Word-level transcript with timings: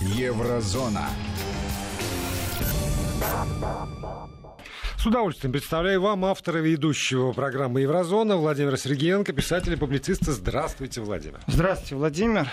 Еврозона. 0.00 1.08
С 4.96 5.06
удовольствием 5.06 5.52
представляю 5.52 6.00
вам 6.02 6.24
автора 6.24 6.58
ведущего 6.58 7.32
программы 7.32 7.80
«Еврозона» 7.80 8.36
Владимира 8.36 8.76
Сергеенко, 8.76 9.32
писателя 9.32 9.74
и 9.74 9.78
публициста. 9.78 10.32
Здравствуйте, 10.32 11.00
Владимир. 11.00 11.40
Здравствуйте, 11.46 11.94
Владимир. 11.96 12.48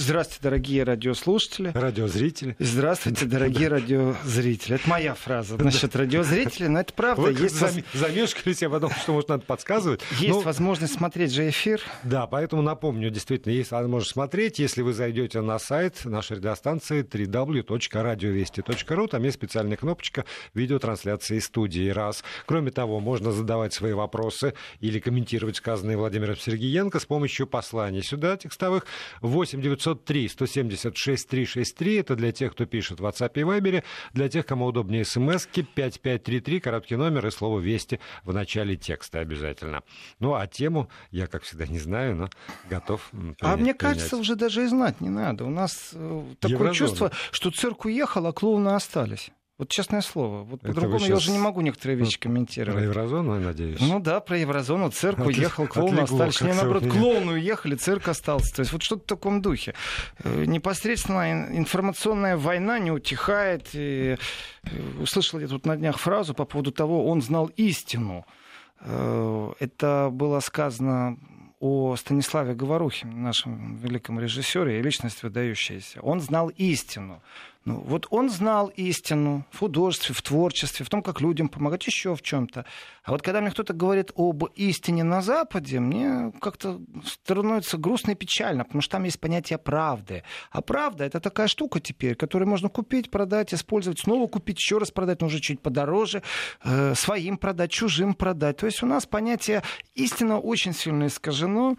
Здравствуйте, 0.00 0.42
дорогие 0.44 0.84
радиослушатели. 0.84 1.72
Радиозрители. 1.74 2.54
Здравствуйте, 2.60 3.26
дорогие 3.26 3.66
радиозрители. 3.66 4.76
Это 4.76 4.88
моя 4.88 5.14
фраза 5.14 5.56
насчет 5.56 5.96
радиозрителей, 5.96 6.68
но 6.68 6.78
это 6.80 6.92
правда. 6.92 7.22
Вы 7.22 7.32
есть 7.32 7.56
зам... 7.56 7.72
замешкались, 7.92 8.62
я 8.62 8.70
подумал, 8.70 8.94
что, 8.94 9.12
может, 9.12 9.28
надо 9.28 9.44
подсказывать. 9.44 10.00
Есть 10.20 10.36
но... 10.36 10.40
возможность 10.42 10.94
смотреть 10.94 11.32
же 11.32 11.48
эфир. 11.48 11.80
Да, 12.04 12.28
поэтому 12.28 12.62
напомню, 12.62 13.10
действительно, 13.10 13.52
есть 13.52 13.72
возможность 13.72 14.12
смотреть, 14.12 14.60
если 14.60 14.82
вы 14.82 14.92
зайдете 14.92 15.40
на 15.40 15.58
сайт 15.58 16.04
нашей 16.04 16.36
радиостанции 16.36 17.02
www.radiovести.ru, 17.02 19.08
там 19.08 19.24
есть 19.24 19.36
специальная 19.36 19.76
кнопочка 19.76 20.24
видеотрансляции 20.54 21.40
студии. 21.40 21.88
Раз. 21.88 22.22
Кроме 22.46 22.70
того, 22.70 23.00
можно 23.00 23.32
задавать 23.32 23.74
свои 23.74 23.94
вопросы 23.94 24.54
или 24.78 25.00
комментировать 25.00 25.56
сказанные 25.56 25.96
Владимиром 25.96 26.36
Сергеенко 26.36 27.00
с 27.00 27.04
помощью 27.04 27.48
посланий 27.48 28.04
сюда, 28.04 28.36
текстовых, 28.36 28.86
8 29.22 29.60
900 29.60 29.87
903 29.94 30.28
176 30.28 31.28
363. 31.28 31.96
Это 31.96 32.16
для 32.16 32.32
тех, 32.32 32.52
кто 32.52 32.66
пишет 32.66 33.00
в 33.00 33.06
WhatsApp 33.06 33.32
и 33.34 33.40
Viber. 33.40 33.84
Для 34.12 34.28
тех, 34.28 34.46
кому 34.46 34.66
удобнее 34.66 35.04
смс-ки 35.04 35.62
5533, 35.62 36.60
короткий 36.60 36.96
номер 36.96 37.26
и 37.26 37.30
слово 37.30 37.60
«Вести» 37.60 38.00
в 38.24 38.32
начале 38.32 38.76
текста 38.76 39.20
обязательно. 39.20 39.82
Ну, 40.18 40.34
а 40.34 40.46
тему 40.46 40.88
я, 41.10 41.26
как 41.26 41.42
всегда, 41.42 41.66
не 41.66 41.78
знаю, 41.78 42.16
но 42.16 42.28
готов 42.68 43.08
принять, 43.10 43.36
А 43.40 43.56
мне 43.56 43.74
кажется, 43.74 44.10
принять. 44.10 44.22
уже 44.22 44.36
даже 44.36 44.64
и 44.64 44.66
знать 44.66 45.00
не 45.00 45.10
надо. 45.10 45.44
У 45.44 45.50
нас 45.50 45.90
э, 45.94 46.22
такое 46.40 46.56
Еврозона. 46.56 46.74
чувство, 46.74 47.12
что 47.30 47.50
цирк 47.50 47.84
уехал, 47.84 48.26
а 48.26 48.32
клоуны 48.32 48.70
остались. 48.70 49.30
Вот 49.58 49.70
честное 49.70 50.02
слово. 50.02 50.44
Вот 50.44 50.60
по-другому 50.60 51.04
я 51.04 51.16
уже 51.16 51.32
не 51.32 51.38
могу 51.38 51.60
некоторые 51.62 51.96
вещи 51.96 52.16
комментировать. 52.16 52.78
Про 52.78 52.84
еврозону, 52.84 53.34
я 53.34 53.40
надеюсь. 53.40 53.80
Ну 53.80 53.98
да, 53.98 54.20
про 54.20 54.38
еврозону. 54.38 54.88
Цирк 54.92 55.18
уехал, 55.18 55.66
клоуны 55.66 56.00
остались. 56.00 56.40
Не, 56.40 56.52
наоборот, 56.52 56.84
клоуны 56.84 57.32
уехали, 57.32 57.74
цирк 57.74 58.06
остался. 58.06 58.54
То 58.54 58.60
есть 58.60 58.72
вот 58.72 58.84
что-то 58.84 59.02
в 59.02 59.06
таком 59.06 59.42
духе. 59.42 59.74
Э, 60.22 60.44
непосредственно 60.44 61.48
информационная 61.56 62.36
война 62.36 62.78
не 62.78 62.92
утихает. 62.92 63.70
И 63.72 64.16
э, 64.62 64.68
услышал 65.02 65.40
я 65.40 65.48
тут 65.48 65.66
на 65.66 65.76
днях 65.76 65.98
фразу 65.98 66.34
по 66.34 66.44
поводу 66.44 66.70
того, 66.70 67.08
он 67.08 67.20
знал 67.20 67.50
истину. 67.56 68.24
Э, 68.80 69.52
это 69.58 70.10
было 70.12 70.38
сказано 70.38 71.18
о 71.58 71.96
Станиславе 71.96 72.54
Говорухине, 72.54 73.12
нашем 73.12 73.76
великом 73.78 74.20
режиссере 74.20 74.78
и 74.78 74.82
личность 74.82 75.24
выдающаяся. 75.24 76.00
Он 76.00 76.20
знал 76.20 76.48
истину. 76.50 77.20
Ну, 77.68 77.80
вот 77.80 78.06
он 78.08 78.30
знал 78.30 78.68
истину 78.76 79.44
в 79.50 79.58
художестве, 79.58 80.14
в 80.14 80.22
творчестве, 80.22 80.86
в 80.86 80.88
том, 80.88 81.02
как 81.02 81.20
людям 81.20 81.50
помогать, 81.50 81.86
еще 81.86 82.16
в 82.16 82.22
чем-то. 82.22 82.64
А 83.04 83.10
вот 83.10 83.20
когда 83.20 83.42
мне 83.42 83.50
кто-то 83.50 83.74
говорит 83.74 84.10
об 84.16 84.44
истине 84.54 85.04
на 85.04 85.20
Западе, 85.20 85.78
мне 85.78 86.32
как-то 86.40 86.80
становится 87.04 87.76
грустно 87.76 88.12
и 88.12 88.14
печально, 88.14 88.64
потому 88.64 88.80
что 88.80 88.92
там 88.92 89.04
есть 89.04 89.20
понятие 89.20 89.58
правды. 89.58 90.22
А 90.50 90.62
правда 90.62 91.04
это 91.04 91.20
такая 91.20 91.46
штука 91.46 91.78
теперь, 91.78 92.14
которую 92.14 92.48
можно 92.48 92.70
купить, 92.70 93.10
продать, 93.10 93.52
использовать, 93.52 93.98
снова 93.98 94.26
купить, 94.28 94.56
еще 94.56 94.78
раз 94.78 94.90
продать, 94.90 95.20
но 95.20 95.26
уже 95.26 95.38
чуть 95.38 95.60
подороже, 95.60 96.22
э, 96.64 96.94
своим 96.94 97.36
продать, 97.36 97.70
чужим 97.70 98.14
продать. 98.14 98.56
То 98.56 98.66
есть 98.66 98.82
у 98.82 98.86
нас 98.86 99.04
понятие 99.04 99.62
истина 99.94 100.38
очень 100.38 100.72
сильно 100.72 101.08
искажено, 101.08 101.76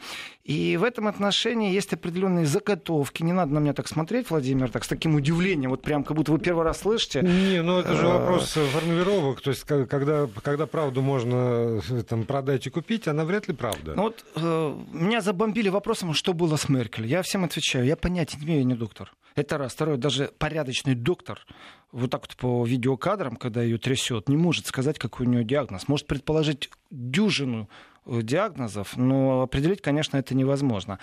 и 0.49 0.77
в 0.77 0.83
этом 0.83 1.07
отношении 1.07 1.71
есть 1.71 1.93
определенные 1.93 2.47
заготовки. 2.47 3.21
Не 3.21 3.33
надо 3.33 3.53
на 3.53 3.59
меня 3.59 3.73
так 3.73 3.87
смотреть, 3.87 4.31
Владимир, 4.31 4.71
так 4.71 4.83
с 4.83 4.87
таким 4.87 5.13
удивлением 5.13 5.69
вот 5.69 5.83
прям 5.83 6.03
как 6.03 6.17
будто 6.17 6.31
вы 6.31 6.39
первый 6.39 6.63
раз 6.63 6.79
слышите. 6.79 7.21
Не, 7.21 7.61
ну 7.61 7.77
это 7.77 7.95
же 7.95 8.07
э, 8.07 8.11
вопрос 8.11 8.53
формулировок. 8.53 9.41
То 9.41 9.51
есть 9.51 9.63
когда, 9.63 10.27
когда 10.41 10.65
правду 10.65 11.03
можно 11.03 11.79
э, 11.87 12.01
там, 12.01 12.23
продать 12.23 12.65
и 12.65 12.71
купить, 12.71 13.07
она 13.07 13.25
вряд 13.25 13.47
ли 13.47 13.53
правда. 13.53 13.93
Ну, 13.93 14.01
вот 14.01 14.25
э, 14.37 14.75
меня 14.91 15.21
забомбили 15.21 15.69
вопросом, 15.69 16.15
что 16.15 16.33
было 16.33 16.55
с 16.55 16.67
Меркель. 16.67 17.05
Я 17.05 17.21
всем 17.21 17.43
отвечаю, 17.43 17.85
я 17.85 17.95
понятия 17.95 18.37
не 18.39 18.45
имею, 18.47 18.59
я 18.61 18.65
не 18.65 18.73
доктор. 18.73 19.13
Это 19.35 19.59
раз. 19.59 19.73
Второе, 19.73 19.97
даже 19.97 20.31
порядочный 20.39 20.95
доктор 20.95 21.45
вот 21.91 22.09
так 22.09 22.21
вот 22.21 22.35
по 22.35 22.65
видеокадрам, 22.65 23.35
когда 23.35 23.61
ее 23.61 23.77
трясет, 23.77 24.29
не 24.29 24.37
может 24.37 24.65
сказать, 24.65 24.97
какой 24.97 25.27
у 25.27 25.29
нее 25.29 25.43
диагноз. 25.43 25.87
Может 25.87 26.07
предположить 26.07 26.71
дюжину 26.89 27.69
диагнозов, 28.05 28.97
но 28.97 29.41
определить, 29.41 29.81
конечно, 29.81 30.17
это 30.17 30.35
невозможно. 30.35 30.99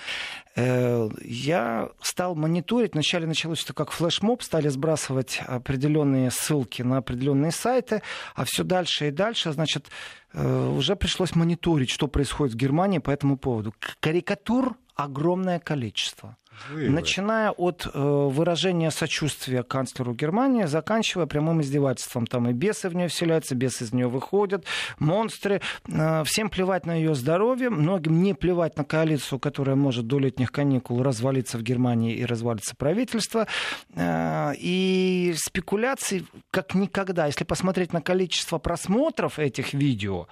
Э, 0.54 1.08
я 1.22 1.90
стал 2.00 2.34
мониторить, 2.34 2.94
вначале 2.94 3.26
началось 3.26 3.64
это 3.64 3.74
как 3.74 3.90
флешмоб, 3.90 4.42
стали 4.42 4.68
сбрасывать 4.68 5.40
определенные 5.46 6.30
ссылки 6.30 6.82
на 6.82 6.98
определенные 6.98 7.52
сайты, 7.52 8.02
а 8.34 8.44
все 8.44 8.64
дальше 8.64 9.08
и 9.08 9.10
дальше, 9.10 9.52
значит, 9.52 9.86
э, 10.32 10.68
уже 10.68 10.96
пришлось 10.96 11.34
мониторить, 11.34 11.90
что 11.90 12.08
происходит 12.08 12.54
в 12.54 12.58
Германии 12.58 12.98
по 12.98 13.10
этому 13.10 13.36
поводу. 13.36 13.74
Карикатур 14.00 14.76
огромное 14.94 15.60
количество. 15.60 16.36
Вы, 16.70 16.88
Начиная 16.88 17.50
от 17.50 17.86
э, 17.86 17.90
выражения 17.98 18.90
сочувствия 18.90 19.62
канцлеру 19.62 20.14
Германии, 20.14 20.64
заканчивая 20.64 21.26
прямым 21.26 21.60
издевательством. 21.60 22.26
Там 22.26 22.48
и 22.48 22.52
бесы 22.52 22.88
в 22.88 22.94
нее 22.94 23.08
вселяются, 23.08 23.54
бесы 23.54 23.84
из 23.84 23.92
нее 23.92 24.08
выходят, 24.08 24.64
монстры. 24.98 25.60
Э, 25.88 26.24
всем 26.24 26.50
плевать 26.50 26.86
на 26.86 26.94
ее 26.94 27.14
здоровье, 27.14 27.70
многим 27.70 28.22
не 28.22 28.34
плевать 28.34 28.76
на 28.76 28.84
коалицию, 28.84 29.38
которая 29.38 29.76
может 29.76 30.06
до 30.06 30.18
летних 30.18 30.50
каникул 30.50 31.02
развалиться 31.02 31.58
в 31.58 31.62
Германии 31.62 32.14
и 32.14 32.24
развалится 32.24 32.74
правительство. 32.76 33.46
Э, 33.94 34.52
и 34.56 35.34
спекуляций 35.36 36.26
как 36.50 36.74
никогда. 36.74 37.26
Если 37.26 37.44
посмотреть 37.44 37.92
на 37.92 38.00
количество 38.00 38.58
просмотров 38.58 39.38
этих 39.38 39.74
видео, 39.74 40.26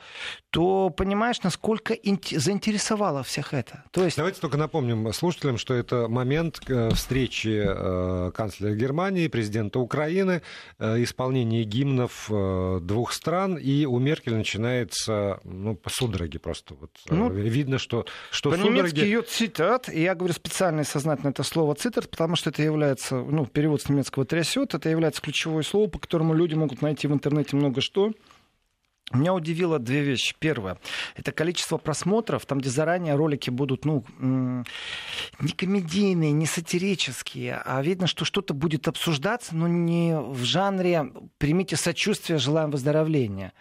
то 0.51 0.91
понимаешь, 0.91 1.43
насколько 1.43 1.97
заинтересовало 2.31 3.23
всех 3.23 3.53
это. 3.55 3.85
То 3.91 4.05
есть... 4.05 4.17
Давайте 4.17 4.41
только 4.41 4.57
напомним 4.57 5.13
слушателям, 5.13 5.59
что 5.59 5.75
это 5.75 6.09
момент 6.15 6.61
э, 6.69 6.91
встречи 6.95 7.63
э, 7.67 8.31
канцлера 8.33 8.75
Германии, 8.75 9.29
президента 9.29 9.79
Украины, 9.79 10.41
э, 10.79 11.03
исполнение 11.03 11.65
гимнов 11.65 12.31
двух 12.83 13.13
стран, 13.13 13.57
и 13.57 13.85
у 13.85 13.99
Меркель 13.99 14.35
начинается 14.35 15.41
ну, 15.45 15.79
судороги 15.87 16.39
просто. 16.39 16.75
Вот, 16.75 16.91
ну, 17.11 17.29
видно, 17.31 17.79
что, 17.79 18.07
что 18.31 18.51
По-немецки 18.51 18.91
судороги... 18.91 19.01
ее 19.01 19.23
цитат, 19.23 19.89
и 19.89 20.03
я 20.03 20.15
говорю 20.15 20.33
специально 20.33 20.81
и 20.81 20.85
сознательно 20.85 21.31
это 21.31 21.43
слово 21.43 21.75
цитат, 21.75 22.09
потому 22.09 22.37
что 22.37 22.51
это 22.51 22.63
является, 22.63 23.17
ну, 23.17 23.45
перевод 23.47 23.83
с 23.83 23.89
немецкого 23.89 24.25
трясет, 24.25 24.75
это 24.75 24.89
является 24.89 25.21
ключевое 25.21 25.63
слово, 25.63 25.89
по 25.89 25.99
которому 25.99 26.35
люди 26.35 26.55
могут 26.55 26.81
найти 26.81 27.07
в 27.09 27.13
интернете 27.13 27.57
много 27.57 27.81
что. 27.81 28.13
Меня 29.13 29.35
удивило 29.35 29.79
две 29.79 30.03
вещи. 30.03 30.35
Первое, 30.39 30.79
это 31.15 31.31
количество 31.31 31.77
просмотров, 31.77 32.47
там, 32.47 32.59
где 32.59 32.71
заранее 32.71 33.15
ролики 33.17 33.51
будут, 33.51 33.85
ну, 33.85 34.05
не 34.19 35.53
комедийные, 35.53 36.33
не 36.33 36.47
сатирические, 36.47 37.61
а 37.65 37.83
видно, 37.83 38.07
что 38.07 38.25
что-то 38.25 38.55
будет 38.55 38.89
обсуждаться, 38.89 39.55
но 39.55 39.69
не 39.69 40.19
в 40.19 40.43
жанре 40.45 41.13
«примите 41.39 41.77
сочувствие, 41.77 42.39
желаем 42.39 42.71
выздоровления». 42.71 43.53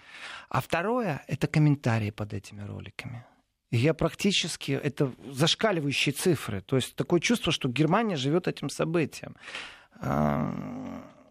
А 0.50 0.62
второе, 0.62 1.24
это 1.28 1.48
комментарии 1.48 2.12
под 2.12 2.34
этими 2.34 2.62
роликами. 2.62 3.26
Я 3.70 3.94
практически, 3.96 4.72
это 4.72 5.12
зашкаливающие 5.28 6.14
цифры. 6.14 6.62
То 6.62 6.76
есть 6.76 6.96
такое 6.96 7.20
чувство, 7.20 7.52
что 7.52 7.68
Германия 7.68 8.16
живет 8.16 8.48
этим 8.48 8.70
событием 8.70 9.36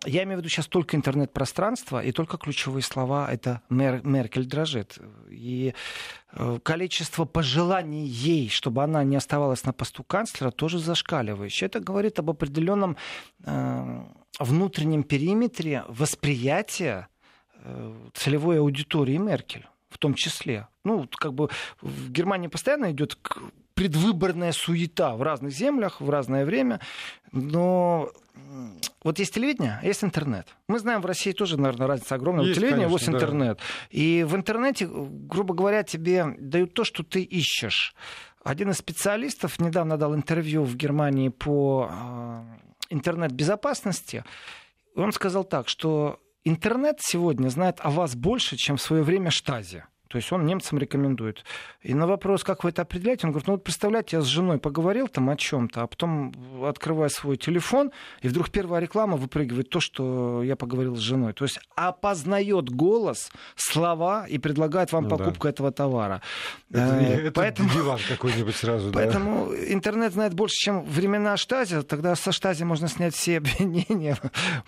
я 0.04 0.24
имею 0.24 0.38
в 0.38 0.40
виду 0.40 0.48
сейчас 0.48 0.66
только 0.66 0.96
интернет-пространство, 0.96 2.02
и 2.02 2.12
только 2.12 2.36
ключевые 2.36 2.82
слова— 2.82 3.30
это 3.32 3.62
Мер, 3.68 4.04
Меркель 4.04 4.46
дрожит. 4.46 4.98
И 5.30 5.74
э, 6.32 6.58
количество 6.62 7.24
пожеланий 7.24 8.06
ей, 8.06 8.48
чтобы 8.48 8.82
она 8.82 9.04
не 9.04 9.16
оставалась 9.16 9.64
на 9.64 9.72
посту 9.72 10.02
канцлера, 10.02 10.50
тоже 10.50 10.78
зашкаливающее. 10.78 11.66
Это 11.66 11.80
говорит 11.80 12.18
об 12.18 12.30
определенном 12.30 12.96
э, 13.44 14.04
внутреннем 14.38 15.04
периметре 15.04 15.84
восприятия 15.88 17.08
э, 17.54 17.94
целевой 18.14 18.58
аудитории 18.58 19.18
Меркель 19.18 19.66
в 19.88 19.98
том 19.98 20.14
числе. 20.14 20.68
Ну, 20.84 21.06
как 21.16 21.34
бы 21.34 21.50
в 21.82 22.10
Германии 22.10 22.48
постоянно 22.48 22.90
идет 22.92 23.18
предвыборная 23.74 24.52
суета 24.52 25.14
в 25.16 25.22
разных 25.22 25.52
землях 25.52 26.00
в 26.00 26.08
разное 26.08 26.44
время, 26.44 26.80
но 27.30 28.10
вот 29.02 29.18
есть 29.18 29.34
телевидение, 29.34 29.78
а 29.82 29.86
есть 29.86 30.04
интернет. 30.04 30.46
Мы 30.68 30.78
знаем, 30.78 31.00
в 31.00 31.06
России 31.06 31.32
тоже, 31.32 31.58
наверное, 31.58 31.86
разница 31.86 32.14
огромная. 32.14 32.44
Есть, 32.44 32.56
у 32.56 32.60
телевидения 32.60 32.86
конечно, 32.86 33.10
есть 33.10 33.22
интернет. 33.22 33.58
Да. 33.58 33.64
И 33.90 34.24
в 34.24 34.36
интернете, 34.36 34.88
грубо 34.88 35.54
говоря, 35.54 35.82
тебе 35.82 36.36
дают 36.38 36.74
то, 36.74 36.84
что 36.84 37.02
ты 37.02 37.22
ищешь. 37.22 37.94
Один 38.44 38.70
из 38.70 38.78
специалистов 38.78 39.60
недавно 39.60 39.96
дал 39.96 40.14
интервью 40.14 40.64
в 40.64 40.76
Германии 40.76 41.28
по 41.28 41.88
а, 41.90 42.44
интернет-безопасности. 42.90 44.24
Он 44.96 45.12
сказал 45.12 45.44
так, 45.44 45.68
что 45.68 46.20
интернет 46.44 46.98
сегодня 47.00 47.48
знает 47.48 47.78
о 47.80 47.90
вас 47.90 48.14
больше, 48.14 48.56
чем 48.56 48.76
в 48.76 48.82
свое 48.82 49.02
время 49.02 49.30
Штази. 49.30 49.84
То 50.12 50.16
есть 50.16 50.30
он 50.30 50.44
немцам 50.44 50.78
рекомендует. 50.78 51.42
И 51.80 51.94
на 51.94 52.06
вопрос, 52.06 52.44
как 52.44 52.64
вы 52.64 52.70
это 52.70 52.82
определяете, 52.82 53.26
он 53.26 53.32
говорит, 53.32 53.48
ну 53.48 53.54
вот 53.54 53.64
представляете, 53.64 54.16
я 54.16 54.22
с 54.22 54.26
женой 54.26 54.58
поговорил 54.58 55.08
там 55.08 55.30
о 55.30 55.36
чем-то, 55.36 55.80
а 55.80 55.86
потом 55.86 56.34
открываю 56.66 57.08
свой 57.08 57.38
телефон, 57.38 57.92
и 58.20 58.28
вдруг 58.28 58.50
первая 58.50 58.82
реклама 58.82 59.16
выпрыгивает 59.16 59.70
то, 59.70 59.80
что 59.80 60.42
я 60.42 60.54
поговорил 60.54 60.96
с 60.96 60.98
женой. 60.98 61.32
То 61.32 61.44
есть 61.44 61.60
опознает 61.76 62.68
голос, 62.68 63.32
слова 63.56 64.26
и 64.28 64.36
предлагает 64.36 64.92
вам 64.92 65.04
ну, 65.04 65.16
покупку 65.16 65.44
да. 65.44 65.48
этого 65.48 65.72
товара. 65.72 66.20
Это, 66.70 66.98
э, 67.00 67.28
это 67.28 67.32
поэтому, 67.32 67.70
диван 67.70 67.98
какой-нибудь 68.06 68.54
сразу. 68.54 68.92
Поэтому 68.92 69.48
да. 69.48 69.72
интернет 69.72 70.12
знает 70.12 70.34
больше, 70.34 70.56
чем 70.56 70.84
времена 70.84 71.38
штази. 71.38 71.80
Тогда 71.80 72.16
со 72.16 72.32
штази 72.32 72.64
можно 72.64 72.86
снять 72.86 73.14
все 73.14 73.36
обвинения 73.38 74.18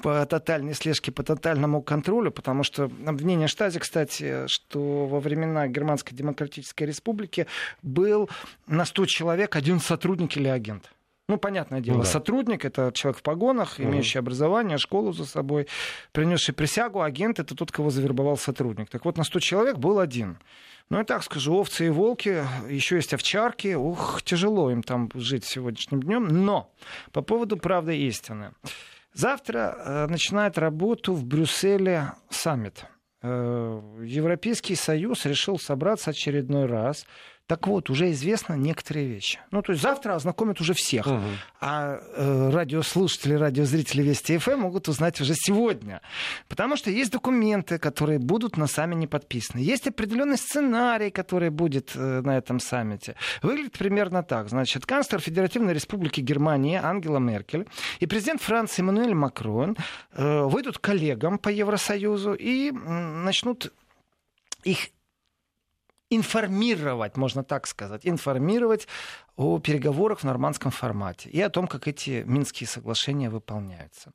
по 0.03 0.25
тотальной 0.25 0.73
слежке, 0.73 1.13
по 1.13 1.23
тотальному 1.23 1.83
контролю, 1.83 2.31
потому 2.31 2.63
что 2.63 2.91
обвинение 3.07 3.47
штази, 3.47 3.79
кстати, 3.79 4.47
что 4.47 5.05
во 5.05 5.21
времена 5.35 5.69
Германской 5.69 6.17
Демократической 6.17 6.85
Республики 6.85 7.47
был 7.83 8.29
на 8.67 8.85
100 8.85 9.07
человек 9.07 9.57
один 9.57 9.81
сотрудник 9.81 10.37
или 10.37 10.49
агент. 10.49 10.91
Ну, 11.27 11.39
понятное 11.39 11.81
дело, 11.81 11.97
ну, 11.97 12.03
да. 12.03 12.09
сотрудник 12.09 12.67
это 12.67 12.93
человек 12.93 13.19
в 13.19 13.23
погонах, 13.23 13.81
имеющий 13.81 14.19
угу. 14.19 14.27
образование, 14.27 14.77
школу 14.77 15.13
за 15.15 15.25
собой, 15.25 15.69
принесший 16.13 16.55
присягу, 16.55 17.01
агент 17.01 17.39
это 17.39 17.55
тот, 17.55 17.73
кого 17.73 17.89
завербовал 17.89 18.37
сотрудник. 18.37 18.91
Так 18.91 19.07
вот, 19.07 19.17
на 19.17 19.25
100 19.25 19.41
человек 19.41 19.79
был 19.79 20.01
один. 20.01 20.37
Ну, 20.91 21.01
и 21.01 21.05
так 21.05 21.23
скажу, 21.23 21.55
овцы 21.55 21.87
и 21.87 21.91
волки, 21.91 22.45
еще 22.69 22.97
есть 22.97 23.15
овчарки. 23.15 23.75
Ух, 23.75 24.23
тяжело 24.23 24.71
им 24.71 24.83
там 24.83 25.11
жить 25.15 25.47
сегодняшним 25.47 26.03
днем. 26.03 26.45
Но 26.45 26.71
по 27.13 27.23
поводу 27.23 27.57
правды 27.57 27.97
и 27.97 28.07
истины. 28.07 28.53
Завтра 29.15 29.77
э, 29.79 30.07
начинает 30.09 30.59
работу 30.59 31.15
в 31.15 31.25
Брюсселе 31.25 32.13
саммит. 32.29 32.85
Э, 33.27 33.81
Европейский 34.03 34.75
Союз 34.75 35.25
решил 35.25 35.59
собраться 35.59 36.11
очередной 36.11 36.67
раз 36.67 37.07
так 37.47 37.67
вот, 37.67 37.91
уже 37.91 38.11
известно 38.13 38.55
некоторые 38.55 39.07
вещи. 39.07 39.39
Ну, 39.51 39.61
то 39.61 39.73
есть 39.73 39.83
завтра 39.83 40.15
ознакомят 40.15 40.63
уже 40.63 40.73
всех. 40.73 41.07
Угу. 41.07 41.21
А 41.61 42.01
э, 42.17 42.51
радиослушатели, 42.51 43.35
радиозрители 43.35 44.03
Вести 44.03 44.39
ФМ 44.39 44.61
могут 44.61 44.89
узнать 44.89 45.21
уже 45.21 45.35
сегодня. 45.35 46.01
Потому 46.49 46.77
что 46.77 46.91
есть 46.91 47.13
документы, 47.13 47.79
которые 47.79 48.19
будут 48.19 48.57
на 48.57 48.67
саммите 48.67 48.95
не 49.01 49.07
подписаны. 49.07 49.61
Есть 49.61 49.87
определенный 49.87 50.39
сценарий, 50.39 51.11
который 51.11 51.51
будет 51.51 51.93
э, 51.95 52.23
на 52.23 52.39
этом 52.39 52.61
саммите. 52.61 53.15
Выглядит 53.43 53.77
примерно 53.77 54.23
так. 54.23 54.49
Значит, 54.49 54.87
канцлер 54.87 55.21
Федеративной 55.21 55.75
Республики 55.75 56.21
Германии 56.21 56.81
Ангела 56.83 57.19
Меркель 57.19 57.67
и 58.01 58.07
президент 58.07 58.41
Франции 58.41 58.81
Эммануэль 58.81 59.15
Макрон 59.15 59.77
э, 60.13 60.43
выйдут 60.45 60.79
коллегам 60.79 61.39
по 61.39 61.51
Евросоюзу 61.51 62.33
и 62.33 62.71
э, 62.71 62.73
начнут 62.73 63.71
их 64.63 64.89
информировать, 66.17 67.17
можно 67.17 67.45
так 67.45 67.67
сказать, 67.67 68.03
информировать 68.05 68.87
о 69.37 69.59
переговорах 69.59 70.21
в 70.21 70.25
нормандском 70.25 70.71
формате 70.71 71.31
и 71.31 71.41
о 71.41 71.51
том, 71.51 71.67
как 71.67 71.89
эти 71.89 72.23
Минские 72.27 72.69
соглашения 72.69 73.31
выполняются. 73.31 74.13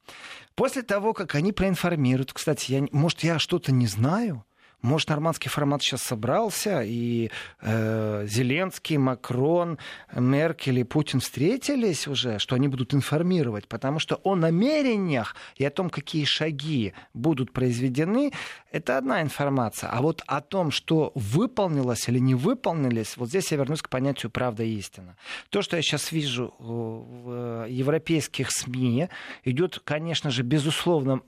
После 0.55 0.81
того, 0.81 1.13
как 1.13 1.35
они 1.35 1.51
проинформируют, 1.51 2.33
кстати, 2.33 2.71
я, 2.71 2.87
может, 2.91 3.23
я 3.23 3.39
что-то 3.39 3.71
не 3.71 3.87
знаю, 3.87 4.45
может, 4.81 5.09
нормандский 5.09 5.49
формат 5.49 5.81
сейчас 5.81 6.01
собрался, 6.01 6.81
и 6.83 7.31
э, 7.61 8.25
Зеленский, 8.27 8.97
Макрон, 8.97 9.77
Меркель 10.15 10.79
и 10.79 10.83
Путин 10.83 11.19
встретились 11.19 12.07
уже, 12.07 12.39
что 12.39 12.55
они 12.55 12.67
будут 12.67 12.93
информировать, 12.93 13.67
потому 13.67 13.99
что 13.99 14.15
о 14.23 14.35
намерениях 14.35 15.35
и 15.55 15.65
о 15.65 15.69
том, 15.69 15.89
какие 15.89 16.23
шаги 16.25 16.93
будут 17.13 17.51
произведены, 17.51 18.31
это 18.71 18.97
одна 18.97 19.21
информация. 19.21 19.89
А 19.89 20.01
вот 20.01 20.23
о 20.27 20.41
том, 20.41 20.71
что 20.71 21.11
выполнилось 21.15 22.07
или 22.07 22.19
не 22.19 22.35
выполнилось, 22.35 23.17
вот 23.17 23.29
здесь 23.29 23.51
я 23.51 23.57
вернусь 23.57 23.81
к 23.81 23.89
понятию 23.89 24.31
правда 24.31 24.63
и 24.63 24.77
истина. 24.77 25.17
То, 25.49 25.61
что 25.61 25.75
я 25.75 25.81
сейчас 25.81 26.11
вижу 26.11 26.53
в 26.59 27.67
европейских 27.67 28.51
СМИ, 28.51 29.09
идет, 29.43 29.81
конечно 29.83 30.31
же, 30.31 30.43
безусловно, 30.43 31.21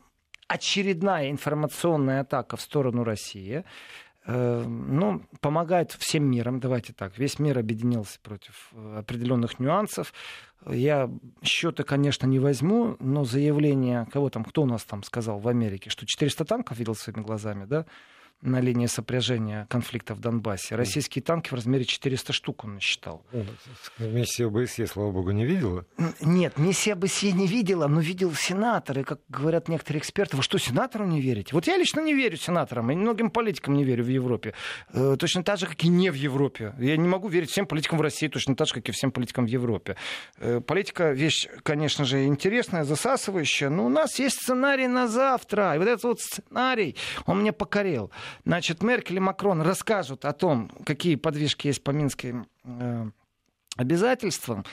очередная 0.51 1.31
информационная 1.31 2.21
атака 2.21 2.57
в 2.57 2.62
сторону 2.62 3.03
России, 3.06 3.63
э, 4.25 4.63
ну, 4.68 5.25
помогает 5.39 5.92
всем 5.94 6.30
миром, 6.30 6.59
давайте 6.59 6.92
так, 6.94 7.18
весь 7.18 7.39
мир 7.39 7.57
объединился 7.57 8.19
против 8.19 8.69
э, 8.74 8.98
определенных 9.00 9.59
нюансов. 9.59 10.13
Я 10.68 11.09
счеты, 11.42 11.83
конечно, 11.83 12.27
не 12.27 12.39
возьму, 12.39 12.98
но 13.00 13.24
заявление, 13.24 14.07
кого 14.12 14.30
там, 14.30 14.44
кто 14.44 14.63
у 14.63 14.65
нас 14.65 14.83
там 14.83 15.03
сказал 15.03 15.39
в 15.39 15.48
Америке, 15.48 15.89
что 15.89 16.06
400 16.06 16.44
танков 16.44 16.77
видел 16.77 16.95
своими 16.95 17.24
глазами, 17.24 17.65
да, 17.65 17.86
на 18.41 18.59
линии 18.59 18.88
сопряжения 18.88 19.67
конфликта 19.69 20.13
в 20.13 20.19
Донбассе. 20.19 20.75
Российские 20.75 21.21
танки 21.21 21.49
в 21.49 21.53
размере 21.53 21.85
400 21.85 22.33
штук 22.33 22.65
он 22.65 22.75
насчитал. 22.75 23.23
Миссия 23.99 24.47
ОБСЕ, 24.47 24.88
слава 24.88 25.11
богу, 25.11 25.31
не 25.31 25.45
видела? 25.45 25.85
Нет, 26.21 26.57
миссия 26.57 26.93
ОБСЕ 26.93 27.31
не 27.31 27.47
видела, 27.47 27.88
но 27.88 28.01
видел 28.01 28.33
сенаторы, 28.33 29.03
как 29.03 29.19
говорят 29.29 29.67
некоторые 29.67 29.99
эксперты. 29.99 30.38
Вы 30.38 30.43
что, 30.43 30.57
сенатору 30.57 31.05
не 31.05 31.21
верите? 31.21 31.49
Вот 31.53 31.67
я 31.67 31.77
лично 31.77 32.01
не 32.01 32.13
верю 32.13 32.38
сенаторам, 32.38 32.91
и 32.91 32.95
многим 32.95 33.29
политикам 33.29 33.75
не 33.75 33.83
верю 33.83 34.03
в 34.03 34.07
Европе. 34.07 34.53
Э, 34.94 35.15
точно 35.19 35.44
так 35.44 35.59
же, 35.59 35.67
как 35.67 35.83
и 35.83 35.87
не 35.87 36.09
в 36.09 36.15
Европе. 36.15 36.73
Я 36.79 36.97
не 36.97 37.07
могу 37.07 37.27
верить 37.27 37.51
всем 37.51 37.65
политикам 37.65 37.99
в 37.99 38.01
России, 38.01 38.27
точно 38.27 38.55
так 38.55 38.67
же, 38.67 38.73
как 38.73 38.89
и 38.89 38.91
всем 38.91 39.11
политикам 39.11 39.45
в 39.45 39.49
Европе. 39.49 39.95
Э, 40.37 40.61
политика 40.61 41.11
вещь, 41.11 41.47
конечно 41.63 42.05
же, 42.05 42.25
интересная, 42.25 42.83
засасывающая, 42.83 43.69
но 43.69 43.85
у 43.85 43.89
нас 43.89 44.19
есть 44.19 44.41
сценарий 44.41 44.87
на 44.87 45.07
завтра. 45.07 45.75
И 45.75 45.77
вот 45.77 45.87
этот 45.87 46.03
вот 46.03 46.19
сценарий, 46.21 46.95
он 47.25 47.41
мне 47.41 47.51
покорил. 47.51 48.11
Значит, 48.45 48.83
Меркель 48.83 49.18
и 49.18 49.19
Макрон 49.19 49.62
расскажут 49.62 50.25
о 50.25 50.33
том, 50.33 50.69
какие 50.86 51.16
подвижки 51.16 51.68
есть 51.68 51.83
по 51.83 51.92
минским 51.92 52.48
э, 52.63 53.10
обязательствам. 53.78 54.66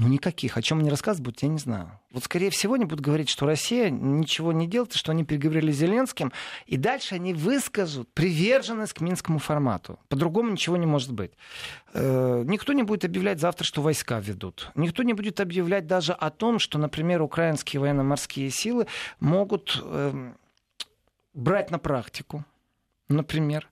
Ну, 0.00 0.08
никаких. 0.08 0.56
О 0.56 0.62
чем 0.62 0.78
они 0.78 0.88
рассказывать 0.88 1.24
будут, 1.24 1.42
я 1.42 1.48
не 1.50 1.58
знаю. 1.58 1.90
Вот, 2.10 2.24
скорее 2.24 2.48
всего, 2.48 2.72
они 2.72 2.86
будут 2.86 3.04
говорить, 3.04 3.28
что 3.28 3.44
Россия 3.44 3.90
ничего 3.90 4.50
не 4.50 4.66
делает, 4.66 4.94
что 4.94 5.12
они 5.12 5.24
переговорили 5.24 5.72
с 5.72 5.76
Зеленским, 5.76 6.32
и 6.64 6.78
дальше 6.78 7.16
они 7.16 7.34
выскажут 7.34 8.08
приверженность 8.14 8.94
к 8.94 9.02
минскому 9.02 9.38
формату. 9.38 9.98
По-другому 10.08 10.52
ничего 10.52 10.78
не 10.78 10.86
может 10.86 11.12
быть. 11.12 11.32
Э, 11.92 12.42
никто 12.46 12.72
не 12.72 12.82
будет 12.82 13.04
объявлять 13.04 13.40
завтра, 13.40 13.66
что 13.66 13.82
войска 13.82 14.20
ведут. 14.20 14.70
Никто 14.74 15.02
не 15.02 15.12
будет 15.12 15.38
объявлять 15.38 15.86
даже 15.86 16.14
о 16.14 16.30
том, 16.30 16.60
что, 16.60 16.78
например, 16.78 17.20
украинские 17.20 17.80
военно-морские 17.80 18.48
силы 18.48 18.86
могут 19.18 19.82
э, 19.84 20.32
брать 21.34 21.70
на 21.70 21.78
практику 21.78 22.46
например, 23.10 23.68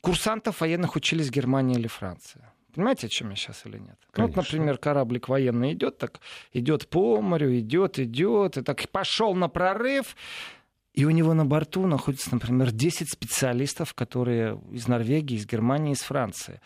курсантов 0.00 0.60
военных 0.60 0.96
учились 0.96 1.28
в 1.28 1.32
Германии 1.32 1.76
или 1.76 1.88
Франции. 1.88 2.44
Понимаете, 2.74 3.08
о 3.08 3.10
чем 3.10 3.30
я 3.30 3.36
сейчас 3.36 3.66
или 3.66 3.78
нет? 3.78 3.98
Ну, 4.16 4.26
вот, 4.26 4.36
например, 4.36 4.78
кораблик 4.78 5.28
военный 5.28 5.72
идет, 5.72 5.98
так 5.98 6.20
идет 6.52 6.88
по 6.88 7.20
морю, 7.20 7.58
идет, 7.58 7.98
идет, 7.98 8.58
и 8.58 8.62
так 8.62 8.88
пошел 8.90 9.34
на 9.34 9.48
прорыв, 9.48 10.16
и 10.94 11.04
у 11.04 11.10
него 11.10 11.34
на 11.34 11.44
борту 11.44 11.86
находится, 11.86 12.32
например, 12.32 12.70
10 12.70 13.10
специалистов, 13.10 13.94
которые 13.94 14.60
из 14.70 14.86
Норвегии, 14.86 15.36
из 15.36 15.46
Германии, 15.46 15.92
из 15.92 16.00
Франции 16.00 16.60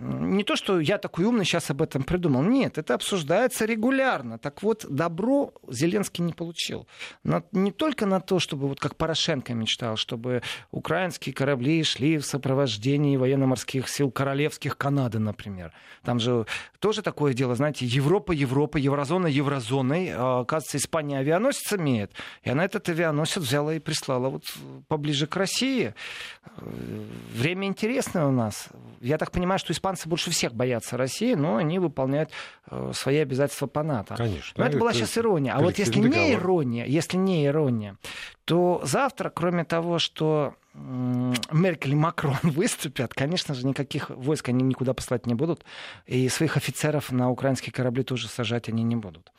не 0.00 0.44
то, 0.44 0.54
что 0.54 0.78
я 0.78 0.96
такой 0.98 1.24
умный 1.24 1.44
сейчас 1.44 1.70
об 1.70 1.82
этом 1.82 2.04
придумал. 2.04 2.42
Нет, 2.42 2.78
это 2.78 2.94
обсуждается 2.94 3.64
регулярно. 3.64 4.38
Так 4.38 4.62
вот, 4.62 4.86
добро 4.88 5.52
Зеленский 5.68 6.22
не 6.22 6.32
получил. 6.32 6.86
Но 7.24 7.42
не 7.50 7.72
только 7.72 8.06
на 8.06 8.20
то, 8.20 8.38
чтобы, 8.38 8.68
вот 8.68 8.78
как 8.78 8.94
Порошенко 8.94 9.54
мечтал, 9.54 9.96
чтобы 9.96 10.42
украинские 10.70 11.34
корабли 11.34 11.82
шли 11.82 12.18
в 12.18 12.24
сопровождении 12.24 13.16
военно-морских 13.16 13.88
сил 13.88 14.12
королевских 14.12 14.76
Канады, 14.76 15.18
например. 15.18 15.72
Там 16.04 16.20
же 16.20 16.46
тоже 16.78 17.02
такое 17.02 17.34
дело, 17.34 17.56
знаете, 17.56 17.84
Европа, 17.84 18.30
Европа, 18.30 18.76
еврозона, 18.76 19.26
еврозоной. 19.26 20.12
А, 20.14 20.40
оказывается, 20.40 20.76
Испания 20.76 21.18
авианосец 21.18 21.72
имеет. 21.72 22.12
И 22.44 22.50
она 22.50 22.64
этот 22.64 22.88
авианосец 22.88 23.42
взяла 23.42 23.74
и 23.74 23.80
прислала 23.80 24.28
вот 24.28 24.44
поближе 24.86 25.26
к 25.26 25.34
России. 25.34 25.92
Время 27.34 27.66
интересное 27.66 28.26
у 28.26 28.30
нас. 28.30 28.68
Я 29.00 29.18
так 29.18 29.32
понимаю, 29.32 29.58
что 29.58 29.72
испанцы 29.88 30.08
больше 30.08 30.30
всех 30.30 30.54
боятся 30.54 30.96
России, 30.96 31.34
но 31.34 31.56
они 31.56 31.78
выполняют 31.78 32.30
э, 32.70 32.92
свои 32.94 33.18
обязательства 33.18 33.66
по 33.66 33.82
НАТО. 33.82 34.14
Конечно. 34.16 34.54
Но 34.56 34.66
это 34.66 34.78
была 34.78 34.92
сейчас 34.92 35.16
ирония. 35.16 35.54
А 35.54 35.60
вот 35.60 35.78
если 35.78 35.98
не 35.98 36.32
ирония, 36.32 36.84
если 36.84 37.16
не 37.16 37.46
ирония, 37.46 37.96
то 38.48 38.80
завтра, 38.82 39.28
кроме 39.28 39.62
того, 39.62 39.98
что 39.98 40.54
Меркель 40.72 41.92
и 41.92 41.94
Макрон 41.94 42.38
выступят, 42.42 43.12
конечно 43.12 43.52
же, 43.52 43.66
никаких 43.66 44.08
войск 44.08 44.48
они 44.48 44.64
никуда 44.64 44.94
послать 44.94 45.26
не 45.26 45.34
будут, 45.34 45.66
и 46.06 46.30
своих 46.30 46.56
офицеров 46.56 47.12
на 47.12 47.30
украинские 47.30 47.74
корабли 47.74 48.04
тоже 48.04 48.26
сажать 48.26 48.70
они 48.70 48.84
не 48.84 48.96
будут. 48.96 49.32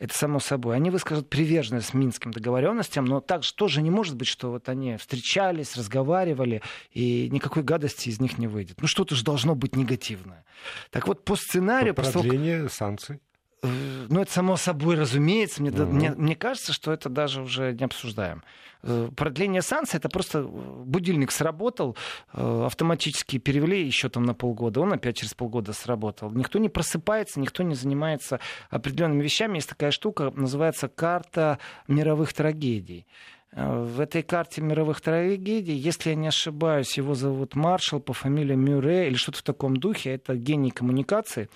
Это 0.00 0.18
само 0.18 0.40
собой. 0.40 0.74
Они 0.74 0.90
выскажут 0.90 1.30
приверженность 1.30 1.94
минским 1.94 2.32
договоренностям, 2.32 3.04
но 3.04 3.20
также 3.20 3.54
тоже 3.54 3.82
не 3.82 3.90
может 3.90 4.16
быть, 4.16 4.26
что 4.26 4.50
вот 4.50 4.68
они 4.68 4.96
встречались, 4.96 5.76
разговаривали, 5.76 6.60
и 6.90 7.28
никакой 7.30 7.62
гадости 7.62 8.08
из 8.08 8.20
них 8.20 8.36
не 8.36 8.48
выйдет. 8.48 8.80
Ну 8.80 8.88
что-то 8.88 9.14
же 9.14 9.22
должно 9.22 9.54
быть 9.54 9.76
негативное. 9.76 10.44
Так 10.90 11.06
вот, 11.06 11.24
по 11.24 11.36
сценарию... 11.36 11.94
По 11.94 12.02
продление 12.02 12.68
санкций. 12.68 13.20
Ну, 13.62 14.20
это 14.20 14.32
само 14.32 14.56
собой 14.56 14.96
разумеется. 14.96 15.62
Мне, 15.62 15.70
угу. 15.70 15.92
мне, 15.92 16.10
мне 16.10 16.36
кажется, 16.36 16.72
что 16.72 16.92
это 16.92 17.08
даже 17.08 17.42
уже 17.42 17.72
не 17.72 17.84
обсуждаем. 17.84 18.42
Э, 18.82 19.08
продление 19.16 19.62
санкций 19.62 19.98
это 19.98 20.08
просто 20.08 20.38
э, 20.40 20.42
будильник 20.44 21.32
сработал, 21.32 21.96
э, 22.32 22.64
автоматически 22.66 23.38
перевели 23.38 23.84
еще 23.84 24.08
там 24.08 24.24
на 24.24 24.34
полгода, 24.34 24.80
он 24.80 24.92
опять 24.92 25.16
через 25.16 25.34
полгода 25.34 25.72
сработал. 25.72 26.30
Никто 26.30 26.58
не 26.58 26.68
просыпается, 26.68 27.40
никто 27.40 27.62
не 27.62 27.74
занимается 27.74 28.38
определенными 28.70 29.22
вещами. 29.22 29.56
Есть 29.56 29.70
такая 29.70 29.90
штука, 29.90 30.32
называется 30.34 30.88
карта 30.88 31.58
мировых 31.88 32.32
трагедий. 32.32 33.06
В 33.52 34.00
этой 34.00 34.22
карте 34.22 34.60
мировых 34.60 35.00
трагедий, 35.00 35.72
если 35.72 36.10
я 36.10 36.16
не 36.16 36.28
ошибаюсь, 36.28 36.98
его 36.98 37.14
зовут 37.14 37.54
Маршал 37.54 38.00
по 38.00 38.12
фамилии 38.12 38.54
Мюррей 38.54 39.06
или 39.06 39.14
что-то 39.14 39.38
в 39.38 39.42
таком 39.42 39.78
духе, 39.78 40.10
это 40.10 40.36
гений 40.36 40.70
коммуникации. 40.70 41.48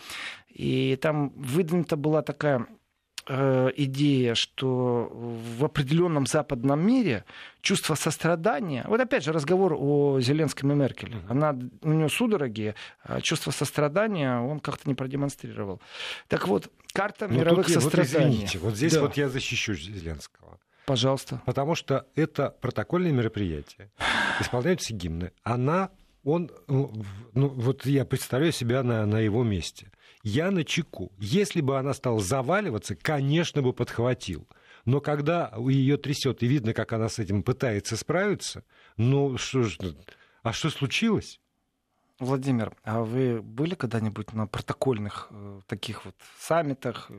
И 0.50 0.96
там 1.00 1.30
выдвинута 1.36 1.96
была 1.96 2.22
такая 2.22 2.66
э, 3.28 3.70
идея, 3.76 4.34
что 4.34 5.08
в 5.12 5.64
определенном 5.64 6.26
западном 6.26 6.84
мире 6.84 7.24
чувство 7.60 7.94
сострадания, 7.94 8.84
вот 8.88 9.00
опять 9.00 9.24
же 9.24 9.32
разговор 9.32 9.74
о 9.78 10.20
Зеленском 10.20 10.72
и 10.72 10.74
Меркель, 10.74 11.16
она, 11.28 11.56
у 11.82 11.92
нее 11.92 12.08
судороги, 12.08 12.74
а 13.02 13.20
чувство 13.20 13.50
сострадания 13.50 14.40
он 14.40 14.60
как-то 14.60 14.88
не 14.88 14.94
продемонстрировал. 14.94 15.80
Так 16.28 16.48
вот, 16.48 16.70
карта 16.92 17.28
Но 17.28 17.34
ну, 17.34 17.40
мировых 17.40 17.66
тут, 17.66 17.76
состраданий. 17.76 18.14
Вот 18.14 18.32
извините, 18.32 18.58
вот 18.58 18.74
здесь 18.74 18.94
да. 18.94 19.00
вот 19.02 19.16
я 19.16 19.28
защищу 19.28 19.74
Зеленского. 19.74 20.58
Пожалуйста. 20.86 21.40
Потому 21.46 21.76
что 21.76 22.06
это 22.16 22.56
протокольное 22.60 23.12
мероприятие, 23.12 23.92
исполняются 24.40 24.92
гимны. 24.92 25.30
Она, 25.44 25.90
он, 26.24 26.50
ну, 26.66 26.92
ну 27.34 27.48
вот 27.48 27.86
я 27.86 28.04
представляю 28.04 28.52
себя 28.52 28.82
на, 28.82 29.06
на 29.06 29.20
его 29.20 29.44
месте– 29.44 29.90
я 30.22 30.50
на 30.50 30.64
чеку. 30.64 31.12
Если 31.18 31.60
бы 31.60 31.78
она 31.78 31.94
стала 31.94 32.20
заваливаться, 32.20 32.94
конечно 32.94 33.62
бы 33.62 33.72
подхватил. 33.72 34.46
Но 34.84 35.00
когда 35.00 35.52
ее 35.68 35.96
трясет 35.96 36.42
и 36.42 36.46
видно, 36.46 36.72
как 36.74 36.92
она 36.92 37.08
с 37.08 37.18
этим 37.18 37.42
пытается 37.42 37.96
справиться, 37.96 38.64
ну 38.96 39.36
что 39.38 39.62
ж, 39.62 39.78
а 40.42 40.52
что 40.52 40.70
случилось? 40.70 41.40
Владимир, 42.20 42.74
а 42.84 43.00
вы 43.02 43.40
были 43.40 43.74
когда-нибудь 43.74 44.34
на 44.34 44.46
протокольных 44.46 45.28
э, 45.30 45.60
таких 45.66 46.04
вот 46.04 46.14
саммитах, 46.38 47.06
э, 47.08 47.18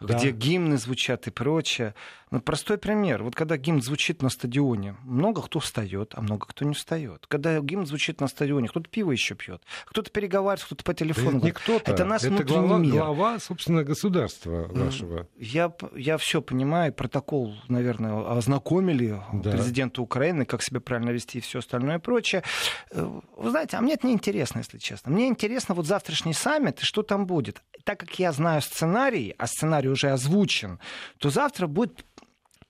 да. 0.00 0.14
где 0.14 0.32
гимны 0.32 0.76
звучат 0.76 1.28
и 1.28 1.30
прочее? 1.30 1.94
Ну, 2.32 2.40
простой 2.40 2.76
пример. 2.76 3.22
Вот 3.22 3.36
когда 3.36 3.56
гимн 3.56 3.80
звучит 3.80 4.22
на 4.22 4.28
стадионе, 4.28 4.96
много 5.04 5.42
кто 5.42 5.60
встает, 5.60 6.14
а 6.16 6.20
много 6.20 6.46
кто 6.46 6.64
не 6.64 6.74
встает. 6.74 7.26
Когда 7.28 7.60
гимн 7.60 7.86
звучит 7.86 8.20
на 8.20 8.26
стадионе, 8.26 8.66
кто-то 8.66 8.90
пиво 8.90 9.12
еще 9.12 9.36
пьет, 9.36 9.62
кто-то 9.84 10.10
переговаривается, 10.10 10.66
кто-то 10.66 10.82
по 10.82 10.94
телефону. 10.94 11.38
Это 11.38 11.46
не 11.46 11.52
кто-то. 11.52 11.92
Это 11.92 12.04
наш 12.04 12.24
это 12.24 12.42
глава, 12.42 12.78
мир. 12.78 12.92
глава, 12.94 13.38
собственно, 13.38 13.84
государства 13.84 14.66
вашего. 14.68 15.28
Я, 15.36 15.72
я 15.94 16.18
все 16.18 16.42
понимаю. 16.42 16.92
Протокол, 16.92 17.54
наверное, 17.68 18.36
ознакомили 18.36 19.22
да. 19.32 19.52
президента 19.52 20.02
Украины, 20.02 20.44
как 20.44 20.62
себя 20.62 20.80
правильно 20.80 21.10
вести 21.10 21.38
и 21.38 21.40
все 21.40 21.60
остальное 21.60 21.98
и 21.98 22.00
прочее. 22.00 22.42
Э, 22.90 23.20
вы 23.36 23.50
знаете, 23.50 23.76
а 23.76 23.80
мне 23.80 23.94
это 23.94 24.06
не 24.08 24.12
интересно 24.12 24.39
интересно, 24.40 24.58
если 24.58 24.78
честно. 24.78 25.12
Мне 25.12 25.28
интересно 25.28 25.74
вот 25.74 25.86
завтрашний 25.86 26.32
саммит 26.32 26.80
и 26.80 26.84
что 26.84 27.02
там 27.02 27.26
будет. 27.26 27.62
Так 27.84 28.00
как 28.00 28.18
я 28.18 28.32
знаю 28.32 28.62
сценарий, 28.62 29.34
а 29.36 29.46
сценарий 29.46 29.88
уже 29.88 30.10
озвучен, 30.10 30.80
то 31.18 31.28
завтра 31.28 31.66
будет 31.66 32.06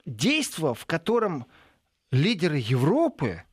действо, 0.04 0.74
в 0.74 0.84
котором 0.86 1.46
лидеры 2.10 2.58
Европы 2.58 3.44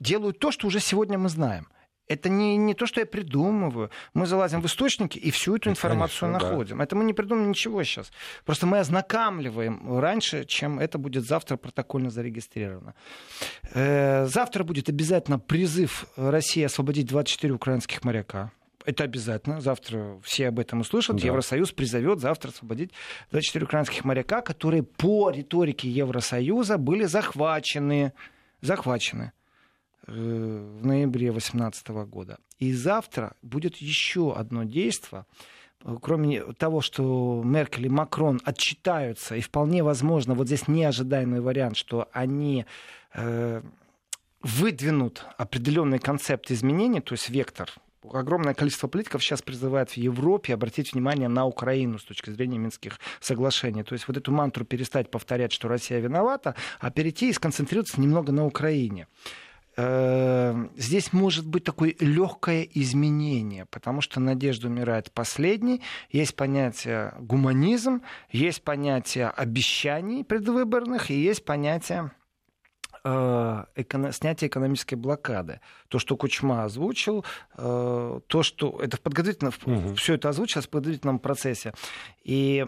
делают 0.00 0.40
то, 0.40 0.50
что 0.50 0.66
уже 0.66 0.80
сегодня 0.80 1.16
мы 1.16 1.28
знаем. 1.28 1.68
Это 2.08 2.30
не, 2.30 2.56
не 2.56 2.74
то, 2.74 2.86
что 2.86 3.00
я 3.00 3.06
придумываю. 3.06 3.90
Мы 4.14 4.26
залазим 4.26 4.62
в 4.62 4.66
источники 4.66 5.18
и 5.18 5.30
всю 5.30 5.56
эту 5.56 5.68
информацию 5.68 6.28
Конечно, 6.28 6.48
находим. 6.48 6.78
Да. 6.78 6.84
Это 6.84 6.96
мы 6.96 7.04
не 7.04 7.12
придумаем 7.12 7.50
ничего 7.50 7.82
сейчас. 7.84 8.10
Просто 8.44 8.66
мы 8.66 8.78
ознакомливаем 8.78 9.98
раньше, 9.98 10.46
чем 10.46 10.78
это 10.78 10.96
будет 10.96 11.26
завтра 11.26 11.56
протокольно 11.56 12.10
зарегистрировано. 12.10 12.94
Э, 13.74 14.26
завтра 14.26 14.64
будет 14.64 14.88
обязательно 14.88 15.38
призыв 15.38 16.06
России 16.16 16.62
освободить 16.62 17.06
24 17.06 17.52
украинских 17.52 18.02
моряка. 18.04 18.52
Это 18.86 19.04
обязательно. 19.04 19.60
Завтра 19.60 20.18
все 20.22 20.48
об 20.48 20.58
этом 20.58 20.80
услышат. 20.80 21.16
Да. 21.16 21.26
Евросоюз 21.26 21.72
призовет 21.72 22.20
завтра 22.20 22.48
освободить 22.48 22.90
24 23.32 23.66
украинских 23.66 24.04
моряка, 24.06 24.40
которые 24.40 24.82
по 24.82 25.28
риторике 25.28 25.90
Евросоюза 25.90 26.78
были 26.78 27.04
захвачены. 27.04 28.14
Захвачены. 28.62 29.32
Э, 30.08 30.78
в 30.80 30.86
ноябре 30.86 31.30
2018 31.30 31.88
года. 32.06 32.38
И 32.58 32.72
завтра 32.72 33.34
будет 33.42 33.76
еще 33.76 34.32
одно 34.32 34.64
действие. 34.64 35.26
Кроме 36.00 36.40
того, 36.54 36.80
что 36.80 37.42
Меркель 37.44 37.86
и 37.86 37.88
Макрон 37.90 38.40
отчитаются, 38.44 39.36
и 39.36 39.40
вполне 39.40 39.82
возможно, 39.82 40.34
вот 40.34 40.46
здесь 40.46 40.66
неожидаемый 40.66 41.40
вариант, 41.40 41.76
что 41.76 42.08
они 42.12 42.64
э, 43.14 43.62
выдвинут 44.42 45.24
определенный 45.36 45.98
концепт 45.98 46.50
изменений, 46.50 47.00
то 47.00 47.12
есть 47.12 47.28
вектор 47.28 47.70
огромное 48.10 48.54
количество 48.54 48.88
политиков 48.88 49.22
сейчас 49.22 49.42
призывает 49.42 49.90
в 49.90 49.96
Европе 49.98 50.54
обратить 50.54 50.94
внимание 50.94 51.28
на 51.28 51.44
Украину 51.44 51.98
с 51.98 52.04
точки 52.04 52.30
зрения 52.30 52.56
Минских 52.56 52.98
соглашений. 53.20 53.82
То 53.82 53.92
есть 53.92 54.08
вот 54.08 54.16
эту 54.16 54.32
мантру 54.32 54.64
перестать 54.64 55.10
повторять, 55.10 55.52
что 55.52 55.68
Россия 55.68 55.98
виновата, 55.98 56.54
а 56.80 56.90
перейти 56.90 57.28
и 57.28 57.32
сконцентрироваться 57.32 58.00
немного 58.00 58.32
на 58.32 58.46
Украине. 58.46 59.08
Эм, 59.80 60.72
здесь 60.76 61.12
может 61.12 61.46
быть 61.46 61.62
такое 61.62 61.94
легкое 62.00 62.66
изменение, 62.74 63.64
потому 63.66 64.00
что 64.00 64.18
надежда 64.18 64.66
умирает 64.66 65.12
последней. 65.12 65.82
Есть 66.10 66.34
понятие 66.34 67.14
гуманизм, 67.20 68.02
есть 68.32 68.64
понятие 68.64 69.28
обещаний 69.28 70.24
предвыборных 70.24 71.12
и 71.12 71.14
есть 71.14 71.44
понятие 71.44 72.10
э, 73.04 73.64
снятия 74.10 74.48
экономической 74.48 74.96
блокады. 74.96 75.60
То, 75.86 76.00
что 76.00 76.16
Кучма 76.16 76.64
озвучил, 76.64 77.24
э, 77.56 78.20
то, 78.26 78.42
что 78.42 78.80
это 78.82 78.96
в 78.96 79.00
подготовительном, 79.00 79.52
угу. 79.64 79.94
все 79.94 80.14
это 80.14 80.30
озвучилось 80.30 80.66
в 80.66 80.70
подготовительном 80.70 81.20
процессе. 81.20 81.72
И 82.24 82.66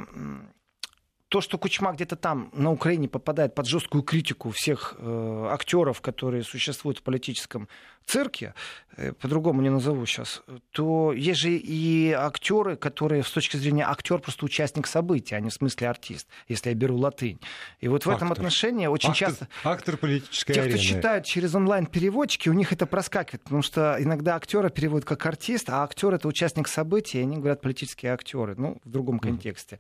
то, 1.31 1.41
что 1.41 1.59
Кучма 1.59 1.93
где-то 1.93 2.17
там 2.17 2.51
на 2.53 2.73
Украине 2.73 3.09
попадает 3.09 3.55
под 3.55 3.67
жесткую 3.67 4.03
критику 4.03 4.51
всех 4.51 4.97
э, 4.99 5.49
актеров, 5.53 6.01
которые 6.01 6.43
существуют 6.43 6.99
в 6.99 7.03
политическом 7.03 7.69
цирке, 8.05 8.53
э, 8.97 9.13
по-другому 9.13 9.63
не 9.63 9.71
назову 9.71 10.05
сейчас, 10.07 10.43
то 10.73 11.13
есть 11.13 11.41
же 11.41 11.53
и 11.53 12.11
актеры, 12.11 12.77
которые 12.77 13.23
с 13.23 13.31
точки 13.31 13.57
зрения 13.57 13.89
актер 13.89 14.19
просто 14.19 14.45
участник 14.45 14.89
события, 14.89 15.37
а 15.37 15.41
не 15.41 15.51
в 15.51 15.53
смысле 15.53 15.89
артист, 15.89 16.27
если 16.49 16.71
я 16.71 16.75
беру 16.75 16.97
латынь. 16.97 17.39
И 17.79 17.87
вот 17.87 18.05
в 18.05 18.11
актор. 18.11 18.17
этом 18.17 18.33
отношении 18.33 18.89
очень 18.89 19.11
актор, 19.11 19.29
часто... 19.29 19.49
Актор 19.63 19.97
политической 19.99 20.55
Те, 20.55 20.63
арены. 20.63 20.75
кто 20.75 20.83
читают 20.83 21.25
через 21.27 21.55
онлайн-переводчики, 21.55 22.49
у 22.49 22.55
них 22.55 22.73
это 22.73 22.87
проскакивает, 22.87 23.43
потому 23.45 23.63
что 23.63 23.97
иногда 24.01 24.35
актера 24.35 24.69
переводят 24.69 25.07
как 25.07 25.25
артист, 25.27 25.71
а 25.71 25.85
актер 25.85 26.13
это 26.13 26.27
участник 26.27 26.67
события, 26.67 27.21
и 27.21 27.23
они 27.23 27.37
говорят 27.37 27.61
политические 27.61 28.13
актеры, 28.13 28.57
ну, 28.57 28.81
в 28.85 28.91
другом 28.91 29.21
контексте. 29.21 29.79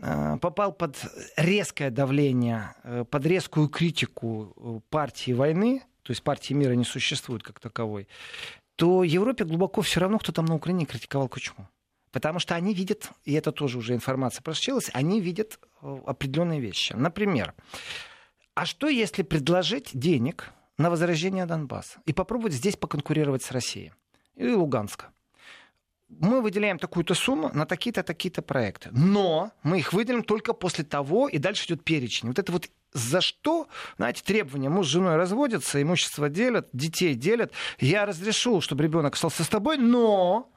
Mm. 0.00 0.38
Попал 0.38 0.72
под 0.78 0.96
резкое 1.36 1.90
давление, 1.90 2.74
э, 2.84 3.04
под 3.04 3.26
резкую 3.26 3.68
критику 3.68 4.54
э, 4.56 4.80
партии 4.90 5.32
войны, 5.32 5.82
то 6.02 6.12
есть 6.12 6.22
партии 6.22 6.54
мира 6.54 6.72
не 6.72 6.84
существует 6.84 7.42
как 7.42 7.60
таковой, 7.60 8.08
то 8.76 9.02
Европе 9.02 9.44
глубоко 9.44 9.82
все 9.82 10.00
равно, 10.00 10.18
кто 10.18 10.32
там 10.32 10.44
на 10.46 10.54
Украине 10.54 10.86
критиковал 10.86 11.28
Кучму. 11.28 11.68
Потому 12.12 12.38
что 12.38 12.54
они 12.54 12.72
видят, 12.72 13.10
и 13.24 13.34
это 13.34 13.52
тоже 13.52 13.78
уже 13.78 13.94
информация 13.94 14.42
просочилась, 14.42 14.90
они 14.94 15.20
видят 15.20 15.58
э, 15.82 15.98
определенные 16.06 16.60
вещи. 16.60 16.94
Например, 16.94 17.54
а 18.54 18.64
что 18.64 18.88
если 18.88 19.22
предложить 19.22 19.90
денег 19.92 20.52
на 20.78 20.90
возрождение 20.90 21.44
Донбасса 21.44 22.00
и 22.06 22.12
попробовать 22.12 22.54
здесь 22.54 22.76
поконкурировать 22.76 23.42
с 23.42 23.50
Россией 23.50 23.92
или 24.36 24.54
Луганска? 24.54 25.12
Мы 26.08 26.40
выделяем 26.40 26.78
такую-то 26.78 27.14
сумму 27.14 27.50
на 27.52 27.66
такие-то, 27.66 28.02
такие-то 28.02 28.42
проекты. 28.42 28.90
Но 28.92 29.52
мы 29.62 29.78
их 29.78 29.92
выделим 29.92 30.22
только 30.22 30.52
после 30.52 30.84
того, 30.84 31.28
и 31.28 31.38
дальше 31.38 31.66
идет 31.66 31.84
перечень. 31.84 32.28
Вот 32.28 32.38
это 32.38 32.50
вот 32.50 32.68
за 32.92 33.20
что, 33.20 33.68
знаете, 33.96 34.22
требования, 34.24 34.70
муж 34.70 34.86
с 34.86 34.90
женой 34.90 35.16
разводятся, 35.16 35.80
имущество 35.80 36.28
делят, 36.28 36.68
детей 36.72 37.14
делят. 37.14 37.52
Я 37.78 38.06
разрешу, 38.06 38.60
чтобы 38.60 38.84
ребенок 38.84 39.14
остался 39.14 39.44
с 39.44 39.48
тобой, 39.48 39.76
но 39.76 40.50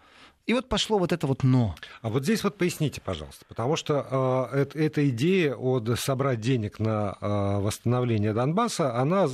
и 0.51 0.53
вот 0.53 0.67
пошло 0.67 0.99
вот 0.99 1.13
это 1.13 1.27
вот 1.27 1.43
«но». 1.43 1.75
А 2.01 2.09
вот 2.09 2.25
здесь 2.25 2.43
вот 2.43 2.57
поясните, 2.57 2.99
пожалуйста, 2.99 3.45
потому 3.47 3.77
что 3.77 4.49
э, 4.51 4.57
это, 4.63 4.77
эта 4.77 5.09
идея 5.09 5.55
от 5.55 5.97
собрать 5.97 6.41
денег 6.41 6.77
на 6.77 7.15
э, 7.21 7.61
восстановление 7.61 8.33
Донбасса, 8.33 8.93
она 8.97 9.29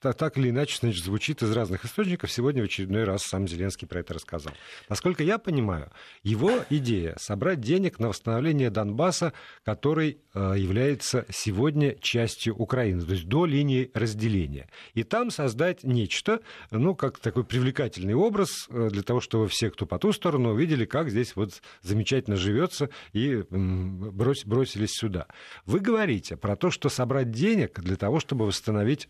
так 0.00 0.38
или 0.38 0.48
иначе 0.48 0.78
значит, 0.80 1.04
звучит 1.04 1.42
из 1.42 1.52
разных 1.52 1.84
источников. 1.84 2.32
Сегодня 2.32 2.62
в 2.62 2.64
очередной 2.64 3.04
раз 3.04 3.24
сам 3.24 3.46
Зеленский 3.46 3.86
про 3.86 4.00
это 4.00 4.14
рассказал. 4.14 4.54
Насколько 4.88 5.22
я 5.22 5.36
понимаю, 5.36 5.90
его 6.22 6.50
идея 6.70 7.16
собрать 7.20 7.60
денег 7.60 7.98
на 7.98 8.08
восстановление 8.08 8.70
Донбасса, 8.70 9.34
который 9.64 10.20
э, 10.32 10.54
является 10.56 11.26
сегодня 11.30 11.96
частью 11.96 12.56
Украины, 12.56 13.02
то 13.02 13.12
есть 13.12 13.28
до 13.28 13.44
линии 13.44 13.90
разделения. 13.92 14.70
И 14.94 15.02
там 15.02 15.30
создать 15.30 15.84
нечто, 15.84 16.40
ну, 16.70 16.94
как 16.94 17.18
такой 17.18 17.44
привлекательный 17.44 18.14
образ 18.14 18.68
э, 18.70 18.88
для 18.90 19.02
того, 19.02 19.20
чтобы 19.20 19.48
все, 19.48 19.70
кто 19.70 19.84
по 19.84 19.98
ту 19.98 20.12
сторону, 20.12 20.54
увидели, 20.62 20.84
как 20.84 21.10
здесь 21.10 21.34
вот 21.34 21.60
замечательно 21.82 22.36
живется, 22.36 22.88
и 23.12 23.44
бросились 23.50 24.92
сюда. 24.92 25.26
Вы 25.66 25.80
говорите 25.80 26.36
про 26.36 26.56
то, 26.56 26.70
что 26.70 26.88
собрать 26.88 27.30
денег 27.30 27.80
для 27.80 27.96
того, 27.96 28.20
чтобы 28.20 28.46
восстановить 28.46 29.08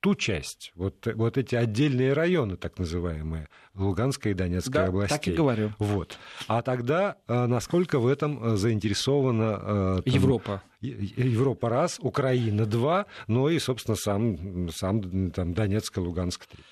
ту 0.00 0.16
часть, 0.16 0.72
вот, 0.74 1.06
вот 1.14 1.38
эти 1.38 1.54
отдельные 1.54 2.12
районы, 2.12 2.56
так 2.56 2.78
называемые, 2.78 3.48
Луганская 3.74 4.32
и 4.32 4.36
Донецкая 4.36 4.84
да, 4.84 4.88
областей. 4.88 5.16
так 5.16 5.28
и 5.28 5.32
говорю. 5.32 5.72
Вот. 5.78 6.18
А 6.48 6.62
тогда 6.62 7.16
э, 7.28 7.46
насколько 7.46 8.00
в 8.00 8.08
этом 8.08 8.44
э, 8.44 8.56
заинтересована... 8.56 10.02
Там, 10.02 10.12
Европа. 10.12 10.62
Европа 10.80 11.68
раз, 11.68 11.98
Украина 12.00 12.66
два, 12.66 13.06
ну 13.28 13.48
и, 13.48 13.60
собственно, 13.60 13.96
сам, 13.96 14.68
сам 14.70 15.30
там, 15.30 15.54
Донецк 15.54 15.96
и 15.96 16.00
Луганск 16.00 16.46
три. 16.46 16.64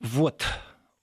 Вот. 0.00 0.44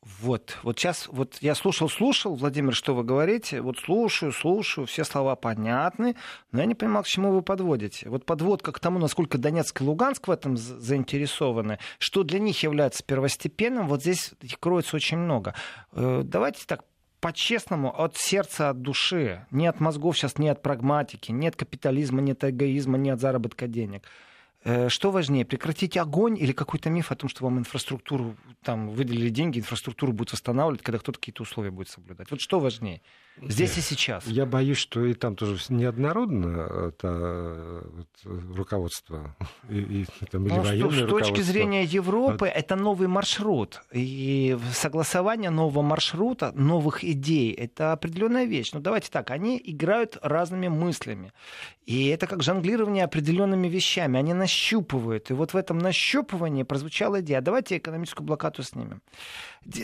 Вот, 0.03 0.57
вот 0.63 0.79
сейчас, 0.79 1.07
вот 1.11 1.37
я 1.41 1.53
слушал, 1.53 1.87
слушал, 1.87 2.33
Владимир, 2.33 2.73
что 2.73 2.95
вы 2.95 3.03
говорите, 3.03 3.61
вот 3.61 3.77
слушаю, 3.77 4.31
слушаю, 4.31 4.87
все 4.87 5.03
слова 5.03 5.35
понятны, 5.35 6.15
но 6.51 6.61
я 6.61 6.65
не 6.65 6.73
понимал, 6.73 7.03
к 7.03 7.07
чему 7.07 7.31
вы 7.31 7.43
подводите. 7.43 8.09
Вот 8.09 8.25
подводка 8.25 8.71
к 8.71 8.79
тому, 8.79 8.97
насколько 8.97 9.37
Донецк 9.37 9.79
и 9.79 9.83
Луганск 9.83 10.27
в 10.27 10.31
этом 10.31 10.57
заинтересованы, 10.57 11.77
что 11.99 12.23
для 12.23 12.39
них 12.39 12.63
является 12.63 13.03
первостепенным, 13.03 13.87
вот 13.87 14.01
здесь 14.01 14.31
кроется 14.59 14.95
очень 14.95 15.17
много. 15.17 15.53
Э, 15.91 16.23
давайте 16.25 16.65
так 16.65 16.83
по-честному, 17.19 17.95
от 17.95 18.17
сердца, 18.17 18.71
от 18.71 18.81
души, 18.81 19.45
не 19.51 19.67
от 19.67 19.79
мозгов 19.79 20.17
сейчас, 20.17 20.39
не 20.39 20.49
от 20.49 20.63
прагматики, 20.63 21.31
нет 21.31 21.55
капитализма, 21.55 22.21
нет 22.21 22.43
эгоизма, 22.43 22.97
нет 22.97 23.19
заработка 23.19 23.67
денег. 23.67 24.07
Э, 24.63 24.89
что 24.89 25.09
важнее, 25.09 25.43
прекратить 25.43 25.97
огонь 25.97 26.37
или 26.37 26.51
какой-то 26.51 26.89
миф 26.89 27.11
о 27.11 27.15
том, 27.15 27.29
что 27.29 27.43
вам 27.43 27.57
инфраструктуру, 27.57 28.37
там, 28.63 28.89
выделили 28.89 29.29
деньги, 29.29 29.59
инфраструктуру 29.59 30.13
будут 30.13 30.33
восстанавливать, 30.33 30.83
когда 30.83 30.99
кто-то 30.99 31.19
какие-то 31.19 31.41
условия 31.41 31.71
будет 31.71 31.89
соблюдать? 31.89 32.29
Вот 32.29 32.41
что 32.41 32.59
важнее? 32.59 33.01
Здесь 33.41 33.77
и 33.77 33.81
сейчас. 33.81 34.27
Я 34.27 34.45
боюсь, 34.45 34.77
что 34.77 35.03
и 35.05 35.13
там 35.13 35.35
тоже 35.35 35.57
неоднородно 35.69 36.89
это 36.89 37.83
вот, 37.91 38.55
руководство. 38.55 39.35
И, 39.69 39.79
и, 39.79 40.05
там, 40.29 40.45
или 40.45 40.81
ну, 40.81 40.91
с, 40.91 40.95
с 40.95 41.09
точки 41.09 41.41
зрения 41.41 41.83
Европы, 41.83 42.47
а... 42.47 42.51
это 42.51 42.75
новый 42.75 43.07
маршрут. 43.07 43.81
И 43.91 44.57
согласование 44.73 45.49
нового 45.49 45.81
маршрута, 45.81 46.51
новых 46.53 47.03
идей, 47.03 47.51
это 47.53 47.93
определенная 47.93 48.45
вещь. 48.45 48.73
Но 48.73 48.79
ну, 48.79 48.83
давайте 48.83 49.09
так, 49.09 49.31
они 49.31 49.59
играют 49.63 50.17
разными 50.21 50.67
мыслями. 50.67 51.31
И 51.85 52.07
это 52.07 52.27
как 52.27 52.43
жонглирование 52.43 53.03
определенными 53.03 53.67
вещами. 53.67 54.19
Они 54.19 54.33
нащупывают. 54.33 55.31
И 55.31 55.33
вот 55.33 55.53
в 55.53 55.57
этом 55.57 55.79
нащупывании 55.79 56.63
прозвучала 56.63 57.21
идея. 57.21 57.41
Давайте 57.41 57.77
экономическую 57.77 58.25
блокаду 58.25 58.61
снимем. 58.61 59.01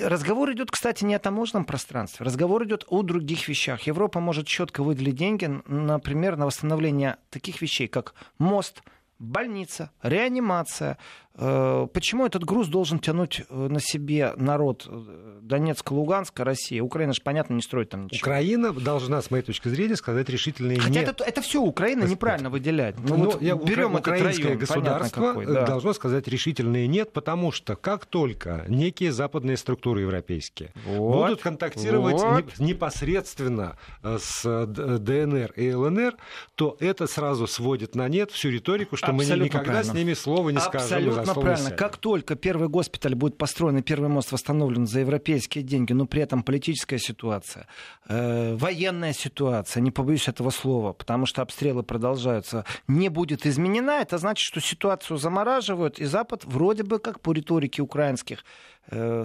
Разговор 0.04 0.52
идет, 0.54 0.72
кстати, 0.72 1.04
не 1.04 1.16
о 1.16 1.20
таможенном 1.20 1.66
пространстве. 1.66 2.26
Разговор 2.26 2.64
идет 2.66 2.86
о 2.88 3.04
других 3.04 3.37
вещах. 3.46 3.82
Европа 3.82 4.20
может 4.22 4.48
четко 4.48 4.84
выделить 4.84 5.16
деньги, 5.16 5.46
например, 5.68 6.38
на 6.38 6.46
восстановление 6.46 7.18
таких 7.30 7.62
вещей, 7.62 7.88
как 7.88 8.14
мост, 8.40 8.82
больница, 9.20 9.92
реанимация, 10.02 10.98
почему 11.38 12.26
этот 12.26 12.44
груз 12.44 12.68
должен 12.68 13.00
тянуть 13.00 13.44
э, 13.48 13.68
на 13.68 13.80
себе 13.80 14.34
народ 14.38 14.88
э, 14.90 15.40
Донецка, 15.42 15.94
Луганска, 15.94 16.44
Россия? 16.44 16.82
Украина 16.82 17.14
же, 17.14 17.22
понятно, 17.24 17.54
не 17.54 17.62
строит 17.62 17.90
там 17.90 18.06
ничего. 18.06 18.20
Украина 18.20 18.74
должна, 18.74 19.22
с 19.22 19.30
моей 19.30 19.44
точки 19.44 19.68
зрения, 19.70 19.96
сказать 19.96 20.30
решительные 20.30 20.80
Хотя 20.80 21.00
нет. 21.02 21.10
это, 21.10 21.24
это 21.24 21.42
все 21.42 21.62
Украина 21.62 22.06
неправильно 22.06 22.50
выделять. 22.50 22.96
Ну, 23.00 23.18
ну 23.18 23.26
вот 23.26 23.42
я, 23.42 23.56
берем 23.56 23.96
украинское 23.96 24.46
район, 24.46 24.60
государство 24.60 25.28
какой, 25.28 25.46
да. 25.46 25.66
должно 25.66 25.94
сказать 25.94 26.28
решительные 26.28 26.88
нет, 26.88 27.14
потому 27.14 27.52
что 27.52 27.76
как 27.76 28.06
только 28.06 28.66
некие 28.68 29.12
западные 29.12 29.58
структуры 29.58 30.02
европейские 30.02 30.72
вот, 30.86 31.28
будут 31.28 31.42
контактировать 31.42 32.16
вот. 32.22 32.60
непосредственно 32.60 33.78
с 34.04 34.66
ДНР 34.66 35.52
и 35.56 35.72
ЛНР, 35.72 36.16
то 36.56 36.78
это 36.80 37.06
сразу 37.06 37.46
сводит 37.46 37.96
на 37.96 38.08
нет 38.08 38.32
всю 38.32 38.50
риторику, 38.50 38.98
что 38.98 39.08
Абсолютно 39.08 39.36
мы 39.36 39.46
никогда 39.46 39.72
правильно. 39.72 39.94
с 39.94 39.96
ними 39.96 40.14
слова 40.14 40.50
не 40.50 40.60
скажем. 40.60 41.27
Абсолютно 41.32 41.56
правильно. 41.56 41.78
Как 41.78 41.98
только 41.98 42.36
первый 42.36 42.70
госпиталь 42.70 43.16
будет 43.16 43.38
построен 43.38 43.78
и 43.78 43.82
первый 43.82 44.10
мост 44.10 44.32
восстановлен 44.32 44.88
за 44.88 45.02
европейские 45.02 45.64
деньги, 45.64 45.94
но 45.94 46.06
при 46.06 46.22
этом 46.22 46.44
политическая 46.44 47.00
ситуация, 47.00 47.68
э, 48.08 48.56
военная 48.56 49.14
ситуация, 49.14 49.82
не 49.82 49.92
побоюсь 49.92 50.28
этого 50.28 50.50
слова, 50.50 50.94
потому 50.94 51.26
что 51.26 51.42
обстрелы 51.42 51.84
продолжаются, 51.84 52.66
не 52.88 53.10
будет 53.10 53.46
изменена, 53.46 54.02
это 54.02 54.18
значит, 54.18 54.44
что 54.44 54.62
ситуацию 54.62 55.18
замораживают, 55.18 56.00
и 56.00 56.06
Запад 56.06 56.46
вроде 56.46 56.84
бы, 56.84 57.00
как 57.00 57.22
по 57.22 57.34
риторике 57.34 57.82
украинских 57.82 58.44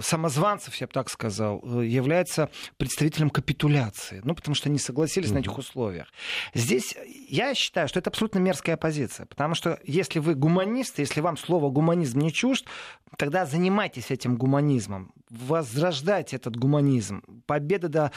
самозванцев, 0.01 0.75
я 0.75 0.87
бы 0.87 0.93
так 0.93 1.09
сказал, 1.09 1.61
э, 1.63 1.85
является 1.85 2.49
представителем 2.77 3.29
капитуляции. 3.29 4.21
Ну, 4.23 4.35
потому 4.35 4.55
что 4.55 4.69
они 4.69 4.77
согласились 4.77 5.29
mm-hmm. 5.29 5.33
на 5.33 5.39
этих 5.39 5.57
условиях. 5.57 6.07
Здесь 6.53 6.95
я 7.29 7.55
считаю, 7.55 7.87
что 7.87 7.99
это 7.99 8.09
абсолютно 8.09 8.39
мерзкая 8.39 8.77
позиция. 8.77 9.25
Потому 9.25 9.55
что 9.55 9.79
если 9.85 10.19
вы 10.19 10.35
гуманист, 10.35 10.99
если 10.99 11.21
вам 11.21 11.37
слово 11.37 11.69
гуманизм 11.69 12.19
не 12.19 12.33
чужд, 12.33 12.67
тогда 13.17 13.45
занимайтесь 13.45 14.11
этим 14.11 14.37
гуманизмом. 14.37 15.13
Возрождайте 15.29 16.35
этот 16.35 16.57
гуманизм. 16.57 17.23
Победа 17.45 17.87
до... 17.87 18.11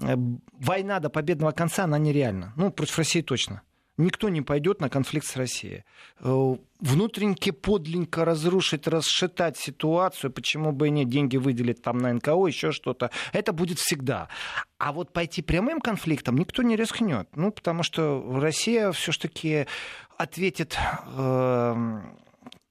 Э, 0.00 0.14
война 0.52 1.00
до 1.00 1.10
победного 1.10 1.50
конца, 1.52 1.84
она 1.84 1.98
нереальна. 1.98 2.52
Ну, 2.56 2.70
против 2.70 2.98
России 2.98 3.22
точно 3.22 3.62
никто 4.02 4.28
не 4.28 4.42
пойдет 4.42 4.80
на 4.80 4.88
конфликт 4.88 5.26
с 5.26 5.36
Россией. 5.36 5.84
Э, 6.20 6.56
внутренне 6.80 7.52
подленько 7.52 8.24
разрушить, 8.24 8.86
расшатать 8.86 9.56
ситуацию, 9.56 10.30
почему 10.32 10.72
бы 10.72 10.88
и 10.88 10.90
нет, 10.90 11.08
деньги 11.08 11.36
выделить 11.36 11.82
там 11.82 11.98
на 11.98 12.12
НКО, 12.12 12.46
еще 12.46 12.72
что-то, 12.72 13.10
это 13.32 13.52
будет 13.52 13.78
всегда. 13.78 14.28
А 14.78 14.92
вот 14.92 15.12
пойти 15.12 15.42
прямым 15.42 15.80
конфликтом 15.80 16.36
никто 16.36 16.62
не 16.62 16.76
рискнет. 16.76 17.28
Ну, 17.34 17.52
потому 17.52 17.82
что 17.82 18.22
Россия 18.40 18.92
все-таки 18.92 19.66
ответит 20.16 20.76
э, 21.16 22.00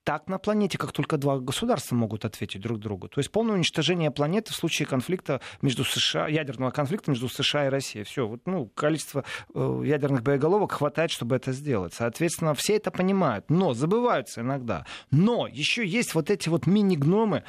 так 0.03 0.27
на 0.27 0.39
планете, 0.39 0.77
как 0.77 0.91
только 0.91 1.17
два 1.17 1.39
государства 1.39 1.95
могут 1.95 2.25
ответить 2.25 2.61
друг 2.61 2.79
другу. 2.79 3.07
То 3.07 3.19
есть 3.19 3.31
полное 3.31 3.55
уничтожение 3.55 4.09
планеты 4.09 4.51
в 4.51 4.55
случае 4.55 4.87
конфликта 4.87 5.41
между 5.61 5.83
США, 5.83 6.27
ядерного 6.27 6.71
конфликта 6.71 7.11
между 7.11 7.29
США 7.29 7.67
и 7.67 7.69
Россией. 7.69 8.03
Все, 8.03 8.27
вот, 8.27 8.41
ну, 8.45 8.65
количество 8.67 9.23
э, 9.53 9.81
ядерных 9.85 10.23
боеголовок 10.23 10.71
хватает, 10.71 11.11
чтобы 11.11 11.35
это 11.35 11.51
сделать. 11.51 11.93
Соответственно, 11.93 12.55
все 12.55 12.77
это 12.77 12.89
понимают, 12.89 13.49
но 13.49 13.73
забываются 13.73 14.41
иногда. 14.41 14.85
Но 15.11 15.47
еще 15.47 15.85
есть 15.85 16.15
вот 16.15 16.31
эти 16.31 16.49
вот 16.49 16.65
мини-гномы 16.65 17.43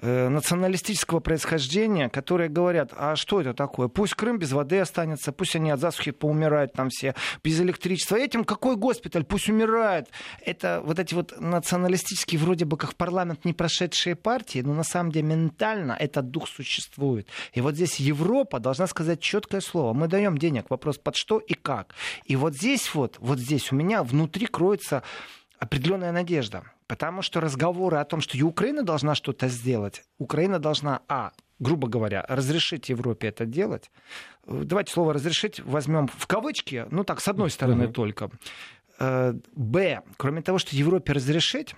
э, 0.00 0.28
националистического 0.28 1.20
происхождения, 1.20 2.08
которые 2.08 2.48
говорят, 2.48 2.92
а 2.96 3.16
что 3.16 3.40
это 3.40 3.52
такое? 3.52 3.88
Пусть 3.88 4.14
Крым 4.14 4.38
без 4.38 4.52
воды 4.52 4.78
останется, 4.78 5.32
пусть 5.32 5.56
они 5.56 5.70
от 5.70 5.80
засухи 5.80 6.12
поумирают 6.12 6.72
там 6.72 6.88
все, 6.88 7.14
без 7.44 7.60
электричества. 7.60 8.16
Этим 8.16 8.44
какой 8.44 8.76
госпиталь? 8.76 9.24
Пусть 9.24 9.50
умирает. 9.50 10.08
Это 10.40 10.80
вот 10.84 10.98
эти 10.98 11.14
вот 11.14 11.38
националистические 11.38 11.97
социалистически 11.98 12.36
вроде 12.36 12.64
бы 12.64 12.76
как 12.76 12.92
в 12.92 12.96
парламент 12.96 13.44
не 13.44 13.52
прошедшие 13.52 14.14
партии, 14.14 14.60
но 14.60 14.74
на 14.74 14.84
самом 14.84 15.12
деле 15.12 15.26
ментально 15.26 15.92
этот 15.92 16.30
дух 16.30 16.48
существует. 16.48 17.28
И 17.52 17.60
вот 17.60 17.74
здесь 17.74 18.00
Европа 18.00 18.60
должна 18.60 18.86
сказать 18.86 19.20
четкое 19.20 19.60
слово. 19.60 19.92
Мы 19.92 20.08
даем 20.08 20.38
денег. 20.38 20.70
Вопрос 20.70 20.98
под 20.98 21.16
что 21.16 21.38
и 21.38 21.54
как. 21.54 21.94
И 22.24 22.36
вот 22.36 22.54
здесь 22.54 22.94
вот, 22.94 23.16
вот 23.18 23.38
здесь 23.38 23.72
у 23.72 23.76
меня 23.76 24.02
внутри 24.02 24.46
кроется 24.46 25.02
определенная 25.58 26.12
надежда. 26.12 26.62
Потому 26.86 27.22
что 27.22 27.40
разговоры 27.40 27.98
о 27.98 28.04
том, 28.04 28.20
что 28.20 28.38
и 28.38 28.42
Украина 28.42 28.82
должна 28.82 29.14
что-то 29.14 29.48
сделать, 29.48 30.04
Украина 30.18 30.58
должна, 30.58 31.00
а, 31.08 31.32
грубо 31.58 31.86
говоря, 31.86 32.24
разрешить 32.28 32.88
Европе 32.88 33.28
это 33.28 33.44
делать. 33.44 33.90
Давайте 34.46 34.92
слово 34.92 35.12
разрешить 35.12 35.60
возьмем 35.60 36.08
в 36.08 36.26
кавычки, 36.26 36.86
ну 36.90 37.04
так, 37.04 37.20
с 37.20 37.28
одной 37.28 37.50
стороны 37.50 37.84
uh-huh. 37.84 37.92
только. 37.92 38.30
Э, 38.98 39.34
б, 39.54 40.00
кроме 40.16 40.40
того, 40.40 40.58
что 40.58 40.74
Европе 40.76 41.12
разрешить, 41.12 41.74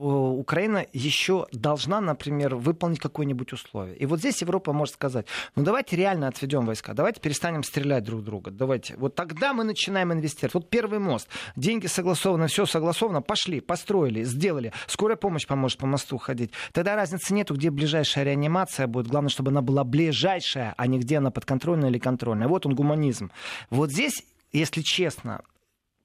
Украина 0.00 0.86
еще 0.92 1.46
должна, 1.52 2.00
например, 2.00 2.54
выполнить 2.54 3.00
какое-нибудь 3.00 3.52
условие. 3.52 3.96
И 3.96 4.06
вот 4.06 4.20
здесь 4.20 4.40
Европа 4.40 4.72
может 4.72 4.94
сказать, 4.94 5.26
ну 5.56 5.64
давайте 5.64 5.96
реально 5.96 6.28
отведем 6.28 6.66
войска, 6.66 6.94
давайте 6.94 7.20
перестанем 7.20 7.62
стрелять 7.62 8.04
друг 8.04 8.22
друга, 8.22 8.50
давайте. 8.50 8.96
Вот 8.96 9.14
тогда 9.14 9.52
мы 9.52 9.64
начинаем 9.64 10.12
инвестировать. 10.12 10.54
Вот 10.54 10.70
первый 10.70 11.00
мост, 11.00 11.28
деньги 11.56 11.86
согласованы, 11.86 12.46
все 12.46 12.64
согласовано, 12.66 13.22
пошли, 13.22 13.60
построили, 13.60 14.22
сделали. 14.22 14.72
Скорая 14.86 15.16
помощь 15.16 15.46
поможет 15.46 15.78
по 15.78 15.86
мосту 15.86 16.16
ходить. 16.18 16.52
Тогда 16.72 16.94
разницы 16.94 17.34
нету, 17.34 17.54
где 17.54 17.70
ближайшая 17.70 18.24
реанимация 18.24 18.86
будет. 18.86 19.08
Главное, 19.08 19.30
чтобы 19.30 19.50
она 19.50 19.62
была 19.62 19.84
ближайшая, 19.84 20.74
а 20.76 20.86
не 20.86 20.98
где 20.98 21.18
она 21.18 21.30
подконтрольная 21.30 21.90
или 21.90 21.98
контрольная. 21.98 22.48
Вот 22.48 22.66
он 22.66 22.74
гуманизм. 22.74 23.30
Вот 23.70 23.90
здесь, 23.90 24.24
если 24.52 24.82
честно, 24.82 25.42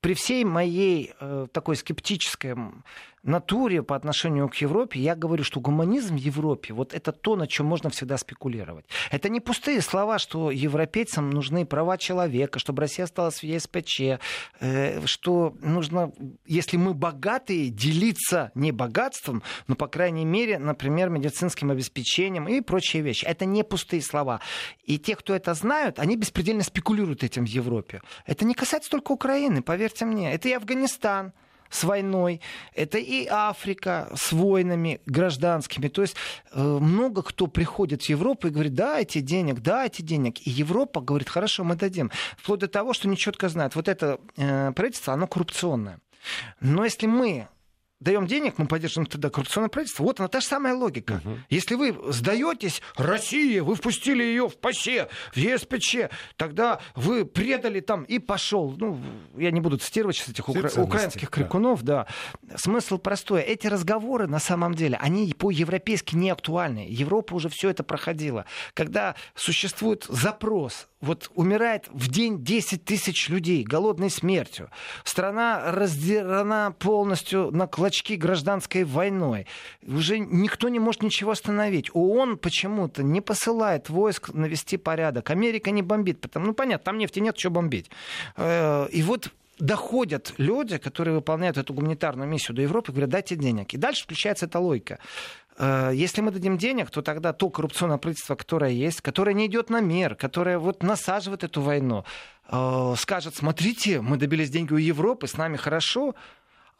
при 0.03 0.15
всей 0.15 0.43
моей 0.43 1.13
э, 1.19 1.47
такой 1.53 1.77
скептической 1.77 2.55
натуре 3.23 3.83
по 3.83 3.95
отношению 3.95 4.49
к 4.49 4.55
Европе, 4.55 4.99
я 4.99 5.15
говорю, 5.15 5.43
что 5.43 5.59
гуманизм 5.59 6.15
в 6.15 6.19
Европе, 6.19 6.73
вот 6.73 6.93
это 6.93 7.11
то, 7.11 7.35
на 7.35 7.47
чем 7.47 7.65
можно 7.65 7.89
всегда 7.89 8.17
спекулировать. 8.17 8.85
Это 9.11 9.29
не 9.29 9.39
пустые 9.39 9.81
слова, 9.81 10.19
что 10.19 10.51
европейцам 10.51 11.29
нужны 11.29 11.65
права 11.65 11.97
человека, 11.97 12.59
чтобы 12.59 12.81
Россия 12.81 13.05
осталась 13.05 13.39
в 13.39 13.43
ЕСПЧ, 13.43 14.01
э, 14.59 15.05
что 15.05 15.55
нужно, 15.61 16.11
если 16.45 16.77
мы 16.77 16.93
богатые, 16.93 17.69
делиться 17.69 18.51
не 18.55 18.71
богатством, 18.71 19.43
но, 19.67 19.75
по 19.75 19.87
крайней 19.87 20.25
мере, 20.25 20.59
например, 20.59 21.09
медицинским 21.09 21.71
обеспечением 21.71 22.47
и 22.47 22.61
прочие 22.61 23.01
вещи. 23.01 23.25
Это 23.25 23.45
не 23.45 23.63
пустые 23.63 24.01
слова. 24.01 24.41
И 24.83 24.99
те, 24.99 25.15
кто 25.15 25.33
это 25.33 25.53
знают, 25.53 25.99
они 25.99 26.17
беспредельно 26.17 26.63
спекулируют 26.63 27.23
этим 27.23 27.45
в 27.45 27.49
Европе. 27.49 28.01
Это 28.25 28.45
не 28.45 28.53
касается 28.53 28.89
только 28.91 29.11
Украины, 29.11 29.61
поверьте 29.61 30.05
мне. 30.05 30.33
Это 30.33 30.49
и 30.49 30.53
Афганистан, 30.53 31.33
с 31.73 31.83
войной, 31.83 32.39
это 32.75 32.97
и 32.97 33.27
Африка 33.27 34.09
с 34.15 34.31
войнами 34.31 35.01
гражданскими. 35.05 35.87
То 35.87 36.03
есть 36.03 36.15
э, 36.51 36.61
много 36.61 37.23
кто 37.23 37.47
приходит 37.47 38.03
в 38.03 38.09
Европу 38.09 38.47
и 38.47 38.51
говорит, 38.51 38.75
дайте 38.75 39.21
денег, 39.21 39.59
дайте 39.59 40.03
денег. 40.03 40.45
И 40.45 40.51
Европа 40.51 41.01
говорит, 41.01 41.29
хорошо, 41.29 41.63
мы 41.63 41.75
дадим. 41.75 42.11
Вплоть 42.37 42.59
до 42.59 42.67
того, 42.67 42.93
что 42.93 43.07
нечетко 43.07 43.49
знает, 43.49 43.75
вот 43.75 43.87
это 43.87 44.19
э, 44.37 44.71
правительство, 44.73 45.13
оно 45.13 45.27
коррупционное. 45.27 45.99
Но 46.61 46.85
если 46.85 47.07
мы 47.07 47.47
даем 48.03 48.27
денег, 48.27 48.57
мы 48.57 48.67
поддерживаем 48.67 49.07
тогда 49.09 49.29
коррупционное 49.29 49.69
правительство. 49.69 50.03
Вот 50.03 50.19
она 50.19 50.27
та 50.27 50.41
же 50.41 50.47
самая 50.47 50.75
логика. 50.75 51.21
Угу. 51.23 51.37
Если 51.49 51.75
вы 51.75 51.97
сдаетесь, 52.11 52.81
Россия, 52.95 53.63
вы 53.63 53.75
впустили 53.75 54.23
ее 54.23 54.49
в 54.49 54.57
ПАСЕ, 54.57 55.07
в 55.33 55.37
ЕСПЧ, 55.37 56.11
тогда 56.35 56.79
вы 56.95 57.25
предали 57.25 57.79
там 57.79 58.03
и 58.03 58.19
пошел. 58.19 58.75
Ну, 58.77 58.99
я 59.37 59.51
не 59.51 59.61
буду 59.61 59.77
цитировать 59.77 60.17
сейчас 60.17 60.29
этих 60.29 60.49
укра... 60.49 60.69
украинских 60.77 61.29
крикунов, 61.29 61.83
да. 61.83 62.07
да. 62.41 62.57
Смысл 62.57 62.97
простой. 62.97 63.41
Эти 63.41 63.67
разговоры 63.67 64.27
на 64.27 64.39
самом 64.39 64.73
деле, 64.75 64.97
они 64.97 65.33
по-европейски 65.33 66.15
не 66.15 66.29
актуальны. 66.29 66.85
Европа 66.89 67.33
уже 67.33 67.49
все 67.49 67.69
это 67.69 67.83
проходила. 67.83 68.45
Когда 68.73 69.15
существует 69.35 70.05
запрос 70.09 70.87
вот 71.03 71.29
умирает 71.35 71.89
в 71.91 72.09
день 72.09 72.43
10 72.43 72.85
тысяч 72.85 73.27
людей 73.27 73.63
голодной 73.63 74.09
смертью. 74.09 74.69
Страна 75.03 75.71
раздирана 75.71 76.73
полностью 76.79 77.51
на 77.51 77.67
клочки 77.67 77.92
гражданской 78.01 78.83
войной. 78.83 79.45
Уже 79.85 80.19
никто 80.19 80.69
не 80.69 80.79
может 80.79 81.03
ничего 81.03 81.31
остановить. 81.31 81.89
ООН 81.93 82.37
почему-то 82.37 83.03
не 83.03 83.21
посылает 83.21 83.89
войск 83.89 84.33
навести 84.33 84.77
порядок. 84.77 85.29
Америка 85.29 85.71
не 85.71 85.81
бомбит. 85.81 86.21
Потому, 86.21 86.47
ну, 86.47 86.53
понятно, 86.53 86.85
там 86.85 86.97
нефти 86.97 87.19
нет, 87.19 87.37
что 87.37 87.49
бомбить. 87.49 87.89
Э, 88.35 88.87
и 88.91 89.03
вот 89.03 89.29
доходят 89.59 90.33
люди, 90.37 90.77
которые 90.77 91.15
выполняют 91.15 91.57
эту 91.57 91.73
гуманитарную 91.73 92.27
миссию 92.27 92.55
до 92.55 92.61
Европы, 92.61 92.91
говорят, 92.91 93.09
дайте 93.09 93.35
денег. 93.35 93.73
И 93.73 93.77
дальше 93.77 94.03
включается 94.03 94.45
эта 94.45 94.59
логика. 94.59 94.99
Э, 95.57 95.91
если 95.93 96.21
мы 96.21 96.31
дадим 96.31 96.57
денег, 96.57 96.89
то 96.89 97.01
тогда 97.01 97.33
то 97.33 97.49
коррупционное 97.49 97.97
правительство, 97.97 98.35
которое 98.35 98.71
есть, 98.71 99.01
которое 99.01 99.33
не 99.33 99.45
идет 99.45 99.69
на 99.69 99.81
мер, 99.81 100.15
которое 100.15 100.57
вот 100.57 100.83
насаживает 100.83 101.43
эту 101.43 101.61
войну, 101.61 102.03
э, 102.49 102.95
скажет, 102.97 103.35
смотрите, 103.35 104.01
мы 104.01 104.17
добились 104.17 104.49
деньги 104.49 104.73
у 104.73 104.77
Европы, 104.77 105.27
с 105.27 105.37
нами 105.37 105.57
хорошо, 105.57 106.15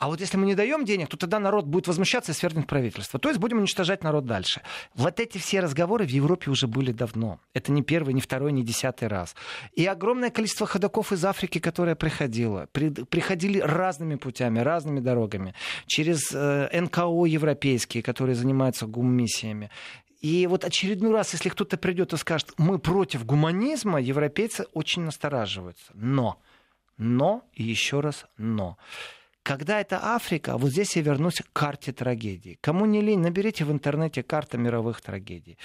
а 0.04 0.08
вот 0.08 0.20
если 0.20 0.36
мы 0.36 0.46
не 0.46 0.54
даем 0.54 0.84
денег, 0.84 1.08
то 1.08 1.16
тогда 1.16 1.40
народ 1.40 1.66
будет 1.66 1.88
возмущаться 1.88 2.34
и 2.34 2.36
свергнет 2.36 2.68
правительство. 2.68 3.22
То 3.22 3.30
есть 3.30 3.40
будем 3.40 3.60
уничтожать 3.60 4.04
народ 4.04 4.26
дальше. 4.26 4.60
Вот 4.96 5.22
эти 5.22 5.38
все 5.38 5.62
разговоры 5.62 6.06
в 6.06 6.10
Европе 6.10 6.52
уже 6.52 6.68
были 6.68 6.92
давно. 6.92 7.40
Это 7.54 7.72
не 7.72 7.84
первый, 7.84 8.14
не 8.14 8.20
второй, 8.20 8.52
не 8.52 8.64
десятый 8.64 9.08
раз. 9.08 9.34
И 9.72 9.86
огромное 9.86 10.30
количество 10.30 10.68
ходоков 10.68 11.14
из 11.14 11.24
Африки, 11.24 11.60
которое 11.60 11.96
приходило, 11.96 12.68
при, 12.74 12.90
приходили 12.90 13.60
разными 13.60 14.16
путями, 14.16 14.60
разными 14.60 15.00
дорогами. 15.00 15.54
Через 15.86 16.34
э, 16.34 16.82
НКО 16.82 17.24
европейские, 17.24 18.04
которые 18.04 18.36
занимаются 18.36 18.86
гуммиссиями. 18.88 19.70
И 20.20 20.48
вот 20.48 20.66
очередной 20.66 21.14
раз, 21.14 21.32
если 21.32 21.48
кто-то 21.48 21.78
придет 21.78 22.12
и 22.12 22.18
скажет, 22.18 22.52
мы 22.58 22.78
против 22.78 23.26
гуманизма, 23.26 24.02
европейцы 24.02 24.66
очень 24.74 25.04
настораживаются. 25.04 25.94
Но, 25.94 26.42
но 26.98 27.46
и 27.54 27.64
еще 27.64 28.02
раз 28.02 28.26
но. 28.36 28.78
Когда 29.44 29.82
это 29.82 30.00
Африка, 30.02 30.58
вот 30.58 30.72
здесь 30.72 30.96
я 30.96 31.02
вернусь 31.02 31.42
к 31.42 31.52
карте 31.52 31.92
трагедий. 31.92 32.58
Кому 32.62 32.86
не 32.86 33.02
лень, 33.02 33.20
наберите 33.20 33.66
в 33.66 33.72
интернете 33.72 34.24
карта 34.24 34.58
мировых 34.58 35.02
трагедий. 35.02 35.58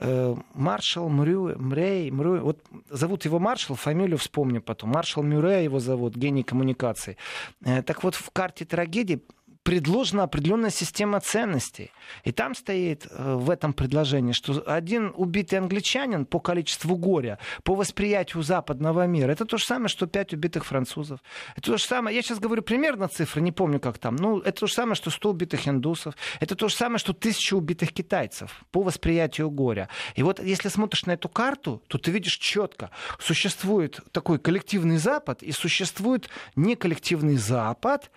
Э, 0.00 0.34
маршал 0.54 1.10
Мрю, 1.10 1.54
Мрей, 1.58 2.10
Мрю, 2.10 2.40
вот 2.40 2.64
зовут 2.88 3.26
его 3.26 3.38
Маршал, 3.38 3.76
фамилию 3.76 4.16
вспомню 4.16 4.62
потом. 4.62 4.90
Маршал 4.90 5.22
Мюррей 5.22 5.64
его 5.64 5.80
зовут, 5.80 6.16
гений 6.16 6.44
коммуникации. 6.44 7.18
Э, 7.62 7.82
так 7.82 8.02
вот, 8.02 8.14
в 8.14 8.30
карте 8.30 8.64
трагедий 8.64 9.22
предложена 9.66 10.22
определенная 10.22 10.70
система 10.70 11.18
ценностей. 11.18 11.90
И 12.22 12.30
там 12.30 12.54
стоит 12.54 13.08
э, 13.10 13.34
в 13.34 13.50
этом 13.50 13.72
предложении, 13.72 14.30
что 14.30 14.62
один 14.64 15.12
убитый 15.16 15.58
англичанин 15.58 16.24
по 16.24 16.38
количеству 16.38 16.96
горя, 16.96 17.40
по 17.64 17.74
восприятию 17.74 18.44
западного 18.44 19.08
мира, 19.08 19.32
это 19.32 19.44
то 19.44 19.58
же 19.58 19.64
самое, 19.64 19.88
что 19.88 20.06
пять 20.06 20.32
убитых 20.32 20.64
французов. 20.64 21.18
Это 21.56 21.72
то 21.72 21.78
же 21.78 21.84
самое, 21.84 22.14
я 22.14 22.22
сейчас 22.22 22.38
говорю 22.38 22.62
примерно 22.62 23.08
цифры, 23.08 23.42
не 23.42 23.50
помню 23.50 23.80
как 23.80 23.98
там, 23.98 24.14
ну, 24.14 24.38
это 24.38 24.60
то 24.60 24.66
же 24.68 24.72
самое, 24.72 24.94
что 24.94 25.10
100 25.10 25.30
убитых 25.30 25.66
индусов, 25.66 26.14
это 26.38 26.54
то 26.54 26.68
же 26.68 26.76
самое, 26.76 27.00
что 27.00 27.12
тысяча 27.12 27.54
убитых 27.54 27.92
китайцев 27.92 28.64
по 28.70 28.82
восприятию 28.82 29.50
горя. 29.50 29.88
И 30.14 30.22
вот 30.22 30.38
если 30.38 30.68
смотришь 30.68 31.06
на 31.06 31.14
эту 31.14 31.28
карту, 31.28 31.82
то 31.88 31.98
ты 31.98 32.12
видишь 32.12 32.36
четко, 32.36 32.92
существует 33.18 33.98
такой 34.12 34.38
коллективный 34.38 34.98
Запад 34.98 35.42
и 35.42 35.50
существует 35.50 36.28
неколлективный 36.54 37.36
Запад, 37.36 38.12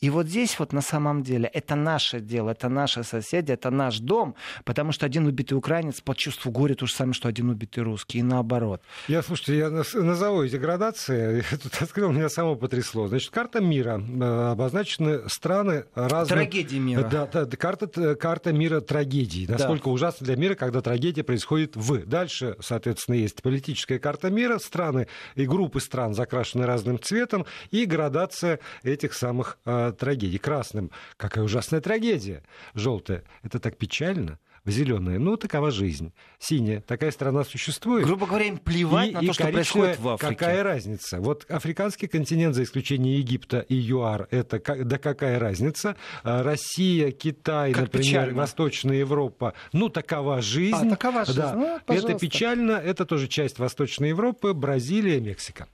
и 0.00 0.08
вот 0.08 0.28
здесь 0.28 0.58
вот 0.58 0.72
на 0.72 0.80
самом 0.80 1.22
деле 1.22 1.46
это 1.52 1.74
наше 1.74 2.20
дело, 2.20 2.50
это 2.50 2.70
наши 2.70 3.04
соседи, 3.04 3.52
это 3.52 3.70
наш 3.70 3.98
дом, 3.98 4.34
потому 4.64 4.92
что 4.92 5.04
один 5.04 5.26
убитый 5.26 5.58
украинец 5.58 6.00
по 6.00 6.14
чувству 6.14 6.50
горя 6.50 6.74
то 6.74 6.86
же 6.86 6.94
самое, 6.94 7.12
что 7.12 7.28
один 7.28 7.50
убитый 7.50 7.82
русский, 7.82 8.20
и 8.20 8.22
наоборот. 8.22 8.80
Я, 9.08 9.22
слушайте, 9.22 9.58
я 9.58 9.68
назову 9.68 10.42
эти 10.42 10.56
градации, 10.56 11.44
я 11.50 11.58
тут 11.58 11.82
открыл, 11.82 12.12
меня 12.12 12.30
само 12.30 12.56
потрясло. 12.56 13.08
Значит, 13.08 13.30
карта 13.30 13.60
мира, 13.60 14.00
э, 14.00 14.50
обозначены 14.52 15.28
страны 15.28 15.84
разных... 15.94 16.38
Трагедии 16.38 16.78
мира. 16.78 17.02
Да, 17.02 17.26
да 17.26 17.56
карта, 17.58 18.14
карта 18.14 18.52
мира 18.54 18.80
трагедий. 18.80 19.46
Насколько 19.46 19.84
да. 19.84 19.90
ужасно 19.90 20.24
для 20.24 20.36
мира, 20.36 20.54
когда 20.54 20.80
трагедия 20.80 21.24
происходит 21.24 21.76
в. 21.76 22.06
Дальше, 22.06 22.56
соответственно, 22.60 23.16
есть 23.16 23.42
политическая 23.42 23.98
карта 23.98 24.30
мира, 24.30 24.58
страны 24.60 25.08
и 25.34 25.44
группы 25.44 25.78
стран 25.78 26.14
закрашены 26.14 26.64
разным 26.64 26.98
цветом, 26.98 27.44
и 27.70 27.84
градация 27.84 28.60
этих 28.82 29.12
самых 29.12 29.58
э, 29.66 29.89
трагедии. 29.92 30.38
Красным 30.38 30.90
какая 31.16 31.44
ужасная 31.44 31.80
трагедия. 31.80 32.42
Желтая 32.74 33.24
это 33.42 33.58
так 33.58 33.76
печально 33.76 34.38
зеленая. 34.66 35.18
Ну, 35.18 35.36
такова 35.36 35.70
жизнь. 35.70 36.12
Синяя. 36.38 36.80
Такая 36.80 37.10
страна 37.10 37.44
существует. 37.44 38.04
Грубо 38.04 38.26
говоря, 38.26 38.46
им 38.46 38.58
плевать 38.58 39.10
и, 39.10 39.14
на 39.14 39.20
то, 39.20 39.32
что 39.32 39.48
происходит 39.48 39.98
в 39.98 40.08
Африке. 40.08 40.34
Какая 40.34 40.62
разница? 40.62 41.20
Вот 41.20 41.46
африканский 41.48 42.06
континент, 42.06 42.54
за 42.54 42.64
исключением 42.64 43.18
Египта 43.18 43.60
и 43.60 43.74
ЮАР, 43.74 44.28
это 44.30 44.60
да 44.84 44.98
какая 44.98 45.38
разница? 45.38 45.96
А 46.22 46.42
Россия, 46.42 47.10
Китай, 47.10 47.72
как 47.72 47.84
например, 47.84 48.06
печально. 48.06 48.34
Восточная 48.34 48.96
Европа. 48.96 49.54
Ну, 49.72 49.88
такова 49.88 50.42
жизнь. 50.42 50.88
А, 50.88 50.90
такова 50.90 51.24
жизнь. 51.24 51.38
Да. 51.38 51.54
Ну, 51.54 51.80
это 51.86 52.18
печально. 52.18 52.72
Это 52.72 53.04
тоже 53.06 53.28
часть 53.28 53.58
Восточной 53.58 54.10
Европы, 54.10 54.52
Бразилия, 54.52 55.20
Мексика. 55.20 55.68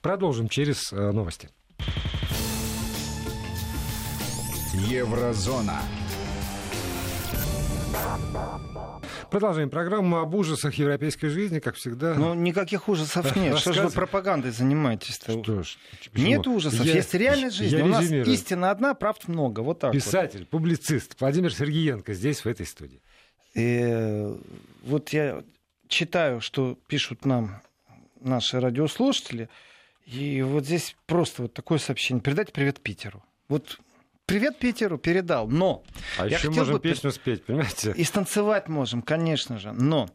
Продолжим 0.00 0.48
через 0.48 0.92
э, 0.92 1.12
новости. 1.12 1.50
Еврозона. 4.74 5.80
Продолжаем 9.30 9.70
программу 9.70 10.18
об 10.18 10.34
ужасах 10.34 10.74
европейской 10.74 11.28
жизни, 11.28 11.60
как 11.60 11.76
всегда. 11.76 12.14
Ну, 12.14 12.34
никаких 12.34 12.88
ужасов 12.88 13.36
нет. 13.36 13.58
Что 13.58 13.72
же 13.72 13.82
вы 13.82 13.90
пропагандой 13.90 14.50
занимаетесь-то? 14.50 15.42
Что 15.42 15.62
ж, 15.62 15.78
почему? 15.90 16.26
Нет 16.26 16.46
ужасов, 16.46 16.84
я, 16.84 16.94
есть 16.94 17.14
реальность 17.14 17.56
жизни. 17.56 17.78
Я 17.78 17.84
У 17.84 17.88
нас 17.88 18.04
истина 18.10 18.70
одна, 18.70 18.94
правд 18.94 19.28
много. 19.28 19.60
Вот 19.60 19.80
так 19.80 19.92
Писатель, 19.92 20.40
вот. 20.40 20.48
публицист 20.48 21.16
Владимир 21.20 21.54
Сергеенко 21.54 22.12
здесь, 22.14 22.44
в 22.44 22.46
этой 22.46 22.66
студии. 22.66 23.00
И, 23.54 24.36
вот 24.84 25.10
я 25.10 25.44
читаю, 25.88 26.40
что 26.40 26.76
пишут 26.88 27.24
нам 27.24 27.62
наши 28.20 28.58
радиослушатели, 28.60 29.48
и 30.06 30.42
вот 30.42 30.64
здесь 30.64 30.96
просто 31.06 31.42
вот 31.42 31.54
такое 31.54 31.78
сообщение. 31.78 32.22
Передайте 32.22 32.52
привет 32.52 32.80
Питеру. 32.80 33.22
Вот 33.48 33.78
Привет 34.26 34.58
Питеру 34.58 34.96
передал, 34.96 35.48
но... 35.48 35.82
А 36.18 36.26
я 36.26 36.38
еще 36.38 36.50
можем 36.50 36.76
бы... 36.76 36.80
песню 36.80 37.10
спеть, 37.10 37.44
понимаете? 37.44 37.92
И 37.94 38.04
станцевать 38.04 38.68
можем, 38.68 39.02
конечно 39.02 39.58
же, 39.58 39.72
но... 39.72 40.08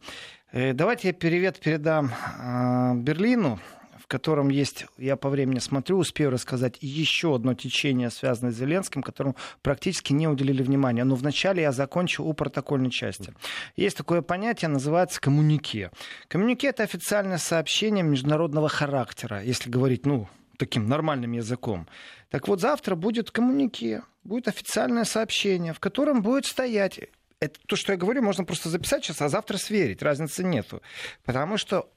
Э, 0.52 0.74
давайте 0.74 1.10
я 1.10 1.14
привет 1.14 1.60
передам 1.60 2.12
э, 2.12 2.96
Берлину, 2.96 3.60
в 4.00 4.08
котором 4.08 4.50
есть, 4.50 4.88
я 4.98 5.16
по 5.16 5.30
времени 5.30 5.60
смотрю, 5.60 6.00
успею 6.00 6.32
рассказать 6.32 6.78
еще 6.82 7.36
одно 7.36 7.54
течение, 7.54 8.10
связанное 8.10 8.52
с 8.52 8.56
Зеленским, 8.56 9.04
которому 9.04 9.36
практически 9.62 10.12
не 10.12 10.28
уделили 10.28 10.64
внимания. 10.64 11.04
Но 11.04 11.14
вначале 11.14 11.62
я 11.62 11.72
закончу 11.72 12.24
у 12.24 12.34
протокольной 12.34 12.90
части. 12.90 13.32
Есть 13.76 13.98
такое 13.98 14.24
понятие, 14.24 14.70
называется 14.70 15.22
коммунике. 15.22 15.92
Коммунике— 16.28 16.68
это 16.70 16.82
официальное 16.82 17.38
сообщение 17.38 18.04
международного 18.04 18.70
характера, 18.70 19.44
если 19.44 19.70
говорить, 19.70 20.08
ну, 20.08 20.28
таким 20.60 20.88
нормальным 20.88 21.32
языком. 21.32 21.88
Так 22.30 22.48
вот, 22.48 22.62
завтра 22.62 22.96
будет 22.96 23.32
коммунике, 23.32 24.04
будет 24.24 24.48
официальное 24.48 25.06
сообщение, 25.06 25.74
в 25.74 25.80
котором 25.80 26.22
будет 26.22 26.46
стоять 26.46 27.00
это 27.40 27.58
то, 27.66 27.76
что 27.76 27.94
я 27.94 27.98
говорю, 27.98 28.22
можно 28.22 28.44
просто 28.44 28.70
записать 28.70 29.04
сейчас, 29.04 29.22
а 29.22 29.30
завтра 29.30 29.58
сверить. 29.58 30.02
Разницы 30.02 30.44
нету. 30.44 30.82
Потому 31.24 31.58
что 31.58 31.90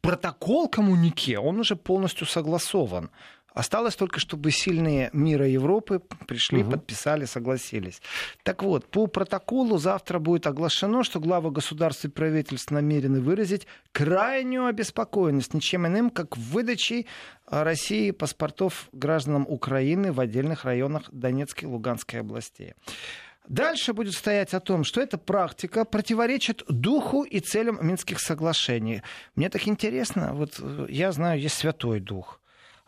протокол 0.00 0.68
коммунике, 0.68 1.38
он 1.38 1.58
уже 1.58 1.74
полностью 1.74 2.26
согласован. 2.26 3.10
Осталось 3.54 3.94
только, 3.94 4.18
чтобы 4.18 4.50
сильные 4.50 5.10
мира 5.12 5.46
Европы 5.46 6.02
пришли, 6.26 6.62
угу. 6.62 6.72
подписали, 6.72 7.24
согласились. 7.24 8.02
Так 8.42 8.64
вот, 8.64 8.86
по 8.90 9.06
протоколу 9.06 9.78
завтра 9.78 10.18
будет 10.18 10.48
оглашено, 10.48 11.04
что 11.04 11.20
главы 11.20 11.52
государств 11.52 12.04
и 12.04 12.08
правительств 12.08 12.72
намерены 12.72 13.20
выразить 13.20 13.68
крайнюю 13.92 14.66
обеспокоенность 14.66 15.54
ничем 15.54 15.86
иным, 15.86 16.10
как 16.10 16.36
выдачей 16.36 17.06
России 17.46 18.10
паспортов 18.10 18.88
гражданам 18.92 19.46
Украины 19.48 20.12
в 20.12 20.18
отдельных 20.18 20.64
районах 20.64 21.04
Донецкой 21.12 21.68
и 21.68 21.72
Луганской 21.72 22.20
областей. 22.20 22.74
Дальше 23.46 23.92
будет 23.92 24.14
стоять 24.14 24.52
о 24.54 24.60
том, 24.60 24.82
что 24.84 25.00
эта 25.00 25.16
практика 25.18 25.84
противоречит 25.84 26.64
духу 26.68 27.22
и 27.22 27.38
целям 27.38 27.78
Минских 27.86 28.18
соглашений. 28.18 29.02
Мне 29.36 29.48
так 29.48 29.68
интересно, 29.68 30.32
вот 30.32 30.58
э, 30.58 30.86
я 30.88 31.12
знаю, 31.12 31.38
есть 31.38 31.56
Святой 31.56 32.00
Дух. 32.00 32.40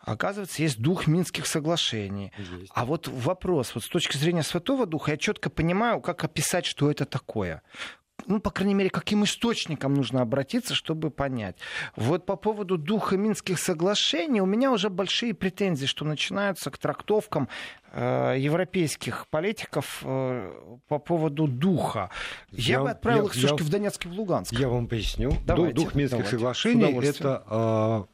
Оказывается, 0.07 0.61
есть 0.61 0.79
дух 0.79 1.05
Минских 1.05 1.45
соглашений. 1.45 2.31
Есть. 2.37 2.71
А 2.73 2.85
вот 2.85 3.07
вопрос, 3.07 3.75
вот 3.75 3.83
с 3.83 3.89
точки 3.89 4.17
зрения 4.17 4.43
Святого 4.43 4.85
Духа, 4.85 5.11
я 5.11 5.17
четко 5.17 5.49
понимаю, 5.49 5.99
как 6.01 6.23
описать, 6.23 6.65
что 6.65 6.89
это 6.89 7.05
такое 7.05 7.61
ну, 8.25 8.39
по 8.39 8.49
крайней 8.49 8.73
мере, 8.73 8.89
каким 8.89 9.23
источникам 9.23 9.93
нужно 9.93 10.21
обратиться, 10.21 10.73
чтобы 10.73 11.11
понять. 11.11 11.55
Вот 11.95 12.25
по 12.25 12.35
поводу 12.35 12.77
духа 12.77 13.15
Минских 13.15 13.59
соглашений 13.59 14.41
у 14.41 14.45
меня 14.45 14.71
уже 14.71 14.89
большие 14.89 15.33
претензии, 15.33 15.85
что 15.85 16.03
начинаются 16.03 16.71
к 16.71 16.77
трактовкам 16.77 17.47
э, 17.91 18.35
европейских 18.37 19.27
политиков 19.27 20.01
э, 20.03 20.51
по 20.87 20.99
поводу 20.99 21.47
духа. 21.47 22.09
Я, 22.51 22.77
я 22.77 22.81
бы 22.81 22.89
отправил 22.89 23.23
я, 23.23 23.27
их 23.27 23.33
все-таки 23.33 23.63
в 23.63 23.69
Донецк 23.69 24.05
и 24.05 24.09
в 24.09 24.13
Луганск. 24.13 24.51
Я 24.51 24.67
вам 24.67 24.87
поясню. 24.87 25.31
Давайте, 25.45 25.75
дух 25.75 25.95
Минских 25.95 26.17
давайте. 26.17 26.31
соглашений 26.31 27.07
это 27.07 28.07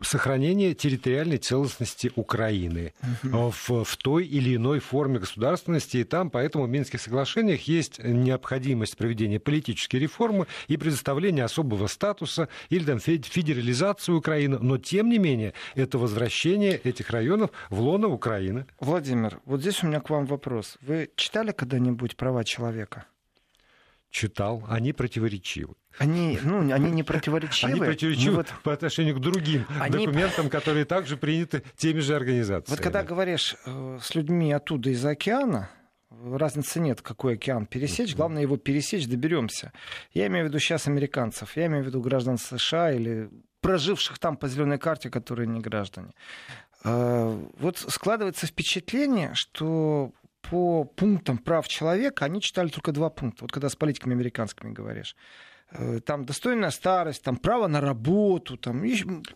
сохранение 0.00 0.74
территориальной 0.74 1.38
целостности 1.38 2.12
Украины 2.14 2.92
угу. 3.24 3.50
в, 3.50 3.84
в 3.84 3.96
той 3.96 4.26
или 4.26 4.56
иной 4.56 4.80
форме 4.80 5.18
государственности. 5.18 5.98
И 5.98 6.04
там 6.04 6.30
поэтому 6.30 6.64
в 6.64 6.68
Минских 6.68 7.00
соглашениях 7.00 7.62
есть 7.62 7.98
необходимость 8.02 8.96
проведения 8.96 9.40
политической 9.40 9.96
реформы 9.96 10.46
и 10.68 10.76
предоставления 10.76 11.44
особого 11.44 11.86
статуса 11.86 12.48
или 12.68 12.84
там, 12.84 12.98
федерализацию 12.98 14.18
Украины. 14.18 14.58
Но, 14.60 14.78
тем 14.78 15.08
не 15.08 15.18
менее, 15.18 15.54
это 15.74 15.98
возвращение 15.98 16.76
этих 16.76 17.10
районов 17.10 17.50
в 17.70 17.80
лоно 17.80 18.08
Украины. 18.08 18.66
Владимир, 18.80 19.40
вот 19.44 19.60
здесь 19.60 19.82
у 19.82 19.86
меня 19.86 20.00
к 20.00 20.10
вам 20.10 20.26
вопрос. 20.26 20.76
Вы 20.80 21.10
читали 21.16 21.52
когда-нибудь 21.52 22.16
права 22.16 22.44
человека? 22.44 23.06
Читал. 24.10 24.64
Они 24.68 24.92
противоречивы. 24.92 25.74
Они, 25.98 26.38
ну, 26.42 26.72
они 26.72 26.90
не 26.90 27.02
противоречивы. 27.02 27.72
Они 27.72 27.80
противоречивы 27.80 28.36
вот... 28.36 28.46
по 28.62 28.72
отношению 28.72 29.16
к 29.16 29.20
другим 29.20 29.66
они... 29.80 30.04
документам, 30.04 30.48
которые 30.48 30.84
также 30.84 31.16
приняты 31.16 31.62
теми 31.76 32.00
же 32.00 32.14
организациями. 32.14 32.76
Вот 32.76 32.82
когда 32.82 33.02
говоришь 33.02 33.56
э, 33.64 33.98
с 34.02 34.14
людьми 34.14 34.52
оттуда 34.52 34.90
из 34.90 35.04
океана, 35.04 35.70
разницы 36.10 36.80
нет, 36.80 37.02
какой 37.02 37.34
океан 37.34 37.66
пересечь. 37.66 38.14
Главное 38.14 38.42
его 38.42 38.56
пересечь, 38.56 39.06
доберемся. 39.06 39.72
Я 40.12 40.26
имею 40.26 40.46
в 40.46 40.48
виду 40.48 40.58
сейчас 40.58 40.86
американцев, 40.86 41.56
я 41.56 41.66
имею 41.66 41.84
в 41.84 41.86
виду 41.86 42.00
граждан 42.00 42.38
США 42.38 42.92
или 42.92 43.30
проживших 43.60 44.18
там 44.18 44.36
по 44.36 44.48
зеленой 44.48 44.78
карте, 44.78 45.10
которые 45.10 45.46
не 45.46 45.60
граждане. 45.60 46.12
Э, 46.84 47.38
вот 47.58 47.78
складывается 47.78 48.46
впечатление, 48.46 49.32
что 49.34 50.12
по 50.50 50.84
пунктам 50.84 51.38
прав 51.38 51.68
человека 51.68 52.24
они 52.24 52.40
читали 52.40 52.68
только 52.68 52.92
два 52.92 53.10
пункта. 53.10 53.44
Вот 53.44 53.52
когда 53.52 53.68
с 53.68 53.76
политиками 53.76 54.14
американскими 54.14 54.72
говоришь. 54.72 55.16
Э, 55.72 55.98
там 56.04 56.24
достойная 56.24 56.70
старость, 56.70 57.22
там 57.22 57.36
право 57.36 57.66
на 57.66 57.80
работу, 57.80 58.56
там, 58.56 58.84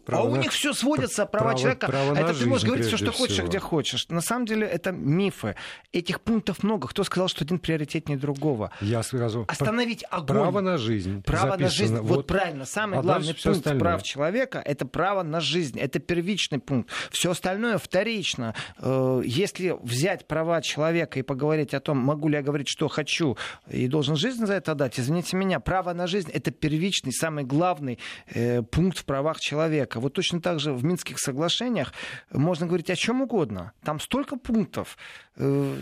право 0.05 0.29
а 0.29 0.31
у 0.31 0.37
на... 0.37 0.41
них 0.41 0.53
все 0.53 0.73
сводится, 0.73 1.27
права 1.27 1.47
право, 1.49 1.59
человека. 1.59 1.87
Право 1.89 2.15
это 2.15 2.29
ты 2.29 2.35
жизнь, 2.35 2.49
можешь 2.49 2.67
говорить 2.67 2.87
все, 2.87 2.97
что 2.97 3.11
всего. 3.11 3.27
хочешь, 3.27 3.45
где 3.45 3.59
хочешь. 3.59 4.09
На 4.09 4.21
самом 4.21 4.47
деле 4.47 4.65
это 4.65 4.93
мифы. 4.93 5.57
Этих 5.93 6.21
пунктов 6.21 6.63
много. 6.63 6.87
Кто 6.87 7.03
сказал, 7.03 7.27
что 7.27 7.45
один 7.45 7.59
приоритетнее 7.59 8.17
другого? 8.17 8.71
Я 8.81 9.03
сразу. 9.03 9.45
Остановить 9.49 10.05
огонь. 10.09 10.27
Право 10.37 10.61
на 10.61 10.79
жизнь. 10.79 11.23
Право 11.25 11.59
записано. 11.59 11.65
на 11.65 11.71
жизнь. 11.71 11.97
Вот, 11.97 12.17
вот 12.17 12.27
правильно. 12.29 12.65
Самый 12.65 13.01
а 13.01 13.03
главный 13.03 13.35
пункт 13.35 13.47
остальное. 13.47 13.81
прав 13.81 14.03
человека 14.05 14.63
это 14.65 14.87
право 14.87 15.25
на 15.25 15.41
жизнь. 15.41 15.81
Это 15.81 15.99
первичный 15.99 16.61
пункт. 16.61 16.91
Все 17.11 17.33
остальное 17.33 17.77
вторично. 17.79 18.55
Э, 18.79 19.21
если 19.25 19.77
взять 19.83 20.29
права 20.29 20.63
человека 20.63 21.19
и 21.19 21.23
поговорить 21.23 21.75
о 21.75 21.81
том, 21.81 21.99
могу 21.99 22.29
ли 22.29 22.37
я 22.37 22.43
говорить, 22.43 22.69
что 22.69 22.87
хочу, 22.87 23.37
и 23.69 23.89
должен 23.89 24.15
жизнь 24.15 24.47
за 24.47 24.55
это 24.55 24.77
дать, 24.77 25.01
извините 25.01 25.37
меня, 25.37 25.59
право 25.59 25.93
на 25.93 26.07
жизнь 26.07 26.20
жизнь 26.21 26.31
это 26.33 26.51
первичный, 26.51 27.13
самый 27.13 27.45
главный 27.45 27.99
э, 28.27 28.63
пункт 28.63 28.99
в 28.99 29.05
правах 29.05 29.41
человека. 29.41 30.01
Вот 30.01 30.13
точно 30.15 30.41
так 30.41 30.61
же 30.61 30.73
в 30.73 30.85
Минских 30.85 31.19
соглашениях 31.19 31.93
можно 32.31 32.67
говорить 32.67 32.91
о 32.91 32.97
чем 32.97 33.23
угодно. 33.23 33.73
Там 33.83 34.01
столько 34.01 34.37
пунктов. 34.37 34.99
Э, 35.37 35.77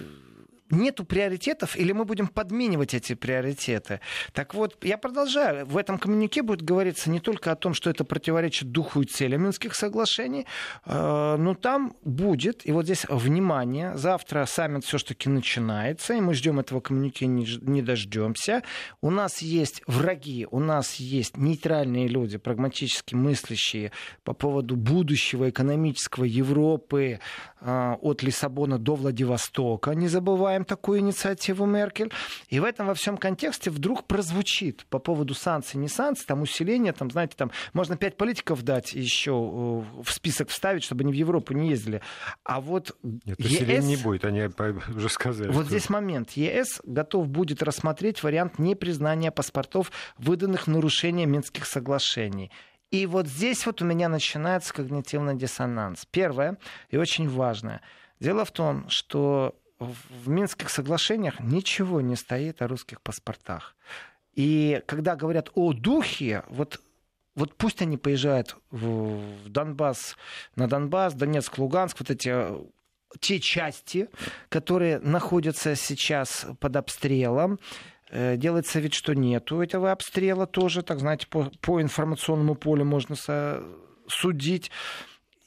нету 0.70 1.04
приоритетов, 1.04 1.76
или 1.76 1.92
мы 1.92 2.04
будем 2.04 2.26
подменивать 2.26 2.94
эти 2.94 3.14
приоритеты. 3.14 4.00
Так 4.32 4.54
вот, 4.54 4.76
я 4.84 4.98
продолжаю. 4.98 5.66
В 5.66 5.76
этом 5.76 5.98
коммюнике 5.98 6.42
будет 6.42 6.62
говориться 6.62 7.10
не 7.10 7.20
только 7.20 7.52
о 7.52 7.56
том, 7.56 7.74
что 7.74 7.90
это 7.90 8.04
противоречит 8.04 8.70
духу 8.70 9.02
и 9.02 9.06
целям 9.06 9.42
Минских 9.42 9.74
соглашений, 9.74 10.46
э, 10.84 11.36
но 11.38 11.54
там 11.54 11.94
будет, 12.02 12.66
и 12.66 12.72
вот 12.72 12.84
здесь 12.84 13.06
внимание, 13.08 13.96
завтра 13.96 14.44
саммит 14.46 14.84
все-таки 14.84 15.28
начинается, 15.28 16.14
и 16.14 16.20
мы 16.20 16.34
ждем 16.34 16.60
этого 16.60 16.80
коммюнике, 16.80 17.26
не 17.26 17.82
дождемся. 17.82 18.62
У 19.00 19.10
нас 19.10 19.38
есть 19.38 19.82
враги, 19.86 20.46
у 20.50 20.60
нас 20.60 20.96
есть 20.96 21.36
нейтральные 21.36 22.08
люди, 22.08 22.38
прагматически 22.38 23.14
мыслящие 23.14 23.92
по 24.24 24.32
поводу 24.32 24.76
будущего 24.76 25.50
экономического 25.50 26.24
Европы 26.24 27.20
от 27.60 28.22
Лиссабона 28.22 28.78
до 28.78 28.94
Владивостока. 28.94 29.92
Не 29.92 30.08
забываем 30.08 30.64
такую 30.64 31.00
инициативу 31.00 31.66
Меркель. 31.66 32.12
И 32.48 32.60
в 32.60 32.64
этом 32.64 32.86
во 32.86 32.94
всем 32.94 33.16
контексте 33.16 33.70
вдруг 33.70 34.06
прозвучит 34.06 34.86
по 34.86 34.98
поводу 34.98 35.34
санкций, 35.34 35.80
не 35.80 35.88
санкций, 35.88 36.26
там 36.26 36.42
усиление, 36.42 36.92
там, 36.92 37.10
знаете, 37.10 37.34
там 37.36 37.50
можно 37.72 37.96
пять 37.96 38.16
политиков 38.16 38.62
дать 38.62 38.92
еще 38.92 39.30
э, 39.30 40.02
в 40.02 40.10
список 40.10 40.48
вставить, 40.48 40.84
чтобы 40.84 41.02
они 41.02 41.12
в 41.12 41.16
Европу 41.16 41.52
не 41.52 41.70
ездили. 41.70 42.00
А 42.44 42.60
вот 42.60 42.96
Нет, 43.02 43.40
ЕС... 43.40 43.84
не 43.84 43.96
будет, 43.96 44.24
они 44.24 44.48
уже 44.94 45.08
сказали. 45.08 45.48
Вот 45.48 45.66
что... 45.66 45.70
здесь 45.70 45.88
момент. 45.88 46.32
ЕС 46.32 46.80
готов 46.84 47.28
будет 47.28 47.62
рассмотреть 47.62 48.22
вариант 48.22 48.58
непризнания 48.58 49.30
паспортов, 49.30 49.90
выданных 50.18 50.66
в 50.66 50.70
нарушение 50.70 51.26
Минских 51.26 51.66
соглашений. 51.66 52.50
И 52.90 53.06
вот 53.06 53.26
здесь 53.26 53.66
вот 53.66 53.82
у 53.82 53.84
меня 53.84 54.08
начинается 54.08 54.72
когнитивный 54.72 55.36
диссонанс. 55.36 56.06
Первое 56.10 56.58
и 56.90 56.96
очень 56.96 57.28
важное. 57.28 57.80
Дело 58.20 58.44
в 58.44 58.50
том, 58.50 58.88
что 58.88 59.54
в 59.78 60.28
Минских 60.28 60.70
соглашениях 60.70 61.38
ничего 61.40 62.00
не 62.00 62.16
стоит 62.16 62.62
о 62.62 62.68
русских 62.68 63.00
паспортах. 63.00 63.76
И 64.34 64.82
когда 64.86 65.16
говорят 65.16 65.50
о 65.54 65.72
духе, 65.72 66.44
вот 66.48 66.80
вот 67.34 67.54
пусть 67.54 67.80
они 67.82 67.96
поезжают 67.96 68.56
в 68.72 69.48
Донбасс, 69.48 70.16
на 70.56 70.66
Донбасс, 70.66 71.14
Донецк, 71.14 71.56
Луганск, 71.58 72.00
вот 72.00 72.10
эти 72.10 72.34
те 73.20 73.38
части, 73.38 74.08
которые 74.48 74.98
находятся 74.98 75.76
сейчас 75.76 76.46
под 76.58 76.76
обстрелом, 76.76 77.54
э, 77.54 77.58
делается 78.10 78.80
вид, 78.80 78.94
что 78.94 79.14
нету 79.14 79.60
этого 79.60 79.92
обстрела 79.92 80.46
тоже, 80.46 80.82
так 80.82 80.98
знаете, 81.00 81.26
по, 81.26 81.50
по 81.60 81.80
информационному 81.82 82.54
полю 82.54 82.84
можно 82.84 83.16
судить. 84.08 84.70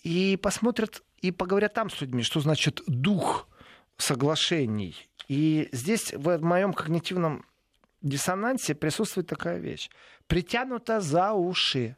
И 0.04 0.38
посмотрят 0.42 1.04
и 1.22 1.32
поговорят 1.32 1.74
там 1.74 1.90
с 1.90 2.02
людьми, 2.02 2.24
что 2.24 2.40
значит 2.40 2.82
дух 2.88 3.48
соглашений. 3.98 4.96
И 5.28 5.70
здесь 5.72 6.14
в 6.14 6.40
моем 6.40 6.74
когнитивном 6.74 7.46
диссонансе 8.02 8.76
присутствует 8.76 9.28
такая 9.28 9.60
вещь. 9.60 9.90
Притянуто 10.28 11.02
за 11.02 11.34
уши. 11.34 11.96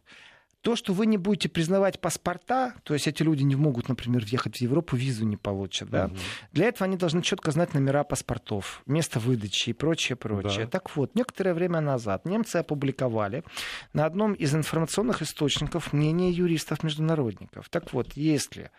То, 0.64 0.78
что 0.78 0.94
вы 0.94 1.06
не 1.08 1.18
будете 1.18 1.50
признавать 1.50 2.00
паспорта, 2.00 2.74
то 2.84 2.94
есть 2.94 3.06
эти 3.08 3.22
люди 3.22 3.44
не 3.44 3.56
могут, 3.56 3.90
например, 3.90 4.24
въехать 4.24 4.58
в 4.58 4.62
Европу, 4.62 4.96
визу 4.96 5.26
не 5.26 5.36
получат, 5.36 5.90
да, 5.90 6.06
угу. 6.06 6.16
для 6.54 6.68
этого 6.68 6.86
они 6.86 6.96
должны 6.96 7.22
четко 7.22 7.52
знать 7.52 7.74
номера 7.74 8.06
паспортов, 8.06 8.82
место 8.86 9.20
выдачи 9.20 9.72
и 9.72 9.74
прочее, 9.74 10.16
прочее. 10.16 10.66
Да. 10.66 10.72
Так 10.72 10.96
вот, 10.96 11.16
некоторое 11.16 11.54
время 11.54 11.82
назад 11.82 12.26
немцы 12.26 12.58
опубликовали 12.58 13.44
на 13.92 14.06
одном 14.06 14.34
из 14.34 14.56
информационных 14.56 15.22
источников 15.22 15.92
мнение 15.92 16.32
юристов-международников. 16.32 17.68
Так 17.68 17.92
вот, 17.92 18.14
если 18.14 18.72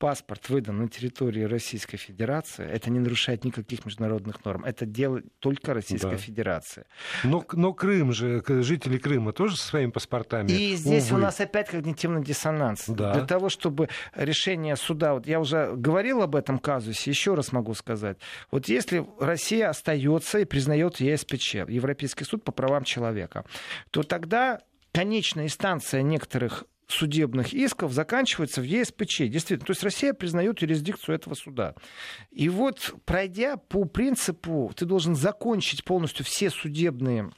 паспорт 0.00 0.48
выдан 0.48 0.78
на 0.78 0.88
территории 0.88 1.42
Российской 1.42 1.98
Федерации, 1.98 2.66
это 2.66 2.90
не 2.90 2.98
нарушает 2.98 3.44
никаких 3.44 3.84
международных 3.84 4.42
норм. 4.46 4.64
Это 4.64 4.86
делает 4.86 5.26
только 5.40 5.74
Российская 5.74 6.12
да. 6.12 6.16
Федерация. 6.16 6.86
Но, 7.22 7.44
но 7.52 7.74
Крым 7.74 8.10
же, 8.12 8.42
жители 8.48 8.96
Крыма 8.96 9.32
тоже 9.32 9.56
со 9.56 9.66
своими 9.66 9.90
паспортами. 9.90 10.50
И 10.50 10.74
здесь 10.74 11.10
Увы. 11.10 11.20
у 11.20 11.22
нас 11.24 11.38
опять 11.38 11.68
когнитивный 11.68 12.24
диссонанс. 12.24 12.86
Да. 12.88 13.12
Для 13.12 13.26
того, 13.26 13.50
чтобы 13.50 13.90
решение 14.14 14.74
суда... 14.76 15.12
Вот 15.12 15.26
я 15.26 15.38
уже 15.38 15.74
говорил 15.76 16.22
об 16.22 16.34
этом 16.34 16.58
казусе, 16.58 17.10
еще 17.10 17.34
раз 17.34 17.52
могу 17.52 17.74
сказать. 17.74 18.16
Вот 18.50 18.68
если 18.68 19.06
Россия 19.20 19.68
остается 19.68 20.38
и 20.38 20.46
признает 20.46 20.98
ЕСПЧ, 20.98 21.54
Европейский 21.68 22.24
суд 22.24 22.42
по 22.42 22.52
правам 22.52 22.84
человека, 22.84 23.44
то 23.90 24.02
тогда 24.02 24.60
конечная 24.92 25.44
инстанция 25.44 26.00
некоторых 26.00 26.64
судебных 26.90 27.52
исков 27.52 27.92
заканчивается 27.92 28.60
в 28.60 28.64
ЕСПЧ. 28.64 29.28
Действительно, 29.28 29.66
то 29.66 29.72
есть 29.72 29.82
Россия 29.82 30.12
признает 30.12 30.62
юрисдикцию 30.62 31.16
этого 31.16 31.34
суда. 31.34 31.74
И 32.30 32.48
вот 32.48 32.94
пройдя 33.04 33.56
по 33.56 33.84
принципу, 33.84 34.72
ты 34.76 34.84
должен 34.84 35.14
закончить 35.14 35.84
полностью 35.84 36.24
все 36.24 36.50
судебные 36.50 37.30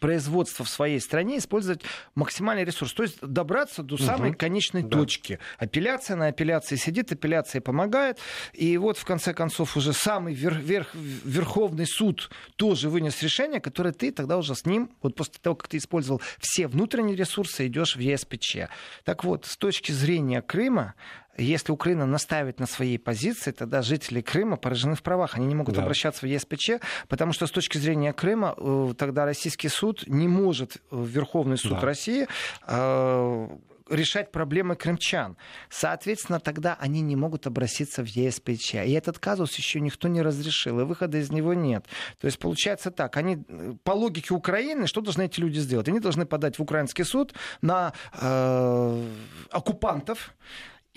производства 0.00 0.64
в 0.64 0.68
своей 0.68 1.00
стране 1.00 1.38
использовать 1.38 1.82
максимальный 2.14 2.64
ресурс. 2.64 2.92
То 2.92 3.02
есть 3.04 3.20
добраться 3.20 3.82
до 3.82 3.96
самой 3.96 4.30
угу. 4.30 4.38
конечной 4.38 4.82
да. 4.82 4.98
точки. 4.98 5.38
Апелляция 5.58 6.16
на 6.16 6.26
апелляции 6.26 6.76
сидит, 6.76 7.10
апелляция 7.10 7.60
помогает. 7.60 8.18
И 8.52 8.76
вот 8.76 8.98
в 8.98 9.04
конце 9.04 9.32
концов 9.32 9.76
уже 9.76 9.92
самый 9.92 10.34
верх, 10.34 10.58
верх, 10.58 10.94
Верховный 10.94 11.86
суд 11.86 12.30
тоже 12.56 12.90
вынес 12.90 13.22
решение, 13.22 13.60
которое 13.60 13.92
ты 13.92 14.12
тогда 14.12 14.36
уже 14.36 14.54
с 14.54 14.66
ним, 14.66 14.90
вот 15.02 15.14
после 15.14 15.34
того, 15.40 15.56
как 15.56 15.68
ты 15.68 15.78
использовал 15.78 16.20
все 16.38 16.68
внутренние 16.68 17.16
ресурсы, 17.16 17.66
идешь 17.66 17.96
в 17.96 18.00
ЕСПЧ. 18.00 18.56
Так 19.04 19.24
вот, 19.24 19.46
с 19.46 19.56
точки 19.56 19.92
зрения 19.92 20.42
Крыма, 20.42 20.94
если 21.42 21.72
Украина 21.72 22.06
настаивает 22.06 22.60
на 22.60 22.66
своей 22.66 22.98
позиции, 22.98 23.52
тогда 23.52 23.82
жители 23.82 24.20
Крыма 24.20 24.56
поражены 24.56 24.94
в 24.94 25.02
правах. 25.02 25.36
Они 25.36 25.46
не 25.46 25.54
могут 25.54 25.76
да. 25.76 25.82
обращаться 25.82 26.26
в 26.26 26.28
ЕСПЧ, 26.28 26.70
потому 27.08 27.32
что 27.32 27.46
с 27.46 27.50
точки 27.50 27.78
зрения 27.78 28.12
Крыма 28.12 28.54
э, 28.56 28.94
тогда 28.96 29.24
российский 29.24 29.68
суд 29.68 30.04
не 30.06 30.28
может, 30.28 30.76
э, 30.90 31.04
Верховный 31.04 31.56
суд 31.56 31.80
да. 31.80 31.80
России, 31.80 32.26
э, 32.66 33.48
решать 33.90 34.30
проблемы 34.32 34.76
крымчан. 34.76 35.36
Соответственно, 35.70 36.40
тогда 36.40 36.76
они 36.80 37.00
не 37.00 37.16
могут 37.16 37.46
обратиться 37.46 38.04
в 38.04 38.06
ЕСПЧ. 38.06 38.74
И 38.74 38.92
этот 38.92 39.18
казус 39.18 39.54
еще 39.56 39.80
никто 39.80 40.08
не 40.08 40.22
разрешил, 40.22 40.80
и 40.80 40.84
выхода 40.84 41.18
из 41.18 41.30
него 41.30 41.54
нет. 41.54 41.86
То 42.20 42.26
есть 42.26 42.38
получается 42.38 42.90
так, 42.90 43.16
они 43.16 43.38
по 43.84 43.92
логике 43.92 44.34
Украины, 44.34 44.86
что 44.86 45.00
должны 45.00 45.22
эти 45.22 45.40
люди 45.40 45.58
сделать? 45.58 45.88
Они 45.88 46.00
должны 46.00 46.26
подать 46.26 46.58
в 46.58 46.62
украинский 46.62 47.04
суд 47.04 47.34
на 47.62 47.92
э, 48.20 49.08
оккупантов, 49.50 50.34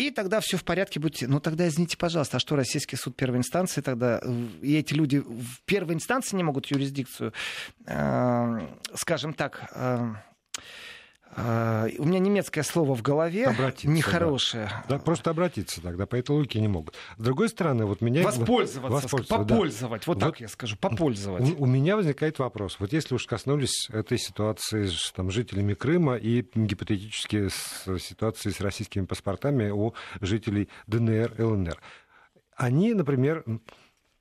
и 0.07 0.11
тогда 0.11 0.39
все 0.39 0.57
в 0.57 0.63
порядке 0.63 0.99
будет. 0.99 1.21
Ну 1.21 1.39
тогда 1.39 1.67
извините, 1.67 1.97
пожалуйста, 1.97 2.37
а 2.37 2.39
что 2.39 2.55
российский 2.55 2.95
суд 2.95 3.15
первой 3.15 3.37
инстанции 3.37 3.81
тогда? 3.81 4.19
Э, 4.23 4.47
и 4.61 4.75
эти 4.75 4.93
люди 4.93 5.19
в 5.19 5.61
первой 5.65 5.95
инстанции 5.95 6.35
не 6.35 6.43
могут 6.43 6.67
юрисдикцию, 6.67 7.33
э, 7.85 8.67
скажем 8.95 9.33
так, 9.33 9.71
э, 9.75 10.13
у 11.35 12.05
меня 12.05 12.19
немецкое 12.19 12.63
слово 12.63 12.95
в 12.95 13.01
голове, 13.01 13.47
обратиться, 13.47 13.87
нехорошее. 13.87 14.69
Да. 14.87 14.97
да, 14.97 14.99
просто 14.99 15.29
обратиться 15.29 15.81
тогда, 15.81 16.05
по 16.05 16.15
этой 16.15 16.31
логике 16.31 16.59
не 16.59 16.67
могут. 16.67 16.95
С 17.17 17.23
другой 17.23 17.49
стороны, 17.49 17.85
вот 17.85 18.01
меня... 18.01 18.23
Воспользоваться, 18.23 18.81
воспользоваться 18.81 19.37
попользовать, 19.37 20.01
да. 20.01 20.05
вот 20.07 20.19
так 20.19 20.29
вот 20.29 20.39
я 20.39 20.47
скажу, 20.47 20.75
попользовать. 20.77 21.57
У, 21.57 21.63
у 21.63 21.65
меня 21.65 21.95
возникает 21.95 22.39
вопрос. 22.39 22.77
Вот 22.79 22.91
если 22.93 23.15
уж 23.15 23.25
коснулись 23.25 23.89
этой 23.91 24.17
ситуации 24.17 24.87
с 24.87 25.11
там, 25.11 25.31
жителями 25.31 25.73
Крыма 25.73 26.15
и 26.15 26.45
гипотетически 26.53 27.47
с 27.49 27.99
ситуации 27.99 28.49
с 28.49 28.59
российскими 28.61 29.05
паспортами 29.05 29.69
у 29.69 29.93
жителей 30.19 30.69
ДНР, 30.87 31.35
ЛНР. 31.37 31.81
Они, 32.55 32.93
например, 32.93 33.43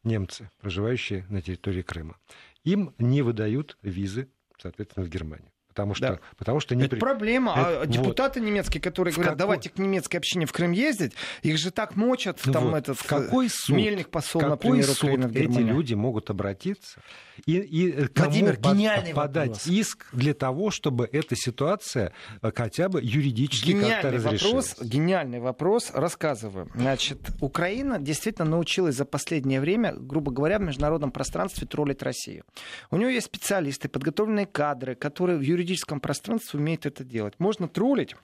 немцы, 0.04 0.50
проживающие 0.60 1.26
на 1.28 1.42
территории 1.42 1.82
Крыма, 1.82 2.16
им 2.64 2.94
не 2.98 3.22
выдают 3.22 3.76
визы, 3.82 4.28
соответственно, 4.58 5.06
в 5.06 5.08
Германию. 5.08 5.50
Потому 5.80 5.94
что, 5.94 6.08
да. 6.08 6.20
потому 6.36 6.60
что 6.60 6.74
не... 6.74 6.84
Это 6.84 6.96
проблема. 6.96 7.52
Это, 7.52 7.80
а 7.82 7.86
депутаты 7.86 8.40
вот. 8.40 8.46
немецкие, 8.46 8.80
которые 8.80 9.14
говорят, 9.14 9.32
какой... 9.32 9.38
давайте 9.38 9.70
к 9.70 9.78
немецкой 9.78 10.16
общине 10.16 10.46
в 10.46 10.52
Крым 10.52 10.72
ездить, 10.72 11.12
их 11.42 11.58
же 11.58 11.70
так 11.70 11.96
мочат, 11.96 12.38
ну 12.44 12.52
там 12.52 12.64
вот. 12.68 12.76
этот 12.76 12.98
в 12.98 13.06
какой 13.06 13.48
суд, 13.48 13.76
Мельник 13.76 14.08
посол, 14.08 14.40
какой 14.42 14.78
например, 14.78 14.84
суд 14.84 15.36
эти 15.36 15.58
люди 15.58 15.94
могут 15.94 16.30
обратиться 16.30 17.00
и, 17.46 17.56
и 17.58 18.08
Владимир, 18.14 18.56
кому 18.56 18.74
гениальный 18.74 19.14
подать 19.14 19.48
вопрос. 19.48 19.66
иск 19.66 20.06
для 20.12 20.34
того, 20.34 20.70
чтобы 20.70 21.08
эта 21.10 21.36
ситуация 21.36 22.12
э, 22.42 22.50
хотя 22.54 22.88
бы 22.88 23.00
юридически 23.02 23.78
как-то 23.80 24.10
разрешилась? 24.10 24.70
Вопрос, 24.70 24.88
гениальный 24.88 25.40
вопрос, 25.40 25.90
рассказываю. 25.94 26.68
Значит, 26.74 27.18
Украина 27.40 27.98
действительно 27.98 28.48
научилась 28.48 28.96
за 28.96 29.04
последнее 29.04 29.60
время, 29.60 29.94
грубо 29.94 30.30
говоря, 30.32 30.58
в 30.58 30.62
международном 30.62 31.10
пространстве 31.10 31.66
троллить 31.66 32.02
Россию. 32.02 32.44
У 32.90 32.96
нее 32.96 33.14
есть 33.14 33.26
специалисты, 33.26 33.88
подготовленные 33.88 34.46
кадры, 34.46 34.94
которые 34.94 35.38
в 35.38 35.42
юридическом 35.42 35.69
пространстве 35.76 36.58
умеют 36.60 36.86
это 36.86 37.04
делать. 37.04 37.34
Можно 37.38 37.68
троллить 37.68 38.14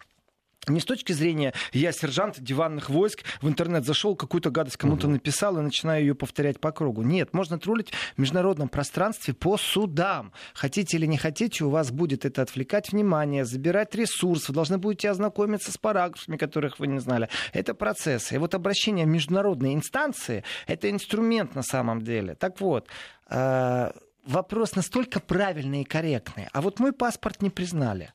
не 0.68 0.80
с 0.80 0.84
точки 0.84 1.12
зрения 1.12 1.54
я 1.72 1.92
сержант 1.92 2.40
диванных 2.40 2.90
войск, 2.90 3.22
в 3.40 3.48
интернет 3.48 3.84
зашел, 3.84 4.16
какую-то 4.16 4.50
гадость 4.50 4.76
кому-то 4.76 5.06
написал 5.06 5.58
и 5.58 5.62
начинаю 5.62 6.00
ее 6.00 6.14
повторять 6.14 6.58
по 6.58 6.72
кругу. 6.72 7.02
Нет, 7.02 7.32
можно 7.32 7.58
троллить 7.58 7.92
в 8.16 8.20
международном 8.20 8.68
пространстве 8.68 9.32
по 9.32 9.56
судам. 9.58 10.32
Хотите 10.54 10.96
или 10.96 11.06
не 11.06 11.18
хотите, 11.18 11.64
у 11.64 11.70
вас 11.70 11.92
будет 11.92 12.24
это 12.24 12.42
отвлекать 12.42 12.90
внимание, 12.90 13.44
забирать 13.44 13.94
ресурс, 13.94 14.48
вы 14.48 14.54
должны 14.54 14.78
будете 14.78 15.08
ознакомиться 15.10 15.70
с 15.70 15.78
параграфами, 15.78 16.36
которых 16.36 16.80
вы 16.80 16.88
не 16.88 16.98
знали. 16.98 17.28
Это 17.52 17.74
процесс. 17.74 18.32
И 18.32 18.38
вот 18.38 18.54
обращение 18.54 19.06
в 19.06 19.10
международные 19.10 19.74
инстанции— 19.74 20.42
это 20.66 20.90
инструмент 20.90 21.54
на 21.54 21.62
самом 21.62 22.02
деле. 22.02 22.34
Так 22.34 22.60
вот, 22.60 22.88
э, 23.30 23.92
вопрос 24.26 24.74
настолько 24.74 25.20
правильный 25.20 25.82
и 25.82 25.84
корректный. 25.84 26.48
А 26.52 26.60
вот 26.60 26.78
мой 26.80 26.92
паспорт 26.92 27.42
не 27.42 27.50
признали. 27.50 28.12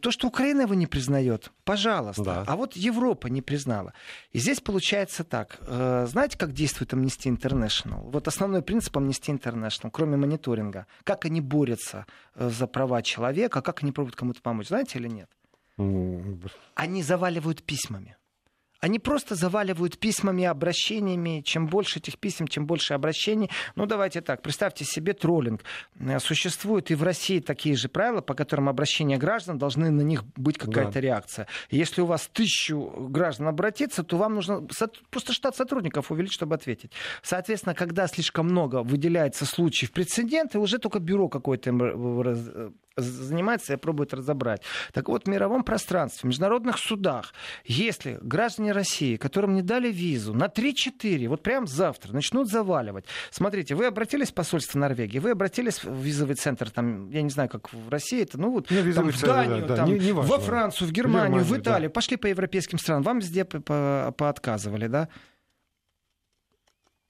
То, 0.00 0.10
что 0.10 0.26
Украина 0.26 0.62
его 0.62 0.74
не 0.74 0.86
признает, 0.86 1.52
пожалуйста. 1.64 2.24
Да. 2.24 2.44
А 2.46 2.56
вот 2.56 2.74
Европа 2.74 3.28
не 3.28 3.42
признала. 3.42 3.92
И 4.32 4.40
здесь 4.40 4.60
получается 4.60 5.22
так. 5.22 5.58
Э, 5.60 6.06
знаете, 6.08 6.36
как 6.36 6.52
действует 6.52 6.92
Amnesty 6.92 7.30
International? 7.30 8.10
Вот 8.10 8.26
основной 8.26 8.62
принцип 8.62 8.96
Amnesty 8.96 9.38
International, 9.38 9.90
кроме 9.92 10.16
мониторинга. 10.16 10.86
Как 11.04 11.24
они 11.24 11.40
борются 11.40 12.06
э, 12.34 12.50
за 12.50 12.66
права 12.66 13.02
человека, 13.02 13.62
как 13.62 13.82
они 13.82 13.92
пробуют 13.92 14.16
кому-то 14.16 14.42
помочь. 14.42 14.68
Знаете 14.68 14.98
или 14.98 15.08
нет? 15.08 15.30
Они 16.74 17.02
заваливают 17.02 17.62
письмами. 17.62 18.16
Они 18.80 18.98
просто 18.98 19.34
заваливают 19.34 19.98
письмами, 19.98 20.44
обращениями. 20.44 21.42
Чем 21.44 21.66
больше 21.66 21.98
этих 21.98 22.18
писем, 22.18 22.46
тем 22.46 22.66
больше 22.66 22.94
обращений. 22.94 23.50
Ну, 23.74 23.86
давайте 23.86 24.20
так, 24.20 24.42
представьте 24.42 24.84
себе 24.84 25.12
троллинг. 25.12 25.62
Э, 25.98 26.18
существуют 26.20 26.90
и 26.90 26.94
в 26.94 27.02
России 27.02 27.40
такие 27.40 27.76
же 27.76 27.88
правила, 27.88 28.20
по 28.20 28.34
которым 28.34 28.68
обращения 28.68 29.18
граждан 29.18 29.58
должны 29.58 29.90
на 29.90 30.02
них 30.02 30.24
быть 30.36 30.58
какая-то 30.58 30.94
да. 30.94 31.00
реакция. 31.00 31.46
Если 31.70 32.00
у 32.00 32.06
вас 32.06 32.28
тысячу 32.32 33.08
граждан 33.08 33.48
обратиться, 33.48 34.04
то 34.04 34.16
вам 34.16 34.36
нужно 34.36 34.66
просто 35.10 35.32
штат 35.32 35.56
сотрудников 35.56 36.10
увеличить, 36.10 36.34
чтобы 36.34 36.54
ответить. 36.54 36.92
Соответственно, 37.22 37.74
когда 37.74 38.06
слишком 38.06 38.46
много 38.46 38.82
выделяется 38.82 39.44
случаев 39.44 39.92
прецеденты, 39.92 40.58
уже 40.58 40.78
только 40.78 41.00
бюро 41.00 41.28
какое-то 41.28 41.72
занимается 42.98 43.74
и 43.74 43.76
пробует 43.76 44.14
разобрать. 44.14 44.62
Так 44.92 45.08
вот, 45.08 45.24
в 45.24 45.28
мировом 45.28 45.64
пространстве, 45.64 46.20
в 46.22 46.24
международных 46.24 46.78
судах, 46.78 47.32
если 47.64 48.18
граждане 48.22 48.72
России, 48.72 49.16
которым 49.16 49.54
не 49.54 49.62
дали 49.62 49.90
визу 49.90 50.34
на 50.34 50.46
3-4, 50.46 51.28
вот 51.28 51.42
прям 51.42 51.66
завтра 51.66 52.12
начнут 52.12 52.48
заваливать. 52.48 53.04
Смотрите, 53.30 53.74
вы 53.74 53.86
обратились 53.86 54.30
в 54.30 54.34
посольство 54.34 54.78
Норвегии, 54.78 55.18
вы 55.18 55.30
обратились 55.30 55.82
в 55.82 56.00
визовый 56.00 56.36
центр, 56.36 56.70
там, 56.70 57.10
я 57.10 57.22
не 57.22 57.30
знаю, 57.30 57.48
как 57.48 57.72
в 57.72 57.88
России, 57.88 58.22
это, 58.22 58.38
ну 58.38 58.50
вот, 58.50 58.70
ну, 58.70 58.92
там, 58.92 59.10
в 59.10 59.22
Данию, 59.22 59.66
да, 59.66 59.76
там, 59.76 59.88
не, 59.88 59.98
не 59.98 60.12
во 60.12 60.38
Францию, 60.38 60.88
в 60.88 60.92
Германию, 60.92 61.38
Германию, 61.38 61.44
в 61.44 61.62
Италию, 61.62 61.90
да. 61.90 61.94
пошли 61.94 62.16
по 62.16 62.26
европейским 62.26 62.78
странам, 62.78 63.02
вам 63.02 63.18
везде 63.18 63.44
по 63.44 63.56
-по 63.56 64.12
поотказывали, 64.12 64.86
да? 64.86 65.08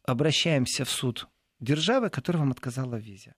Обращаемся 0.05 0.85
в 0.85 0.91
суд 0.91 1.29
державы, 1.61 2.11
которая 2.11 2.41
вам 2.41 2.53
отказала 2.53 2.97
в 2.97 3.01
визе. 3.01 3.35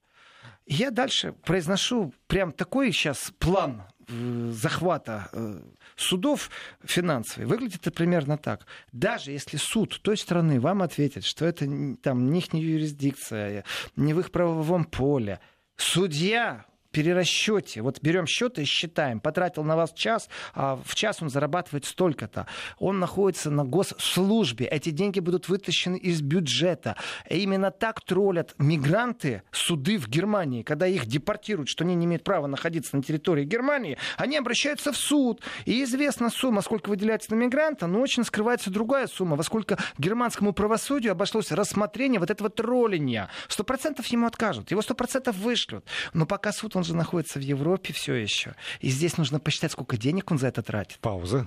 Я 0.71 0.93
дальше 0.93 1.33
произношу 1.33 2.15
прям 2.29 2.53
такой 2.53 2.93
сейчас 2.93 3.33
план 3.41 3.83
э, 4.07 4.51
захвата 4.53 5.29
э, 5.33 5.63
судов 5.97 6.49
финансовый. 6.85 7.45
Выглядит 7.47 7.81
это 7.81 7.91
примерно 7.91 8.39
так. 8.39 8.67
Даже 8.93 9.33
если 9.33 9.57
суд 9.57 10.01
той 10.01 10.17
страны 10.17 10.61
вам 10.61 10.83
ответит, 10.83 11.25
что 11.25 11.45
это 11.45 11.67
там 12.01 12.31
не 12.31 12.39
их 12.39 12.53
юрисдикция, 12.53 13.65
не 13.97 14.15
в 14.15 14.21
их 14.21 14.31
правовом 14.31 14.85
поле, 14.85 15.41
судья 15.77 16.67
перерасчете, 16.91 17.83
вот 17.83 18.01
берем 18.03 18.27
счеты 18.27 18.63
и 18.63 18.65
считаем, 18.65 19.21
потратил 19.21 19.65
на 19.65 19.77
вас 19.77 19.93
час, 19.93 20.29
а 20.55 20.79
в 20.85 20.95
час 20.95 21.23
он 21.23 21.31
зарабатывает 21.31 21.85
столько-то. 21.85 22.47
Он 22.79 22.99
находится 22.99 23.51
на 23.51 23.65
госслужбе, 23.65 24.67
эти 24.67 24.91
деньги 24.91 25.21
будут 25.21 25.49
вытащены 25.49 25.97
из 25.97 26.21
бюджета. 26.21 26.97
И 27.29 27.39
именно 27.39 27.71
так 27.71 28.01
троллят 28.03 28.55
мигранты 28.59 29.43
суды 29.51 29.99
в 29.99 30.09
Германии. 30.09 30.63
Когда 30.63 30.87
их 30.87 31.07
депортируют, 31.07 31.69
что 31.69 31.85
они 31.85 31.95
не 31.95 32.07
имеют 32.07 32.25
права 32.25 32.47
находиться 32.47 32.97
на 32.97 33.03
территории 33.03 33.45
Германии, 33.45 33.99
они 34.17 34.37
обращаются 34.37 34.93
в 34.93 34.97
суд. 34.97 35.43
И 35.65 35.83
известна 35.85 36.31
сумма, 36.31 36.63
сколько 36.63 36.89
выделяется 36.89 37.35
на 37.35 37.39
мигранта, 37.39 37.87
но 37.87 38.01
очень 38.01 38.25
скрывается 38.25 38.71
другая 38.71 39.07
сумма, 39.07 39.37
во 39.37 39.43
сколько 39.43 39.79
германскому 39.99 40.53
правосудию 40.53 41.13
обошлось 41.13 41.53
рассмотрение 41.53 42.21
вот 42.21 42.31
этого 42.31 42.51
тролления. 42.51 43.29
Сто 43.49 43.65
процентов 43.65 44.07
ему 44.07 44.27
откажут, 44.27 44.71
его 44.71 44.83
сто 44.83 44.95
процентов 44.95 45.37
вышлют. 45.37 45.85
Но 46.15 46.27
пока 46.27 46.53
суд 46.53 46.75
он 46.81 46.85
же 46.85 46.97
находится 46.97 47.39
в 47.39 47.43
Европе 47.43 47.93
все 47.93 48.15
еще. 48.15 48.55
И 48.81 48.89
здесь 48.89 49.19
нужно 49.19 49.39
посчитать, 49.39 49.73
сколько 49.73 49.99
денег 49.99 50.31
он 50.31 50.39
за 50.39 50.47
это 50.49 50.63
тратит. 50.63 50.99
Пауза. 51.01 51.47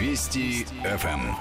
Вести 0.00 0.66
ФМ. 0.82 1.32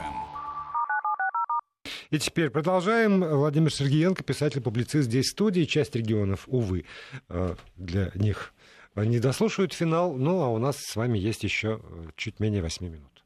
И 2.12 2.20
теперь 2.20 2.52
продолжаем. 2.52 3.22
Владимир 3.22 3.74
Сергеенко, 3.74 4.24
писатель-публицист 4.24 5.08
здесь 5.08 5.26
в 5.26 5.32
студии. 5.32 5.64
Часть 5.64 5.96
регионов, 5.96 6.44
увы, 6.46 6.86
э, 7.30 7.56
для 7.76 8.12
них 8.14 8.54
не 8.96 9.20
дослушают 9.20 9.74
финал. 9.74 10.14
Ну, 10.14 10.42
а 10.42 10.50
у 10.50 10.60
нас 10.60 10.78
с 10.78 10.96
вами 10.96 11.18
есть 11.18 11.44
еще 11.44 11.82
э, 11.82 12.10
чуть 12.16 12.40
менее 12.40 12.62
8 12.62 12.86
минут. 12.86 13.19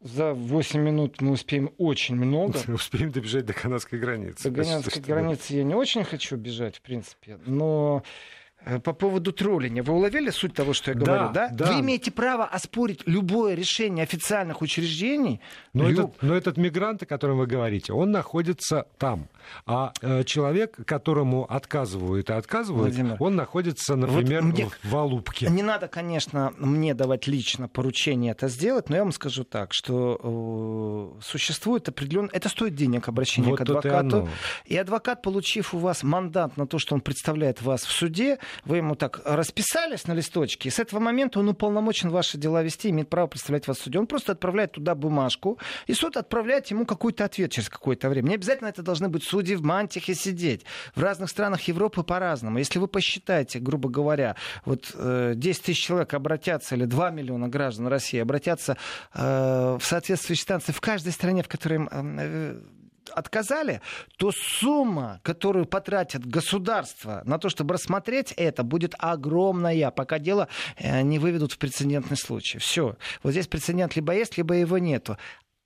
За 0.00 0.34
8 0.34 0.80
минут 0.80 1.20
мы 1.20 1.32
успеем 1.32 1.72
очень 1.78 2.16
много. 2.16 2.58
Успеем 2.72 3.10
добежать 3.10 3.46
до 3.46 3.52
канадской 3.52 3.98
границы. 3.98 4.50
До 4.50 4.62
канадской 4.62 5.02
границы 5.02 5.54
я 5.54 5.64
не 5.64 5.74
очень 5.74 6.04
хочу 6.04 6.36
бежать, 6.36 6.76
в 6.76 6.82
принципе. 6.82 7.38
Но 7.46 8.02
по 8.82 8.92
поводу 8.92 9.32
троллинга. 9.32 9.82
Вы 9.82 9.94
уловили 9.94 10.30
суть 10.30 10.54
того, 10.54 10.72
что 10.72 10.90
я 10.90 10.96
говорю, 10.96 11.30
да? 11.32 11.48
да? 11.52 11.66
Вы 11.66 11.80
имеете 11.80 12.10
право 12.10 12.44
оспорить 12.44 13.02
любое 13.06 13.54
решение 13.54 14.02
официальных 14.02 14.60
учреждений. 14.60 15.40
Но, 15.72 15.88
Люб... 15.88 15.98
этот, 15.98 16.22
но 16.22 16.34
этот 16.34 16.56
мигрант, 16.56 17.02
о 17.02 17.06
котором 17.06 17.38
вы 17.38 17.46
говорите, 17.46 17.92
он 17.92 18.10
находится 18.10 18.86
там. 18.98 19.28
А 19.64 19.92
э, 20.02 20.24
человек, 20.24 20.76
которому 20.84 21.44
отказывают 21.44 22.30
и 22.30 22.32
отказывают, 22.32 22.94
Владимир, 22.94 23.16
он 23.20 23.36
находится, 23.36 23.94
например, 23.94 24.42
вот 24.42 24.52
мне... 24.52 24.68
в 24.82 24.96
Алупке. 24.96 25.46
Не 25.48 25.62
надо, 25.62 25.86
конечно, 25.86 26.52
мне 26.58 26.94
давать 26.94 27.28
лично 27.28 27.68
поручение 27.68 28.32
это 28.32 28.48
сделать, 28.48 28.88
но 28.88 28.96
я 28.96 29.02
вам 29.02 29.12
скажу 29.12 29.44
так, 29.44 29.72
что 29.72 31.16
э, 31.20 31.22
существует 31.22 31.88
определенный... 31.88 32.30
Это 32.32 32.48
стоит 32.48 32.74
денег 32.74 33.08
обращение 33.08 33.50
вот 33.50 33.58
к 33.58 33.62
адвокату. 33.62 34.28
И, 34.64 34.74
и 34.74 34.76
адвокат, 34.76 35.22
получив 35.22 35.74
у 35.74 35.78
вас 35.78 36.02
мандат 36.02 36.56
на 36.56 36.66
то, 36.66 36.78
что 36.78 36.94
он 36.94 37.00
представляет 37.00 37.62
вас 37.62 37.84
в 37.84 37.92
суде, 37.92 38.38
вы 38.64 38.78
ему 38.78 38.94
так 38.94 39.20
расписались 39.24 40.06
на 40.06 40.12
листочке, 40.12 40.68
и 40.68 40.72
с 40.72 40.78
этого 40.78 41.00
момента 41.00 41.38
он 41.40 41.48
уполномочен 41.48 42.10
ваши 42.10 42.38
дела 42.38 42.62
вести, 42.62 42.90
имеет 42.90 43.08
право 43.08 43.26
представлять 43.26 43.66
вас 43.68 43.78
в 43.78 43.82
суде. 43.82 43.98
Он 43.98 44.06
просто 44.06 44.32
отправляет 44.32 44.72
туда 44.72 44.94
бумажку, 44.94 45.58
и 45.86 45.94
суд 45.94 46.16
отправляет 46.16 46.68
ему 46.68 46.86
какой-то 46.86 47.24
ответ 47.24 47.52
через 47.52 47.68
какое-то 47.68 48.08
время. 48.08 48.28
Не 48.28 48.34
обязательно 48.34 48.68
это 48.68 48.82
должны 48.82 49.08
быть 49.08 49.24
судьи 49.24 49.54
в 49.54 49.62
мантиях 49.62 50.08
и 50.08 50.14
сидеть. 50.14 50.64
В 50.94 51.02
разных 51.02 51.30
странах 51.30 51.62
Европы 51.62 52.02
по-разному. 52.02 52.58
Если 52.58 52.78
вы 52.78 52.88
посчитаете, 52.88 53.58
грубо 53.58 53.88
говоря, 53.88 54.36
вот 54.64 54.92
10 54.94 54.96
э, 54.96 55.34
тысяч 55.62 55.84
человек 55.84 56.14
обратятся, 56.14 56.74
или 56.74 56.84
2 56.84 57.10
миллиона 57.10 57.48
граждан 57.48 57.86
России 57.88 58.18
обратятся 58.18 58.76
э, 59.14 59.78
в 59.80 59.84
соответствующие 59.84 60.42
станции 60.42 60.72
в 60.72 60.80
каждой 60.80 61.12
стране, 61.12 61.42
в 61.42 61.48
которой 61.48 61.88
э, 61.90 62.60
отказали, 63.10 63.80
то 64.16 64.30
сумма, 64.32 65.20
которую 65.22 65.66
потратит 65.66 66.26
государство 66.26 67.22
на 67.24 67.38
то, 67.38 67.48
чтобы 67.48 67.74
рассмотреть 67.74 68.32
это, 68.32 68.62
будет 68.62 68.94
огромная, 68.98 69.90
пока 69.90 70.18
дело 70.18 70.48
э, 70.76 71.02
не 71.02 71.18
выведут 71.18 71.52
в 71.52 71.58
прецедентный 71.58 72.16
случай. 72.16 72.58
Все. 72.58 72.96
Вот 73.22 73.32
здесь 73.32 73.46
прецедент 73.46 73.96
либо 73.96 74.14
есть, 74.14 74.36
либо 74.36 74.54
его 74.54 74.78
нету 74.78 75.16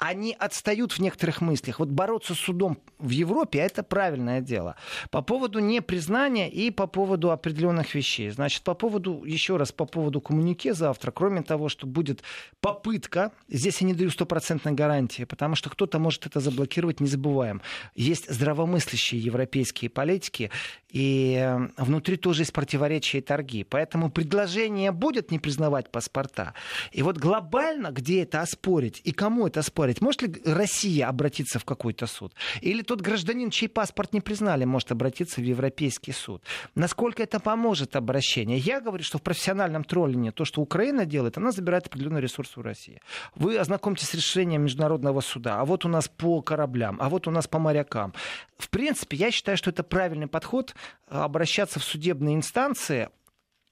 они 0.01 0.35
отстают 0.39 0.93
в 0.93 0.99
некоторых 0.99 1.43
мыслях. 1.43 1.79
Вот 1.79 1.91
бороться 1.91 2.35
с 2.35 2.39
судом 2.39 2.79
в 2.99 3.11
Европе– 3.11 3.59
это 3.61 3.83
правильное 3.83 4.41
дело. 4.41 4.77
По 5.11 5.21
поводу 5.21 5.59
непризнания 5.59 6.51
и 6.51 6.71
по 6.71 6.87
поводу 6.87 7.31
определенных 7.31 7.95
вещей. 7.95 8.31
Значит, 8.31 8.63
по 8.63 8.73
поводу, 8.73 9.23
еще 9.25 9.59
раз, 9.59 9.73
по 9.73 9.85
поводу 9.85 10.23
коммунике 10.23 10.73
завтра, 10.73 11.11
кроме 11.11 11.43
того, 11.43 11.69
что 11.69 11.87
будет 11.87 12.23
попытка, 12.63 13.33
здесь 13.49 13.83
я 13.83 13.89
не 13.89 13.95
даю 13.95 14.09
стопроцентной 14.11 14.73
гарантии, 14.73 15.25
потому 15.25 15.55
что 15.55 15.69
кто-то 15.69 15.99
может 15.99 16.25
это 16.25 16.41
заблокировать, 16.41 17.01
не 17.01 17.07
забываем. 17.07 17.61
Есть 17.95 18.33
здравомыслящие 18.33 19.21
европейские 19.21 19.91
политики, 19.91 20.51
и 20.89 21.37
э, 21.39 21.69
внутри 21.77 22.17
тоже 22.17 22.43
есть 22.43 22.53
противоречия 22.53 23.19
и 23.19 23.21
торги. 23.21 23.65
Поэтому 23.65 24.11
предложение 24.11 24.93
будет 24.93 25.31
не 25.31 25.39
признавать 25.39 25.91
паспорта. 25.91 26.55
И 26.93 27.03
вот 27.03 27.19
глобально, 27.19 27.91
где 27.91 28.23
это 28.23 28.41
оспорить 28.41 29.01
и 29.05 29.13
кому 29.13 29.47
это 29.47 29.61
оспорить, 29.61 29.90
может 30.01 30.23
ли 30.23 30.43
Россия 30.45 31.09
обратиться 31.09 31.59
в 31.59 31.65
какой-то 31.65 32.07
суд? 32.07 32.35
Или 32.61 32.83
тот 32.83 33.01
гражданин, 33.01 33.51
чей 33.51 33.69
паспорт 33.69 34.13
не 34.13 34.21
признали, 34.21 34.65
может 34.65 34.93
обратиться 34.93 35.41
в 35.41 35.45
Европейский 35.45 36.13
суд? 36.13 36.43
Насколько 36.75 37.23
это 37.23 37.41
поможет 37.41 37.97
обращение? 37.97 38.59
Я 38.59 38.81
говорю, 38.81 39.03
что 39.03 39.19
в 39.19 39.23
профессиональном 39.23 39.85
троллинге 39.85 40.33
то, 40.33 40.45
что 40.45 40.61
Украина 40.61 41.07
делает, 41.07 41.39
она 41.39 41.51
забирает 41.53 41.87
определенный 41.87 42.21
ресурс 42.21 42.57
у 42.57 42.63
России. 42.63 43.01
Вы 43.35 43.59
ознакомьтесь 43.59 44.09
с 44.09 44.15
решением 44.15 44.63
Международного 44.63 45.21
суда. 45.21 45.61
А 45.61 45.65
вот 45.65 45.85
у 45.85 45.89
нас 45.89 46.09
по 46.09 46.43
кораблям, 46.43 46.99
а 47.01 47.09
вот 47.09 47.27
у 47.27 47.31
нас 47.31 47.49
по 47.49 47.59
морякам. 47.59 48.15
В 48.59 48.69
принципе, 48.69 49.17
я 49.17 49.31
считаю, 49.31 49.57
что 49.57 49.71
это 49.71 49.83
правильный 49.83 50.27
подход 50.27 50.75
обращаться 51.09 51.81
в 51.81 51.85
судебные 51.85 52.35
инстанции 52.35 53.09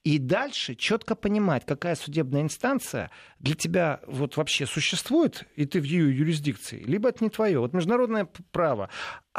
и 0.03 0.17
дальше 0.17 0.75
четко 0.75 1.15
понимать, 1.15 1.65
какая 1.65 1.95
судебная 1.95 2.41
инстанция 2.41 3.11
для 3.39 3.55
тебя 3.55 3.99
вот 4.07 4.37
вообще 4.37 4.65
существует, 4.65 5.43
и 5.55 5.65
ты 5.65 5.81
в 5.81 5.83
ее 5.83 6.15
юрисдикции, 6.15 6.83
либо 6.83 7.09
это 7.09 7.23
не 7.23 7.29
твое. 7.29 7.59
Вот 7.59 7.73
международное 7.73 8.27
право. 8.51 8.89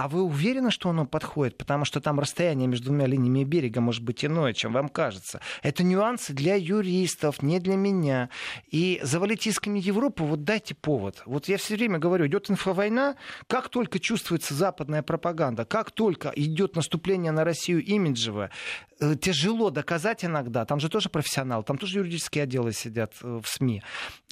А 0.00 0.08
вы 0.08 0.22
уверены, 0.22 0.70
что 0.70 0.88
оно 0.88 1.04
подходит? 1.04 1.58
Потому 1.58 1.84
что 1.84 2.00
там 2.00 2.18
расстояние 2.20 2.66
между 2.66 2.86
двумя 2.86 3.04
линиями 3.04 3.44
берега 3.44 3.82
может 3.82 4.02
быть 4.02 4.24
иное, 4.24 4.54
чем 4.54 4.72
вам 4.72 4.88
кажется. 4.88 5.42
Это 5.62 5.84
нюансы 5.84 6.32
для 6.32 6.54
юристов, 6.54 7.42
не 7.42 7.60
для 7.60 7.76
меня. 7.76 8.30
И 8.70 8.98
завалить 9.02 9.46
исками 9.46 9.78
Европу, 9.78 10.24
вот 10.24 10.42
дайте 10.42 10.74
повод. 10.74 11.22
Вот 11.26 11.48
я 11.48 11.58
все 11.58 11.74
время 11.76 11.98
говорю, 11.98 12.26
идет 12.28 12.50
инфовойна, 12.50 13.16
как 13.46 13.68
только 13.68 13.98
чувствуется 13.98 14.54
западная 14.54 15.02
пропаганда, 15.02 15.66
как 15.66 15.90
только 15.90 16.32
идет 16.34 16.76
наступление 16.76 17.32
на 17.32 17.44
Россию 17.44 17.84
имиджевое, 17.84 18.50
э, 19.00 19.16
тяжело 19.16 19.68
доказать 19.68 20.24
иногда, 20.24 20.64
там 20.64 20.80
же 20.80 20.88
тоже 20.88 21.10
профессионал, 21.10 21.62
там 21.62 21.76
тоже 21.76 21.98
юридические 21.98 22.44
отделы 22.44 22.72
сидят 22.72 23.12
э, 23.22 23.40
в 23.42 23.46
СМИ. 23.46 23.82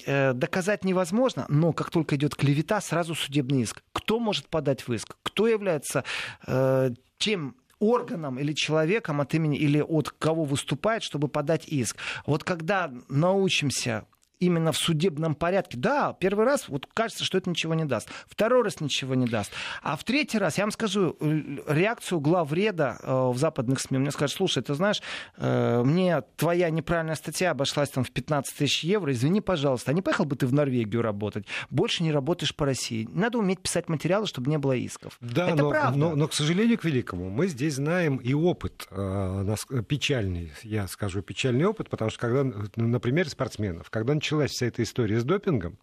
Э, 0.07 0.33
доказать 0.33 0.83
невозможно, 0.83 1.45
но 1.51 1.75
как 1.75 1.91
только 1.91 2.17
идет 2.17 2.35
клевета, 2.37 2.81
сразу 2.81 3.15
судебный 3.15 3.61
иск. 3.61 3.83
Кто 3.93 4.19
может 4.19 4.49
подать 4.49 4.89
в 4.89 4.95
иск? 4.95 5.15
Кто 5.23 5.47
является 5.59 6.05
э, 6.47 6.91
тем 7.19 7.55
органом 7.81 8.39
или 8.39 8.53
человеком 8.53 9.21
от 9.21 9.35
имени 9.35 9.57
или 9.57 9.81
от 9.81 10.11
кого 10.11 10.45
выступает, 10.45 11.03
чтобы 11.03 11.29
подать 11.29 11.69
иск. 11.69 11.97
Вот 12.27 12.45
когда 12.45 12.93
научимся 13.09 14.07
именно 14.41 14.73
в 14.73 14.77
судебном 14.77 15.35
порядке. 15.35 15.77
Да, 15.77 16.17
первый 16.19 16.45
раз 16.45 16.69
вот 16.69 16.87
кажется, 16.93 17.25
что 17.25 17.39
это 17.39 17.51
ничего 17.51 17.75
не 17.75 17.85
даст. 17.85 18.09
Второй 18.29 18.63
раз 18.63 18.81
ничего 18.81 19.15
не 19.15 19.27
даст. 19.27 19.53
А 19.83 19.97
в 19.97 20.05
третий 20.05 20.39
раз, 20.39 20.59
я 20.59 20.65
вам 20.65 20.71
скажу, 20.71 21.17
реакцию 21.21 22.21
главреда 22.21 22.99
э, 23.03 23.31
в 23.31 23.39
западных 23.39 23.81
СМИ. 23.81 23.99
Мне 23.99 24.11
скажут, 24.11 24.37
слушай, 24.37 24.63
ты 24.63 24.75
знаешь, 24.75 25.03
э, 25.37 25.83
мне 25.85 26.23
твоя 26.37 26.71
неправильная 26.71 27.17
статья 27.17 27.51
обошлась 27.51 27.91
там 27.91 28.05
в 28.05 28.11
15 28.11 28.57
тысяч 28.57 28.85
евро, 28.85 29.13
извини, 29.13 29.41
пожалуйста, 29.41 29.91
а 29.91 29.95
не 29.95 30.03
поехал 30.03 30.25
бы 30.25 30.37
ты 30.37 30.47
в 30.47 30.53
Норвегию 30.53 31.03
работать? 31.03 31.47
Больше 31.71 32.03
не 32.03 32.13
работаешь 32.13 32.55
по 32.55 32.67
России. 32.67 33.09
Надо 33.13 33.39
уметь 33.39 33.61
писать 33.61 33.89
материалы, 33.89 34.27
чтобы 34.27 34.51
не 34.51 34.59
было 34.59 34.73
исков. 34.73 35.17
Да, 35.21 35.49
это 35.49 35.63
но, 35.63 35.71
правда. 35.71 35.99
Но, 35.99 36.15
но, 36.15 36.29
к 36.29 36.35
сожалению, 36.35 36.79
к 36.79 36.85
великому, 36.85 37.31
мы 37.31 37.49
здесь 37.49 37.75
знаем 37.75 38.17
и 38.17 38.35
опыт, 38.35 38.87
э, 38.91 39.57
печальный, 39.89 40.53
я 40.63 40.87
скажу, 40.87 41.23
печальный 41.23 41.65
опыт, 41.65 41.91
потому 41.91 42.11
что 42.11 42.21
когда, 42.21 42.45
например, 42.77 43.29
спортсменов, 43.29 43.91
когда 43.91 44.13
началась 44.29 44.51
вся 44.51 44.67
эта 44.67 44.83
история 44.83 45.21
с 45.21 45.25
допингом, 45.25 45.79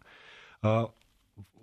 а, 0.62 0.92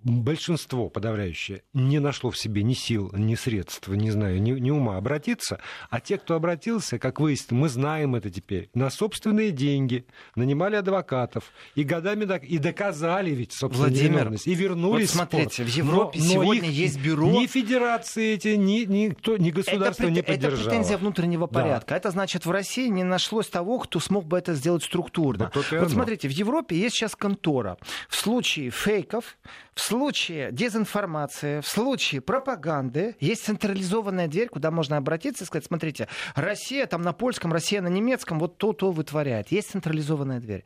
большинство 0.04 0.90
подавляющее 0.90 1.64
не 1.74 2.00
нашло 2.00 2.32
в 2.32 2.38
себе 2.38 2.64
ни 2.64 2.74
сил, 2.74 3.12
ни 3.14 3.36
средств, 3.36 3.88
не 3.88 4.12
знаю, 4.12 4.42
ни, 4.42 4.52
ни 4.52 4.70
ума 4.70 4.98
обратиться. 4.98 5.60
А 5.90 6.00
те, 6.00 6.18
кто 6.18 6.36
обратился, 6.36 7.00
как 7.00 7.20
выяснилось, 7.20 7.52
мы 7.52 7.70
знаем 7.70 8.16
это 8.16 8.30
теперь, 8.30 8.70
на 8.74 8.90
собственные 8.90 9.52
деньги 9.52 10.06
нанимали 10.36 10.76
адвокатов 10.76 11.52
и 11.76 11.84
годами 11.84 12.26
док- 12.26 12.44
и 12.44 12.58
доказали 12.58 13.32
ведь 13.32 13.54
собственно 13.54 13.88
Владимир, 13.90 14.34
и 14.46 14.54
вернулись 14.54 15.14
вот 15.16 15.30
смотрите, 15.30 15.64
в, 15.64 15.68
в 15.68 15.76
Европе 15.76 16.20
но, 16.20 16.26
но 16.26 16.32
сегодня 16.32 16.70
их, 16.70 16.76
есть 16.76 17.00
бюро. 17.00 17.30
Ни 17.30 17.48
федерации 17.48 18.34
эти, 18.34 18.50
ни, 18.50 18.86
никто, 18.86 19.38
ни 19.38 19.52
государство 19.52 20.04
это, 20.04 20.12
не 20.12 20.22
поддержало. 20.22 20.62
Это 20.62 20.70
претензия 20.70 20.98
внутреннего 20.98 21.48
порядка. 21.48 21.90
Да. 21.90 21.98
Это 21.98 22.12
значит, 22.12 22.46
в 22.46 22.52
России 22.52 22.88
не 22.88 23.04
нашлось 23.04 23.48
того, 23.48 23.80
кто 23.80 24.00
смог 24.00 24.26
бы 24.26 24.38
это 24.38 24.54
сделать 24.54 24.84
структурно. 24.84 25.52
Вот, 25.54 25.72
вот 25.72 25.92
смотрите, 25.92 26.28
в 26.28 26.32
Европе 26.32 26.78
есть 26.78 26.96
сейчас 26.96 27.16
контора. 27.16 27.78
В 28.10 28.16
случае 28.16 28.70
фейков, 28.70 29.38
в 29.74 29.82
случае 29.94 30.52
дезинформации, 30.52 31.62
в 31.62 31.68
случае 31.68 32.20
пропаганды 32.22 33.16
есть 33.20 33.46
централизованная 33.46 34.28
дверь, 34.28 34.50
куда 34.50 34.72
можно 34.72 34.98
обратиться 34.98 35.44
и 35.44 35.48
сказать, 35.48 35.66
смотрите, 35.66 36.08
Россия 36.34 36.88
там 36.88 37.04
на 37.04 37.14
польском, 37.14 37.54
Россия 37.54 37.80
на 37.80 37.90
немецком, 37.90 38.40
вот 38.40 38.58
то-то 38.58 38.92
вытворяет. 38.92 39.52
Есть 39.52 39.70
централизованная 39.70 40.40
дверь 40.40 40.66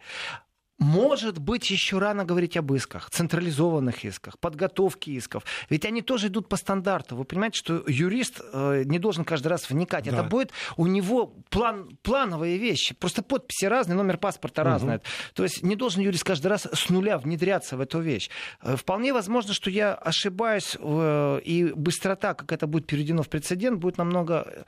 Может 0.80 1.40
быть, 1.40 1.72
еще 1.72 1.98
рано 1.98 2.24
говорить 2.24 2.56
об 2.56 2.72
исках, 2.74 3.10
централизованных 3.10 4.06
исках, 4.06 4.38
подготовке 4.38 5.12
исков. 5.12 5.44
Ведь 5.70 5.86
они 5.86 6.04
тоже 6.04 6.28
идут 6.28 6.50
по 6.50 6.56
стандарту. 6.56 7.16
Вы 7.16 7.26
понимаете, 7.26 7.58
что 7.58 7.84
юрист 7.88 8.42
э, 8.54 8.84
не 8.86 9.00
должен 9.00 9.26
каждый 9.26 9.48
раз 9.48 9.70
вникать. 9.72 10.06
Да. 10.06 10.12
Это 10.12 10.24
будет 10.24 10.52
у 10.76 10.86
него 10.86 11.34
план, 11.50 11.98
плановые 12.04 12.58
вещи. 12.58 12.94
Просто 12.94 13.24
подписи 13.24 13.66
разные, 13.66 13.96
номер 13.96 14.18
паспорта 14.18 14.62
угу. 14.62 14.70
разный. 14.70 15.00
То 15.34 15.44
есть 15.44 15.64
не 15.64 15.76
должен 15.76 16.02
юрист 16.04 16.24
каждый 16.24 16.48
раз 16.48 16.68
с 16.72 16.90
нуля 16.90 17.18
внедряться 17.18 17.76
в 17.76 17.82
эту 17.82 18.00
вещь. 18.00 18.30
Э, 18.62 18.76
вполне 18.76 19.14
возможно, 19.14 19.54
что 19.54 19.72
я 19.72 19.96
ошибаюсь, 19.96 20.78
э, 20.80 21.42
и 21.44 21.74
быстрота, 21.76 22.36
как 22.36 22.52
это 22.52 22.68
будет 22.68 22.86
переведено 22.86 23.24
в 23.24 23.30
прецедент, 23.30 23.80
будет 23.80 23.98
намного 23.98 24.66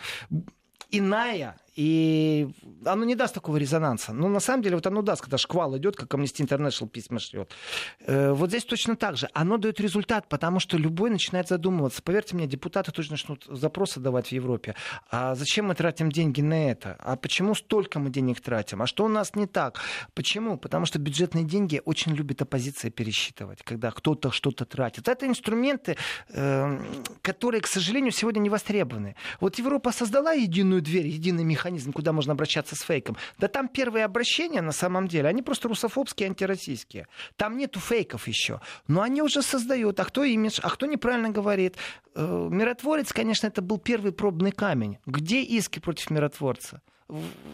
иная, 0.91 1.55
и 1.79 2.49
оно 2.85 3.05
не 3.05 3.15
даст 3.15 3.33
такого 3.33 3.55
резонанса. 3.55 4.11
Но 4.11 4.27
на 4.27 4.41
самом 4.41 4.63
деле 4.63 4.75
вот 4.75 4.85
оно 4.87 5.01
даст, 5.01 5.21
когда 5.21 5.37
шквал 5.37 5.77
идет, 5.77 5.95
как 5.95 6.13
Amnesty 6.13 6.45
International 6.45 6.89
письма 6.89 7.19
шлет. 7.19 7.53
Э, 8.01 8.33
вот 8.33 8.49
здесь 8.49 8.65
точно 8.65 8.97
так 8.97 9.15
же. 9.15 9.29
Оно 9.33 9.57
дает 9.57 9.79
результат, 9.79 10.27
потому 10.27 10.59
что 10.59 10.77
любой 10.77 11.09
начинает 11.09 11.47
задумываться. 11.47 12.01
Поверьте 12.01 12.35
мне, 12.35 12.47
депутаты 12.47 12.91
тоже 12.91 13.11
начнут 13.11 13.45
запросы 13.47 14.01
давать 14.01 14.27
в 14.27 14.31
Европе. 14.33 14.75
А 15.09 15.35
зачем 15.35 15.67
мы 15.67 15.75
тратим 15.75 16.11
деньги 16.11 16.41
на 16.41 16.69
это? 16.69 16.97
А 16.99 17.15
почему 17.15 17.55
столько 17.55 17.99
мы 17.99 18.09
денег 18.09 18.41
тратим? 18.41 18.81
А 18.81 18.85
что 18.85 19.05
у 19.05 19.07
нас 19.07 19.35
не 19.35 19.47
так? 19.47 19.79
Почему? 20.13 20.57
Потому 20.57 20.85
что 20.85 20.99
бюджетные 20.99 21.45
деньги 21.45 21.81
очень 21.85 22.13
любит 22.13 22.41
оппозиция 22.41 22.91
пересчитывать, 22.91 23.63
когда 23.63 23.91
кто-то 23.91 24.31
что-то 24.31 24.65
тратит. 24.65 25.07
Это 25.07 25.25
инструменты, 25.25 25.95
э, 26.27 26.79
которые, 27.21 27.61
к 27.61 27.67
сожалению, 27.67 28.11
сегодня 28.11 28.41
не 28.41 28.49
востребованы. 28.49 29.15
Вот 29.39 29.59
Европа 29.59 29.93
создала 29.93 30.33
единую 30.33 30.81
дверь, 30.81 31.07
единый 31.07 31.45
механизм, 31.45 31.68
механизм, 31.69 31.93
куда 31.93 32.11
можно 32.11 32.33
обращаться 32.33 32.75
с 32.75 32.81
фейком. 32.81 33.17
Да 33.37 33.47
там 33.47 33.67
первые 33.67 34.05
обращения 34.05 34.61
на 34.61 34.71
самом 34.71 35.07
деле, 35.07 35.29
они 35.29 35.41
просто 35.41 35.67
русофобские, 35.67 36.27
антироссийские. 36.27 37.07
Там 37.35 37.57
нету 37.57 37.79
фейков 37.79 38.27
еще. 38.27 38.59
Но 38.87 39.01
они 39.01 39.21
уже 39.21 39.41
создают. 39.41 39.99
А 39.99 40.05
кто 40.05 40.23
имидж, 40.23 40.59
а 40.63 40.69
кто 40.69 40.85
неправильно 40.85 41.29
говорит. 41.29 41.75
Э, 42.15 42.47
миротворец, 42.51 43.13
конечно, 43.13 43.47
это 43.47 43.61
был 43.61 43.77
первый 43.77 44.11
пробный 44.11 44.51
камень. 44.51 44.97
Где 45.05 45.41
иски 45.41 45.79
против 45.79 46.09
миротворца? 46.09 46.81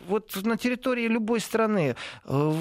вот 0.07 0.35
на 0.43 0.57
территории 0.57 1.07
любой 1.07 1.39
страны, 1.39 1.95
э, 2.25 2.53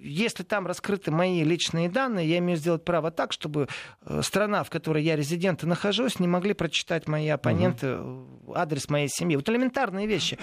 если 0.00 0.44
там 0.44 0.66
раскрыты 0.66 1.10
мои 1.10 1.42
личные 1.42 1.88
данные, 1.88 2.28
я 2.28 2.38
имею 2.38 2.56
сделать 2.56 2.84
право 2.84 3.10
так, 3.10 3.32
чтобы 3.32 3.66
э, 4.02 4.22
страна, 4.22 4.62
в 4.62 4.70
которой 4.70 5.02
я 5.02 5.16
резидент 5.16 5.64
и 5.64 5.66
нахожусь, 5.66 6.20
не 6.20 6.28
могли 6.28 6.54
прочитать 6.54 7.08
мои 7.08 7.28
оппоненты 7.28 7.96
угу. 7.96 8.54
адрес 8.54 8.88
моей 8.88 9.08
семьи. 9.08 9.36
Вот 9.36 9.48
элементарные 9.48 10.06
вещи. 10.06 10.38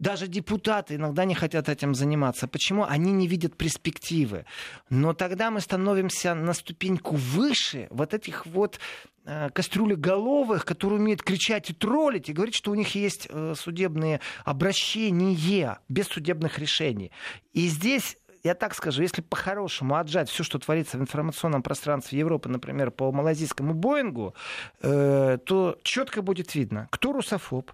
Даже 0.00 0.28
депутаты 0.28 0.94
иногда 0.94 1.26
не 1.26 1.34
хотят 1.34 1.68
этим 1.68 1.94
заниматься. 1.94 2.48
Почему? 2.48 2.84
Они 2.84 3.12
не 3.12 3.28
видят 3.28 3.56
перспективы. 3.56 4.46
Но 4.88 5.12
тогда 5.12 5.50
мы 5.50 5.60
становимся 5.60 6.34
на 6.34 6.54
ступеньку 6.54 7.16
выше 7.16 7.86
вот 7.90 8.14
этих 8.14 8.46
вот 8.46 8.80
э, 9.26 9.50
кастрюлеголовых, 9.50 10.64
которые 10.64 11.00
умеют 11.00 11.22
кричать 11.22 11.68
и 11.68 11.74
троллить, 11.74 12.30
и 12.30 12.32
говорить, 12.32 12.54
что 12.54 12.70
у 12.70 12.74
них 12.74 12.94
есть 12.94 13.28
э, 13.28 13.54
судебные 13.54 14.20
обращения 14.46 15.78
без 15.90 16.06
судебных 16.06 16.58
решений. 16.58 17.12
И 17.52 17.68
здесь 17.68 18.16
я 18.42 18.54
так 18.54 18.74
скажу, 18.74 19.02
если 19.02 19.20
по-хорошему 19.20 19.96
отжать 19.96 20.30
все, 20.30 20.42
что 20.42 20.58
творится 20.58 20.96
в 20.96 21.02
информационном 21.02 21.62
пространстве 21.62 22.20
Европы, 22.20 22.48
например, 22.48 22.90
по 22.90 23.12
малазийскому 23.12 23.74
Боингу, 23.74 24.34
э, 24.80 25.36
то 25.44 25.78
четко 25.82 26.22
будет 26.22 26.54
видно, 26.54 26.88
кто 26.90 27.12
русофоб, 27.12 27.70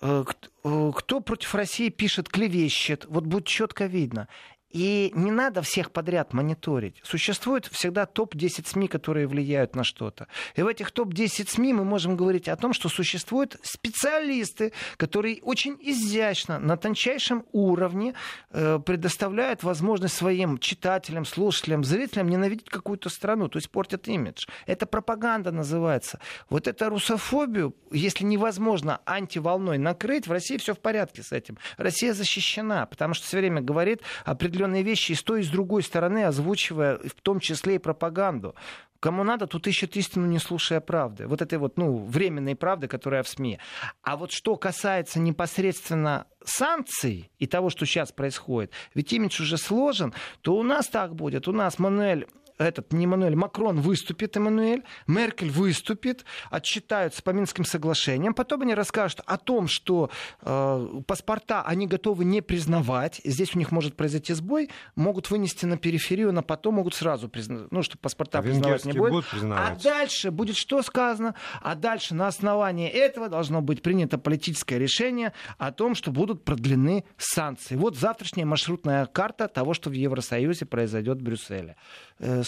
кто 0.00 1.20
против 1.20 1.54
России 1.54 1.88
пишет, 1.90 2.28
клевещет, 2.28 3.04
вот 3.08 3.24
будет 3.24 3.46
четко 3.46 3.86
видно. 3.86 4.28
И 4.70 5.10
не 5.14 5.30
надо 5.30 5.62
всех 5.62 5.90
подряд 5.90 6.32
мониторить. 6.32 7.00
Существует 7.02 7.66
всегда 7.66 8.06
топ-10 8.06 8.68
СМИ, 8.68 8.88
которые 8.88 9.26
влияют 9.26 9.74
на 9.74 9.82
что-то. 9.82 10.28
И 10.54 10.62
в 10.62 10.66
этих 10.68 10.92
топ-10 10.92 11.48
СМИ 11.50 11.72
мы 11.72 11.84
можем 11.84 12.16
говорить 12.16 12.48
о 12.48 12.56
том, 12.56 12.72
что 12.72 12.88
существуют 12.88 13.56
специалисты, 13.62 14.72
которые 14.96 15.40
очень 15.42 15.76
изящно, 15.80 16.60
на 16.60 16.76
тончайшем 16.76 17.44
уровне 17.52 18.14
э, 18.50 18.78
предоставляют 18.78 19.64
возможность 19.64 20.14
своим 20.14 20.58
читателям, 20.58 21.24
слушателям, 21.24 21.82
зрителям 21.82 22.28
ненавидеть 22.28 22.70
какую-то 22.70 23.08
страну, 23.08 23.48
то 23.48 23.56
есть 23.56 23.70
портят 23.70 24.06
имидж. 24.06 24.46
Это 24.66 24.86
пропаганда 24.86 25.50
называется. 25.50 26.20
Вот 26.48 26.68
эту 26.68 26.90
русофобию, 26.90 27.74
если 27.90 28.24
невозможно 28.24 29.00
антиволной 29.04 29.78
накрыть, 29.78 30.28
в 30.28 30.32
России 30.32 30.58
все 30.58 30.74
в 30.74 30.78
порядке 30.78 31.22
с 31.22 31.32
этим. 31.32 31.58
Россия 31.76 32.14
защищена, 32.14 32.86
потому 32.86 33.14
что 33.14 33.26
все 33.26 33.38
время 33.38 33.60
говорит 33.60 34.02
определенно 34.24 34.59
определенные 34.60 34.82
вещи 34.82 35.12
и 35.12 35.14
с 35.14 35.22
той, 35.22 35.40
и 35.40 35.44
с 35.44 35.48
другой 35.48 35.82
стороны, 35.82 36.24
озвучивая 36.24 36.98
в 36.98 37.20
том 37.22 37.40
числе 37.40 37.76
и 37.76 37.78
пропаганду. 37.78 38.54
Кому 39.00 39.24
надо, 39.24 39.46
тут 39.46 39.66
ищет 39.66 39.96
истину, 39.96 40.26
не 40.26 40.38
слушая 40.38 40.80
правды. 40.80 41.26
Вот 41.26 41.40
этой 41.40 41.58
вот, 41.58 41.78
ну, 41.78 42.04
временной 42.04 42.54
правды, 42.54 42.86
которая 42.86 43.22
в 43.22 43.28
СМИ. 43.28 43.58
А 44.02 44.16
вот 44.18 44.30
что 44.30 44.56
касается 44.56 45.18
непосредственно 45.18 46.26
санкций 46.44 47.30
и 47.38 47.46
того, 47.46 47.70
что 47.70 47.86
сейчас 47.86 48.12
происходит, 48.12 48.72
ведь 48.94 49.10
имидж 49.14 49.40
уже 49.40 49.56
сложен, 49.56 50.12
то 50.42 50.54
у 50.54 50.62
нас 50.62 50.88
так 50.88 51.14
будет. 51.14 51.48
У 51.48 51.52
нас 51.52 51.78
Мануэль 51.78 52.26
этот 52.60 52.92
не 52.92 53.04
Эммануэль, 53.04 53.34
Макрон 53.34 53.80
выступит, 53.80 54.36
Эммануэль, 54.36 54.84
Меркель 55.06 55.50
выступит, 55.50 56.24
отчитаются 56.50 57.22
по 57.22 57.30
Минским 57.30 57.64
соглашениям, 57.64 58.34
потом 58.34 58.62
они 58.62 58.74
расскажут 58.74 59.20
о 59.26 59.38
том, 59.38 59.66
что 59.66 60.10
э, 60.42 61.00
паспорта 61.06 61.62
они 61.62 61.86
готовы 61.86 62.24
не 62.24 62.42
признавать, 62.42 63.20
здесь 63.24 63.54
у 63.54 63.58
них 63.58 63.72
может 63.72 63.96
произойти 63.96 64.34
сбой, 64.34 64.70
могут 64.94 65.30
вынести 65.30 65.64
на 65.64 65.78
периферию, 65.78 66.32
но 66.32 66.42
потом 66.42 66.74
могут 66.74 66.94
сразу 66.94 67.28
признать, 67.28 67.70
ну, 67.70 67.82
что 67.82 67.96
паспорта 67.98 68.38
а 68.38 68.42
признавать 68.42 68.84
не 68.84 68.92
будет. 68.92 69.24
А 69.42 69.76
дальше 69.82 70.30
будет 70.30 70.56
что 70.56 70.82
сказано? 70.82 71.34
А 71.62 71.74
дальше 71.74 72.14
на 72.14 72.26
основании 72.26 72.88
этого 72.88 73.28
должно 73.28 73.62
быть 73.62 73.82
принято 73.82 74.18
политическое 74.18 74.78
решение 74.78 75.32
о 75.58 75.72
том, 75.72 75.94
что 75.94 76.10
будут 76.10 76.44
продлены 76.44 77.04
санкции. 77.16 77.76
Вот 77.76 77.96
завтрашняя 77.96 78.46
маршрутная 78.46 79.06
карта 79.06 79.48
того, 79.48 79.74
что 79.74 79.90
в 79.90 79.94
Евросоюзе 79.94 80.66
произойдет 80.66 81.18
в 81.18 81.22
Брюсселе. 81.22 81.76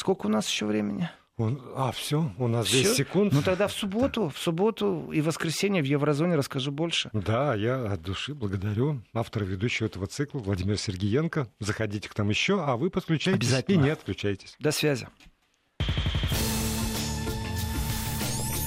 Сколько 0.03 0.26
у 0.26 0.28
нас 0.28 0.48
еще 0.48 0.66
времени? 0.66 1.09
Он, 1.36 1.62
а, 1.76 1.92
все, 1.92 2.32
у 2.36 2.48
нас 2.48 2.66
все? 2.66 2.82
10 2.82 2.96
секунд. 2.96 3.32
Ну 3.32 3.40
тогда 3.40 3.68
в 3.68 3.72
субботу, 3.72 4.30
в 4.30 4.36
субботу 4.36 5.12
и 5.12 5.20
воскресенье 5.20 5.80
в 5.80 5.84
Еврозоне 5.84 6.34
расскажу 6.34 6.72
больше. 6.72 7.09
Да, 7.12 7.55
я 7.55 7.76
от 7.84 8.03
души 8.03 8.34
благодарю 8.34 9.00
автора 9.14 9.44
ведущего 9.44 9.86
этого 9.86 10.09
цикла 10.09 10.40
Владимир 10.40 10.76
Сергеенко. 10.76 11.46
Заходите 11.61 12.09
к 12.09 12.18
нам 12.18 12.30
еще, 12.30 12.61
а 12.61 12.76
вы 12.76 12.90
подключайтесь 12.90 13.55
и 13.68 13.76
не 13.76 13.90
отключайтесь. 13.90 14.57
До 14.59 14.72
связи. 14.72 15.07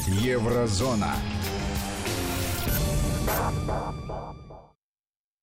Еврозона. 0.08 1.16